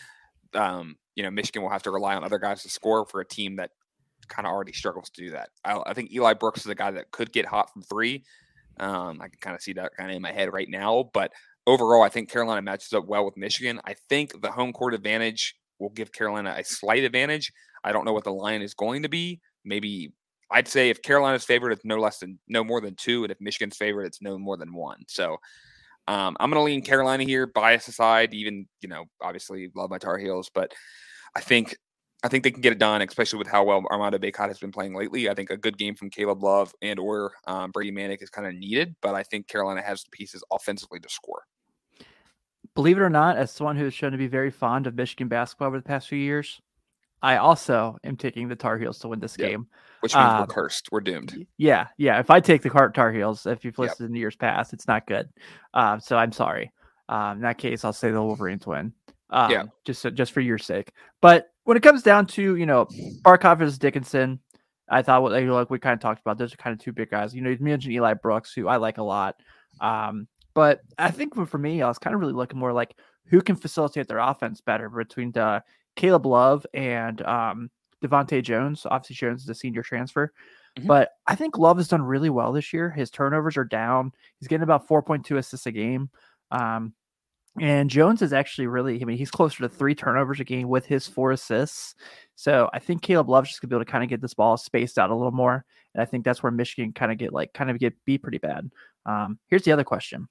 um, 0.54 0.96
you 1.20 1.24
know, 1.24 1.32
Michigan 1.32 1.62
will 1.62 1.70
have 1.70 1.84
to 1.84 1.92
rely 1.92 2.16
on 2.16 2.24
other 2.24 2.40
guys 2.40 2.64
to 2.64 2.70
score 2.70 3.06
for 3.06 3.20
a 3.20 3.28
team 3.28 3.58
that 3.58 3.72
kind 4.30 4.48
of 4.48 4.54
already 4.54 4.72
struggles 4.72 5.10
to 5.10 5.22
do 5.22 5.32
that. 5.32 5.50
I, 5.66 5.78
I, 5.86 5.94
think 5.94 6.14
Eli 6.14 6.34
Brooks 6.34 6.62
is 6.62 6.68
a 6.68 6.76
guy 6.76 6.92
that 6.92 7.12
could 7.12 7.34
get 7.34 7.46
hot 7.46 7.74
from 7.74 7.82
three. 7.82 8.24
Um, 8.80 9.20
I 9.22 9.28
can 9.28 9.38
kind 9.42 9.54
of 9.54 9.62
see 9.62 9.74
that 9.74 9.92
kind 9.98 10.10
of 10.10 10.16
in 10.16 10.22
my 10.22 10.32
head 10.32 10.54
right 10.54 10.70
now. 10.70 11.10
But 11.14 11.34
overall, 11.68 12.04
I 12.04 12.08
think 12.08 12.32
Carolina 12.32 12.62
matches 12.62 12.94
up 12.94 13.06
well 13.06 13.26
with 13.26 13.36
Michigan. 13.36 13.82
I 13.84 13.96
think 14.08 14.42
the 14.42 14.50
home 14.50 14.72
court 14.72 14.94
advantage 14.94 15.56
will 15.78 15.90
give 15.90 16.14
Carolina 16.14 16.56
a 16.58 16.64
slight 16.64 17.04
advantage. 17.04 17.52
I 17.84 17.92
don't 17.92 18.06
know 18.06 18.14
what 18.14 18.24
the 18.24 18.32
line 18.32 18.62
is 18.62 18.74
going 18.74 19.04
to 19.04 19.10
be. 19.10 19.42
Maybe 19.66 20.14
I'd 20.50 20.70
say 20.70 20.90
if 20.90 21.02
Carolina's 21.02 21.44
favorite, 21.44 21.74
it's 21.74 21.84
no 21.84 21.98
less 21.98 22.20
than 22.20 22.40
no 22.48 22.64
more 22.64 22.80
than 22.80 22.96
two, 22.96 23.26
and 23.26 23.32
if 23.32 23.42
Michigan's 23.42 23.76
favorite, 23.76 24.08
it's 24.08 24.22
no 24.22 24.38
more 24.38 24.56
than 24.56 24.74
one. 24.74 25.04
So 25.10 25.36
um, 26.08 26.38
I'm 26.40 26.50
going 26.50 26.62
to 26.62 26.64
lean 26.64 26.82
Carolina 26.82 27.26
here, 27.26 27.46
bias 27.46 27.90
aside. 27.90 28.34
Even 28.34 28.68
you 28.80 28.88
know, 28.88 29.04
obviously 29.22 29.70
love 29.76 29.90
my 29.90 29.98
Tar 29.98 30.18
Heels, 30.18 30.50
but 30.54 30.74
I 31.36 31.42
think 31.42 31.78
I 32.24 32.28
think 32.28 32.44
they 32.44 32.52
can 32.52 32.62
get 32.62 32.74
it 32.74 32.80
done, 32.80 33.02
especially 33.02 33.40
with 33.40 33.48
how 33.48 33.64
well 33.64 33.84
Armando 33.90 34.18
Bacot 34.18 34.48
has 34.50 34.60
been 34.60 34.72
playing 34.72 34.94
lately. 34.94 35.30
I 35.30 35.34
think 35.34 35.50
a 35.52 35.58
good 35.58 35.78
game 35.78 35.96
from 35.96 36.10
Caleb 36.10 36.44
Love 36.44 36.74
and 36.82 37.00
or 37.00 37.34
um, 37.48 37.72
Brady 37.72 37.92
Manek 37.92 38.22
is 38.22 38.30
kind 38.30 38.48
of 38.48 38.54
needed, 38.56 38.96
but 39.02 39.16
I 39.16 39.24
think 39.24 39.48
Carolina 39.48 39.82
has 39.82 40.04
the 40.04 40.10
pieces 40.12 40.44
offensively 40.52 41.00
to 41.00 41.10
score. 41.10 41.44
Believe 42.76 42.98
it 42.98 43.02
or 43.02 43.10
not, 43.10 43.38
as 43.38 43.52
someone 43.52 43.78
who 43.78 43.86
has 43.86 43.94
shown 43.94 44.12
to 44.12 44.18
be 44.18 44.28
very 44.28 44.52
fond 44.52 44.86
of 44.86 44.96
Michigan 44.96 45.28
basketball 45.30 45.70
over 45.70 45.78
the 45.78 45.84
past 45.84 46.10
few 46.10 46.20
years, 46.20 46.62
I 47.22 47.38
also 47.38 47.98
am 48.04 48.16
taking 48.16 48.48
the 48.48 48.56
Tar 48.56 48.78
Heels 48.78 49.00
to 49.00 49.08
win 49.08 49.20
this 49.20 49.36
game. 49.36 49.68
Which 50.02 50.16
means 50.16 50.34
we're 50.34 50.42
um, 50.42 50.48
cursed. 50.48 50.90
We're 50.92 51.02
doomed. 51.02 51.46
Yeah, 51.58 51.88
yeah. 51.98 52.20
If 52.20 52.30
I 52.30 52.40
take 52.40 52.62
the 52.62 52.70
Tar 52.70 53.12
Heels, 53.12 53.46
if 53.46 53.66
you've 53.66 53.80
listened 53.80 54.08
yep. 54.08 54.10
in 54.10 54.16
years 54.16 54.36
past, 54.36 54.74
it's 54.74 54.88
not 54.88 55.08
good. 55.08 55.30
Um, 55.74 56.00
so 56.00 56.18
I'm 56.18 56.32
sorry. 56.32 56.72
Um, 57.10 57.38
in 57.38 57.42
that 57.42 57.58
case, 57.58 57.84
I'll 57.84 57.92
say 57.92 58.12
the 58.12 58.22
Wolverines 58.22 58.68
win. 58.68 58.94
Um, 59.30 59.52
yeah. 59.52 59.64
Just 59.86 60.06
just 60.14 60.32
for 60.32 60.42
your 60.42 60.58
sake. 60.58 60.92
But 61.22 61.50
when 61.64 61.78
it 61.78 61.84
comes 61.84 62.04
down 62.04 62.26
to 62.28 62.56
you 62.56 62.66
know 62.66 62.88
Bacot 63.24 63.60
versus 63.60 63.78
Dickinson, 63.78 64.40
I 64.90 65.02
thought 65.02 65.22
what 65.22 65.32
like 65.32 65.70
we 65.70 65.80
kind 65.80 65.94
of 65.94 66.00
talked 66.00 66.22
about. 66.22 66.38
Those 66.38 66.54
are 66.54 66.58
kind 66.58 66.74
of 66.74 66.80
two 66.84 66.92
big 66.92 67.10
guys. 67.10 67.36
You 67.36 67.42
know, 67.42 67.50
you 67.50 67.58
mentioned 67.60 67.94
Eli 67.94 68.14
Brooks, 68.16 68.54
who 68.54 68.68
I 68.68 68.78
like 68.78 68.98
a 68.98 69.04
lot. 69.04 69.36
Um, 69.82 70.28
but 70.54 70.82
I 70.98 71.12
think 71.12 71.36
for 71.48 71.58
me, 71.58 71.82
I 71.82 71.88
was 71.88 72.00
kind 72.00 72.14
of 72.14 72.20
really 72.20 72.34
looking 72.34 72.60
more 72.60 72.74
like 72.74 72.96
who 73.26 73.42
can 73.42 73.56
facilitate 73.56 74.08
their 74.08 74.18
offense 74.18 74.62
better 74.62 74.90
between 74.90 75.32
Caleb 75.96 76.26
Love 76.26 76.66
and 76.74 77.22
um, 77.22 77.70
DeVante 78.04 78.42
Jones. 78.44 78.86
Obviously, 78.90 79.16
Jones 79.16 79.44
is 79.44 79.50
a 79.50 79.56
senior 79.56 79.84
transfer. 79.84 80.34
Mm-hmm. 80.78 80.88
But 80.88 81.12
I 81.28 81.36
think 81.36 81.58
Love 81.58 81.78
has 81.78 81.88
done 81.88 82.02
really 82.02 82.30
well 82.30 82.52
this 82.52 82.74
year. 82.74 82.90
His 82.90 83.10
turnovers 83.10 83.58
are 83.58 83.66
down. 83.66 84.12
He's 84.40 84.48
getting 84.48 84.64
about 84.64 84.88
4.2 84.88 85.38
assists 85.38 85.66
a 85.66 85.72
game. 85.72 86.10
Um, 86.52 86.94
and 87.60 87.90
Jones 87.90 88.22
is 88.22 88.34
actually 88.34 88.68
really, 88.68 89.02
I 89.02 89.06
mean, 89.06 89.18
he's 89.18 89.32
closer 89.32 89.64
to 89.64 89.70
three 89.70 89.96
turnovers 89.96 90.40
a 90.40 90.44
game 90.44 90.70
with 90.70 90.86
his 90.86 91.08
four 91.08 91.32
assists. 91.32 91.96
So 92.36 92.70
I 92.74 92.80
think 92.80 93.02
Caleb 93.02 93.30
Love's 93.30 93.50
just 93.50 93.62
gonna 93.62 93.70
be 93.70 93.76
able 93.76 93.86
to 93.86 93.92
kind 93.92 94.04
of 94.04 94.10
get 94.10 94.22
this 94.22 94.34
ball 94.34 94.58
spaced 94.58 94.98
out 94.98 95.10
a 95.10 95.16
little 95.16 95.32
more. 95.32 95.66
And 95.94 96.02
I 96.02 96.06
think 96.06 96.24
that's 96.24 96.44
where 96.44 96.52
Michigan 96.52 96.94
kind 96.94 97.12
of 97.12 97.18
get 97.18 97.34
like 97.34 97.54
kind 97.54 97.70
of 97.70 97.80
get 97.80 97.96
beat 98.06 98.22
pretty 98.22 98.38
bad. 98.38 98.70
Um, 99.06 99.40
here's 99.48 99.64
the 99.64 99.72
other 99.72 99.84
question. 99.84 100.28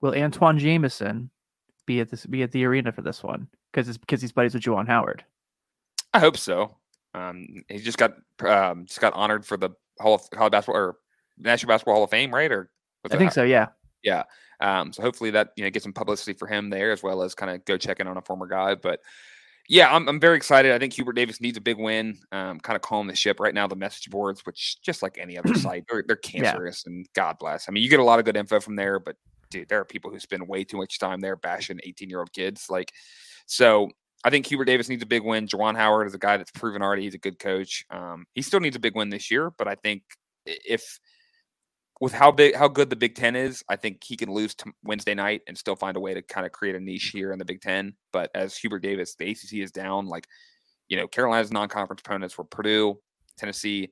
Will 0.00 0.14
Antawn 0.14 0.58
Jamison 0.58 1.30
be 1.86 2.00
at 2.00 2.10
this 2.10 2.24
be 2.26 2.42
at 2.42 2.52
the 2.52 2.64
arena 2.64 2.92
for 2.92 3.02
this 3.02 3.22
one? 3.22 3.48
Because 3.72 3.88
it's 3.88 3.98
because 3.98 4.20
he's 4.20 4.32
buddies 4.32 4.54
with 4.54 4.62
Juwan 4.62 4.86
Howard. 4.86 5.24
I 6.14 6.20
hope 6.20 6.36
so. 6.36 6.76
Um, 7.14 7.64
he 7.68 7.78
just 7.78 7.98
got 7.98 8.14
um, 8.46 8.86
just 8.86 9.00
got 9.00 9.12
honored 9.14 9.44
for 9.44 9.56
the 9.56 9.70
Hall 9.98 10.14
of 10.14 10.30
College 10.30 10.52
Basketball 10.52 10.80
or 10.80 10.96
National 11.36 11.68
Basketball 11.68 11.94
Hall 11.94 12.04
of 12.04 12.10
Fame, 12.10 12.32
right? 12.32 12.50
Or 12.50 12.70
I 13.10 13.16
think 13.16 13.32
so. 13.32 13.42
Yeah. 13.42 13.66
Yeah. 14.02 14.24
Um, 14.60 14.92
so 14.92 15.02
hopefully 15.02 15.30
that 15.30 15.52
you 15.56 15.64
know 15.64 15.70
gets 15.70 15.84
some 15.84 15.92
publicity 15.92 16.32
for 16.32 16.46
him 16.46 16.70
there 16.70 16.92
as 16.92 17.02
well 17.02 17.22
as 17.22 17.34
kind 17.34 17.50
of 17.50 17.64
go 17.64 17.76
check 17.76 18.00
in 18.00 18.06
on 18.06 18.16
a 18.16 18.22
former 18.22 18.46
guy. 18.46 18.74
But 18.74 19.00
yeah, 19.68 19.94
I'm, 19.94 20.08
I'm 20.08 20.18
very 20.18 20.36
excited. 20.36 20.72
I 20.72 20.78
think 20.78 20.94
Hubert 20.94 21.12
Davis 21.12 21.40
needs 21.40 21.58
a 21.58 21.60
big 21.60 21.78
win. 21.78 22.18
Um, 22.32 22.58
kind 22.58 22.74
of 22.74 22.82
calm 22.82 23.06
the 23.06 23.14
ship 23.14 23.38
right 23.38 23.52
now. 23.52 23.66
The 23.66 23.76
message 23.76 24.08
boards, 24.10 24.46
which 24.46 24.80
just 24.80 25.02
like 25.02 25.18
any 25.18 25.36
other 25.36 25.54
site, 25.54 25.84
they're, 25.88 26.04
they're 26.06 26.16
cancerous 26.16 26.84
yeah. 26.86 26.92
and 26.92 27.06
God 27.14 27.36
bless. 27.38 27.68
I 27.68 27.72
mean, 27.72 27.82
you 27.82 27.90
get 27.90 28.00
a 28.00 28.04
lot 28.04 28.18
of 28.18 28.24
good 28.24 28.36
info 28.36 28.60
from 28.60 28.76
there, 28.76 28.98
but 28.98 29.16
dude, 29.50 29.68
there 29.68 29.80
are 29.80 29.84
people 29.84 30.10
who 30.10 30.18
spend 30.18 30.48
way 30.48 30.64
too 30.64 30.78
much 30.78 30.98
time 30.98 31.20
there 31.20 31.36
bashing 31.36 31.80
18 31.82 32.08
year 32.08 32.20
old 32.20 32.32
kids. 32.32 32.66
Like, 32.70 32.92
so 33.46 33.90
I 34.24 34.30
think 34.30 34.46
Hubert 34.46 34.64
Davis 34.64 34.88
needs 34.88 35.02
a 35.02 35.06
big 35.06 35.22
win. 35.22 35.46
Juwan 35.46 35.76
Howard 35.76 36.06
is 36.06 36.14
a 36.14 36.18
guy 36.18 36.38
that's 36.38 36.50
proven 36.50 36.82
already 36.82 37.02
he's 37.02 37.14
a 37.14 37.18
good 37.18 37.38
coach. 37.38 37.84
Um, 37.90 38.24
he 38.34 38.42
still 38.42 38.60
needs 38.60 38.76
a 38.76 38.80
big 38.80 38.96
win 38.96 39.10
this 39.10 39.30
year, 39.30 39.52
but 39.56 39.68
I 39.68 39.74
think 39.74 40.02
if 40.46 40.98
with 42.00 42.12
how 42.12 42.30
big 42.30 42.54
how 42.54 42.68
good 42.68 42.90
the 42.90 42.96
Big 42.96 43.14
Ten 43.14 43.34
is, 43.34 43.64
I 43.68 43.76
think 43.76 44.04
he 44.04 44.16
can 44.16 44.30
lose 44.30 44.54
to 44.56 44.72
Wednesday 44.84 45.14
night 45.14 45.42
and 45.48 45.58
still 45.58 45.76
find 45.76 45.96
a 45.96 46.00
way 46.00 46.14
to 46.14 46.22
kind 46.22 46.46
of 46.46 46.52
create 46.52 46.76
a 46.76 46.80
niche 46.80 47.10
here 47.12 47.32
in 47.32 47.38
the 47.38 47.44
Big 47.44 47.60
Ten. 47.60 47.94
But 48.12 48.30
as 48.34 48.56
Hubert 48.56 48.80
Davis, 48.80 49.14
the 49.16 49.30
ACC 49.30 49.54
is 49.54 49.72
down. 49.72 50.06
Like, 50.06 50.26
you 50.88 50.96
know, 50.96 51.08
Carolina's 51.08 51.52
non-conference 51.52 52.00
opponents 52.04 52.38
were 52.38 52.44
Purdue, 52.44 53.00
Tennessee, 53.36 53.90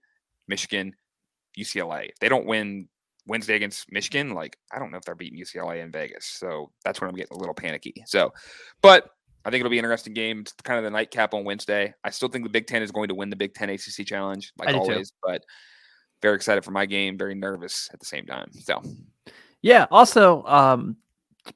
Michigan, 0.48 0.94
UCLA. 1.58 2.10
If 2.10 2.18
they 2.20 2.28
don't 2.28 2.46
win 2.46 2.88
Wednesday 3.26 3.56
against 3.56 3.90
Michigan, 3.90 4.34
like 4.34 4.56
I 4.72 4.78
don't 4.78 4.92
know 4.92 4.98
if 4.98 5.04
they're 5.04 5.16
beating 5.16 5.38
UCLA 5.38 5.82
in 5.82 5.90
Vegas. 5.90 6.26
So 6.26 6.70
that's 6.84 7.00
when 7.00 7.10
I'm 7.10 7.16
getting 7.16 7.36
a 7.36 7.40
little 7.40 7.54
panicky. 7.54 8.04
So, 8.06 8.32
but 8.82 9.10
I 9.44 9.50
think 9.50 9.60
it'll 9.60 9.70
be 9.70 9.78
an 9.78 9.84
interesting 9.84 10.14
game. 10.14 10.40
It's 10.40 10.52
kind 10.64 10.78
of 10.78 10.84
the 10.84 10.90
nightcap 10.90 11.34
on 11.34 11.44
Wednesday. 11.44 11.94
I 12.04 12.10
still 12.10 12.28
think 12.28 12.44
the 12.44 12.50
Big 12.50 12.66
Ten 12.66 12.82
is 12.82 12.90
going 12.90 13.08
to 13.08 13.14
win 13.14 13.30
the 13.30 13.36
Big 13.36 13.54
Ten 13.54 13.70
ACC 13.70 14.06
Challenge, 14.06 14.52
like 14.58 14.74
always. 14.74 15.10
Too. 15.10 15.16
But 15.22 15.42
very 16.26 16.34
excited 16.34 16.64
for 16.64 16.72
my 16.72 16.86
game. 16.86 17.16
Very 17.16 17.36
nervous 17.36 17.88
at 17.92 18.00
the 18.00 18.06
same 18.06 18.26
time. 18.26 18.50
So, 18.52 18.82
yeah. 19.62 19.86
Also, 19.92 20.42
um, 20.44 20.96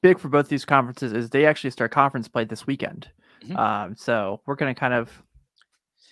big 0.01 0.17
for 0.17 0.29
both 0.29 0.47
these 0.47 0.63
conferences 0.63 1.11
is 1.11 1.29
they 1.29 1.45
actually 1.45 1.71
start 1.71 1.91
conference 1.91 2.29
play 2.29 2.45
this 2.45 2.65
weekend. 2.65 3.09
Mm-hmm. 3.43 3.57
Um, 3.57 3.95
so 3.97 4.39
we're 4.45 4.55
going 4.55 4.73
to 4.73 4.79
kind 4.79 4.93
of 4.93 5.11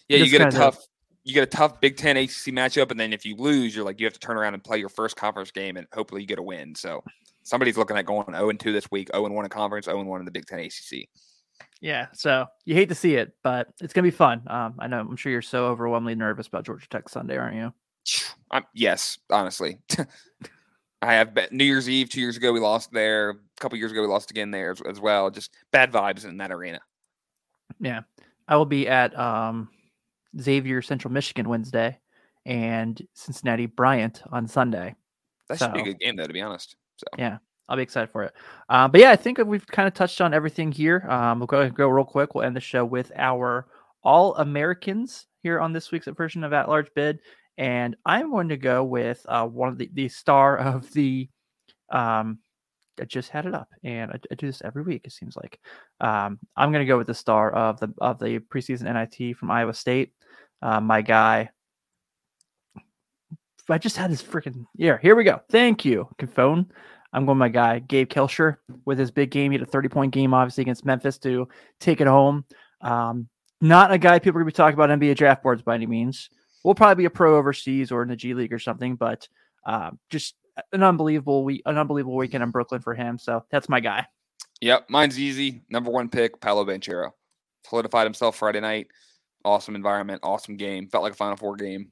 yeah, 0.09 0.17
you 0.17 0.29
get 0.29 0.41
a 0.41 0.51
tough. 0.51 0.77
Of, 0.77 0.83
you 1.23 1.33
get 1.33 1.43
a 1.43 1.57
tough 1.57 1.79
Big 1.79 1.95
Ten 1.95 2.17
ACC 2.17 2.51
matchup, 2.51 2.91
and 2.91 2.99
then 2.99 3.13
if 3.13 3.25
you 3.25 3.35
lose, 3.37 3.73
you're 3.73 3.85
like 3.85 3.99
you 3.99 4.05
have 4.05 4.13
to 4.13 4.19
turn 4.19 4.35
around 4.35 4.55
and 4.55 4.63
play 4.63 4.77
your 4.77 4.89
first 4.89 5.15
conference 5.15 5.51
game, 5.51 5.77
and 5.77 5.87
hopefully 5.93 6.21
you 6.21 6.27
get 6.27 6.39
a 6.39 6.43
win. 6.43 6.75
So 6.75 7.03
somebody's 7.43 7.77
looking 7.77 7.95
at 7.97 8.05
going 8.05 8.25
0 8.25 8.49
and 8.49 8.59
2 8.59 8.73
this 8.73 8.91
week, 8.91 9.09
0 9.13 9.25
and 9.25 9.35
1 9.35 9.45
in 9.45 9.49
conference, 9.49 9.85
0 9.85 9.99
and 9.99 10.09
1 10.09 10.21
in 10.21 10.25
the 10.25 10.31
Big 10.31 10.47
Ten 10.47 10.59
ACC. 10.59 11.07
Yeah, 11.79 12.07
so 12.13 12.47
you 12.65 12.73
hate 12.73 12.89
to 12.89 12.95
see 12.95 13.15
it, 13.15 13.35
but 13.41 13.67
it's 13.79 13.93
gonna 13.93 14.07
be 14.07 14.11
fun. 14.11 14.41
Um, 14.47 14.75
I 14.79 14.87
know. 14.87 14.99
I'm 14.99 15.15
sure 15.15 15.31
you're 15.31 15.41
so 15.41 15.67
overwhelmingly 15.67 16.15
nervous 16.15 16.47
about 16.47 16.65
Georgia 16.65 16.89
Tech 16.89 17.07
Sunday, 17.07 17.37
aren't 17.37 17.55
you? 17.55 17.73
I'm, 18.51 18.65
yes, 18.73 19.17
honestly. 19.29 19.79
I 21.01 21.13
have 21.13 21.33
bet 21.33 21.53
New 21.53 21.63
Year's 21.63 21.87
Eve 21.87 22.09
two 22.09 22.19
years 22.19 22.35
ago 22.35 22.51
we 22.51 22.59
lost 22.59 22.91
there. 22.91 23.29
A 23.29 23.35
couple 23.59 23.77
years 23.77 23.91
ago 23.91 24.01
we 24.01 24.07
lost 24.07 24.31
again 24.31 24.51
there 24.51 24.71
as, 24.71 24.81
as, 24.81 24.99
well. 24.99 25.29
Just 25.29 25.51
bad 25.71 25.91
vibes 25.91 26.25
in 26.25 26.37
that 26.37 26.51
arena. 26.51 26.79
Yeah, 27.79 28.01
I 28.47 28.57
will 28.57 28.65
be 28.65 28.87
at 28.87 29.17
um, 29.17 29.69
Xavier 30.39 30.81
Central 30.81 31.13
Michigan 31.13 31.47
Wednesday 31.47 31.97
and 32.45 33.01
Cincinnati 33.13 33.65
Bryant 33.65 34.21
on 34.31 34.47
Sunday. 34.47 34.95
That 35.47 35.59
so, 35.59 35.65
should 35.65 35.73
be 35.75 35.81
a 35.81 35.83
good 35.85 35.99
game 35.99 36.15
though, 36.17 36.27
to 36.27 36.33
be 36.33 36.41
honest. 36.41 36.75
So 36.97 37.05
yeah, 37.17 37.37
I'll 37.69 37.77
be 37.77 37.83
excited 37.83 38.09
for 38.09 38.23
it. 38.23 38.33
Uh, 38.67 38.87
but 38.89 38.99
yeah, 38.99 39.11
I 39.11 39.15
think 39.15 39.37
we've 39.37 39.65
kind 39.67 39.87
of 39.87 39.93
touched 39.93 40.19
on 40.19 40.33
everything 40.33 40.71
here. 40.71 41.05
Um, 41.07 41.39
we'll 41.39 41.47
go 41.47 41.69
go 41.69 41.87
real 41.87 42.03
quick. 42.03 42.35
We'll 42.35 42.43
end 42.43 42.55
the 42.55 42.61
show 42.61 42.83
with 42.83 43.11
our 43.15 43.67
All 44.03 44.35
Americans 44.35 45.27
here 45.43 45.59
on 45.61 45.71
this 45.71 45.91
week's 45.91 46.07
version 46.07 46.43
of 46.43 46.51
At 46.51 46.67
Large 46.67 46.93
Bid, 46.93 47.19
and 47.59 47.97
I'm 48.05 48.31
going 48.31 48.49
to 48.49 48.57
go 48.57 48.85
with 48.85 49.23
uh, 49.27 49.45
one 49.45 49.67
of 49.67 49.77
the 49.77 49.89
the 49.93 50.07
star 50.07 50.57
of 50.57 50.91
the. 50.93 51.29
Um, 51.91 52.39
I 52.99 53.05
just 53.05 53.29
had 53.29 53.45
it 53.45 53.53
up, 53.53 53.69
and 53.83 54.11
I, 54.11 54.19
I 54.31 54.35
do 54.35 54.47
this 54.47 54.61
every 54.63 54.83
week. 54.83 55.01
It 55.05 55.11
seems 55.11 55.35
like 55.35 55.59
um, 56.01 56.39
I'm 56.55 56.71
going 56.71 56.85
to 56.85 56.91
go 56.91 56.97
with 56.97 57.07
the 57.07 57.13
star 57.13 57.51
of 57.51 57.79
the 57.79 57.93
of 57.99 58.17
the 58.19 58.39
preseason 58.39 58.91
NIT 58.91 59.37
from 59.37 59.51
Iowa 59.51 59.73
State. 59.73 60.13
Uh, 60.61 60.79
my 60.79 61.01
guy, 61.01 61.49
I 63.69 63.77
just 63.77 63.97
had 63.97 64.11
this 64.11 64.23
freaking 64.23 64.65
yeah. 64.75 64.97
Here 65.01 65.15
we 65.15 65.25
go. 65.25 65.41
Thank 65.49 65.83
you, 65.85 66.07
phone. 66.33 66.71
I'm 67.11 67.25
going 67.25 67.37
my 67.37 67.49
guy 67.49 67.79
Gabe 67.79 68.09
Kalscheur 68.09 68.57
with 68.85 68.99
his 68.99 69.11
big 69.11 69.31
game. 69.31 69.51
He 69.51 69.57
had 69.57 69.67
a 69.67 69.71
30 69.71 69.89
point 69.89 70.13
game, 70.13 70.33
obviously 70.33 70.61
against 70.61 70.85
Memphis 70.85 71.17
to 71.19 71.49
take 71.79 71.99
it 71.99 72.07
home. 72.07 72.45
Um, 72.81 73.27
not 73.61 73.91
a 73.91 73.97
guy 73.97 74.19
people 74.19 74.39
are 74.39 74.43
going 74.43 74.51
to 74.51 74.53
be 74.53 74.55
talking 74.55 74.75
about 74.75 74.97
NBA 74.97 75.17
draft 75.17 75.43
boards 75.43 75.61
by 75.61 75.75
any 75.75 75.87
means. 75.87 76.29
We'll 76.63 76.75
probably 76.75 77.03
be 77.03 77.05
a 77.05 77.09
pro 77.09 77.37
overseas 77.37 77.91
or 77.91 78.01
in 78.03 78.09
the 78.09 78.15
G 78.15 78.33
League 78.33 78.53
or 78.53 78.59
something, 78.59 78.95
but 78.95 79.27
uh, 79.65 79.91
just 80.09 80.35
an 80.73 80.83
unbelievable 80.83 81.43
week, 81.43 81.61
an 81.65 81.77
unbelievable 81.77 82.17
weekend 82.17 82.43
in 82.43 82.51
Brooklyn 82.51 82.81
for 82.81 82.93
him. 82.93 83.17
So 83.17 83.45
that's 83.49 83.69
my 83.69 83.79
guy. 83.79 84.05
Yep, 84.61 84.89
mine's 84.89 85.19
easy. 85.19 85.61
Number 85.69 85.89
one 85.89 86.09
pick, 86.09 86.41
Paolo 86.41 86.65
Banchero. 86.65 87.11
Solidified 87.65 88.05
himself 88.05 88.35
Friday 88.35 88.59
night. 88.59 88.87
Awesome 89.45 89.75
environment, 89.75 90.19
awesome 90.23 90.57
game. 90.57 90.89
Felt 90.89 91.03
like 91.03 91.13
a 91.13 91.15
Final 91.15 91.37
Four 91.37 91.55
game 91.55 91.91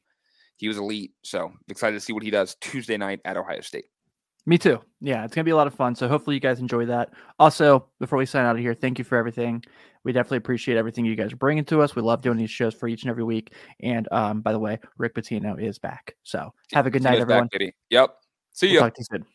he 0.58 0.68
was 0.68 0.78
elite. 0.78 1.14
So 1.24 1.54
excited 1.70 1.96
to 1.96 2.02
see 2.02 2.14
what 2.14 2.24
he 2.24 2.32
does 2.32 2.56
Tuesday 2.56 2.98
night 2.98 3.22
at 3.24 3.38
Ohio 3.38 3.62
State. 3.62 3.86
Me 4.48 4.58
too. 4.58 4.82
Yeah, 5.02 5.26
it's 5.26 5.36
gonna 5.36 5.44
be 5.44 5.52
a 5.52 5.56
lot 5.58 5.68
of 5.68 5.76
fun. 5.76 5.94
So 5.94 6.08
hopefully 6.08 6.36
you 6.38 6.40
guys 6.40 6.62
enjoy 6.62 6.86
that. 6.86 7.10
Also, 7.38 7.86
before 8.00 8.18
we 8.18 8.26
sign 8.26 8.46
out 8.46 8.56
of 8.56 8.62
here, 8.62 8.74
thank 8.74 8.98
you 8.98 9.04
for 9.04 9.18
everything. 9.18 9.62
We 10.06 10.14
definitely 10.14 10.38
appreciate 10.38 10.78
everything 10.78 11.04
you 11.04 11.18
guys 11.18 11.34
are 11.34 11.38
bringing 11.38 11.66
to 11.66 11.82
us. 11.82 11.98
We 11.98 12.02
love 12.02 12.22
doing 12.22 12.38
these 12.38 12.50
shows 12.50 12.74
for 12.74 12.88
each 12.88 13.04
and 13.04 13.10
every 13.10 13.26
week. 13.26 13.54
And 13.82 14.08
um, 14.10 14.40
by 14.42 14.54
the 14.54 14.60
way, 14.60 14.80
Rick 14.98 15.16
Pitino 15.16 15.62
is 15.62 15.78
back. 15.80 16.16
So 16.24 16.54
have 16.72 16.88
a 16.88 16.90
good 16.90 17.04
night, 17.04 17.20
everyone. 17.20 17.50
Back, 17.52 17.74
yep. 17.90 18.16
See 18.54 18.68
you. 18.68 18.76
We'll 18.76 18.84
talk 18.84 18.96
to 18.96 19.02
you 19.02 19.18
soon. 19.18 19.26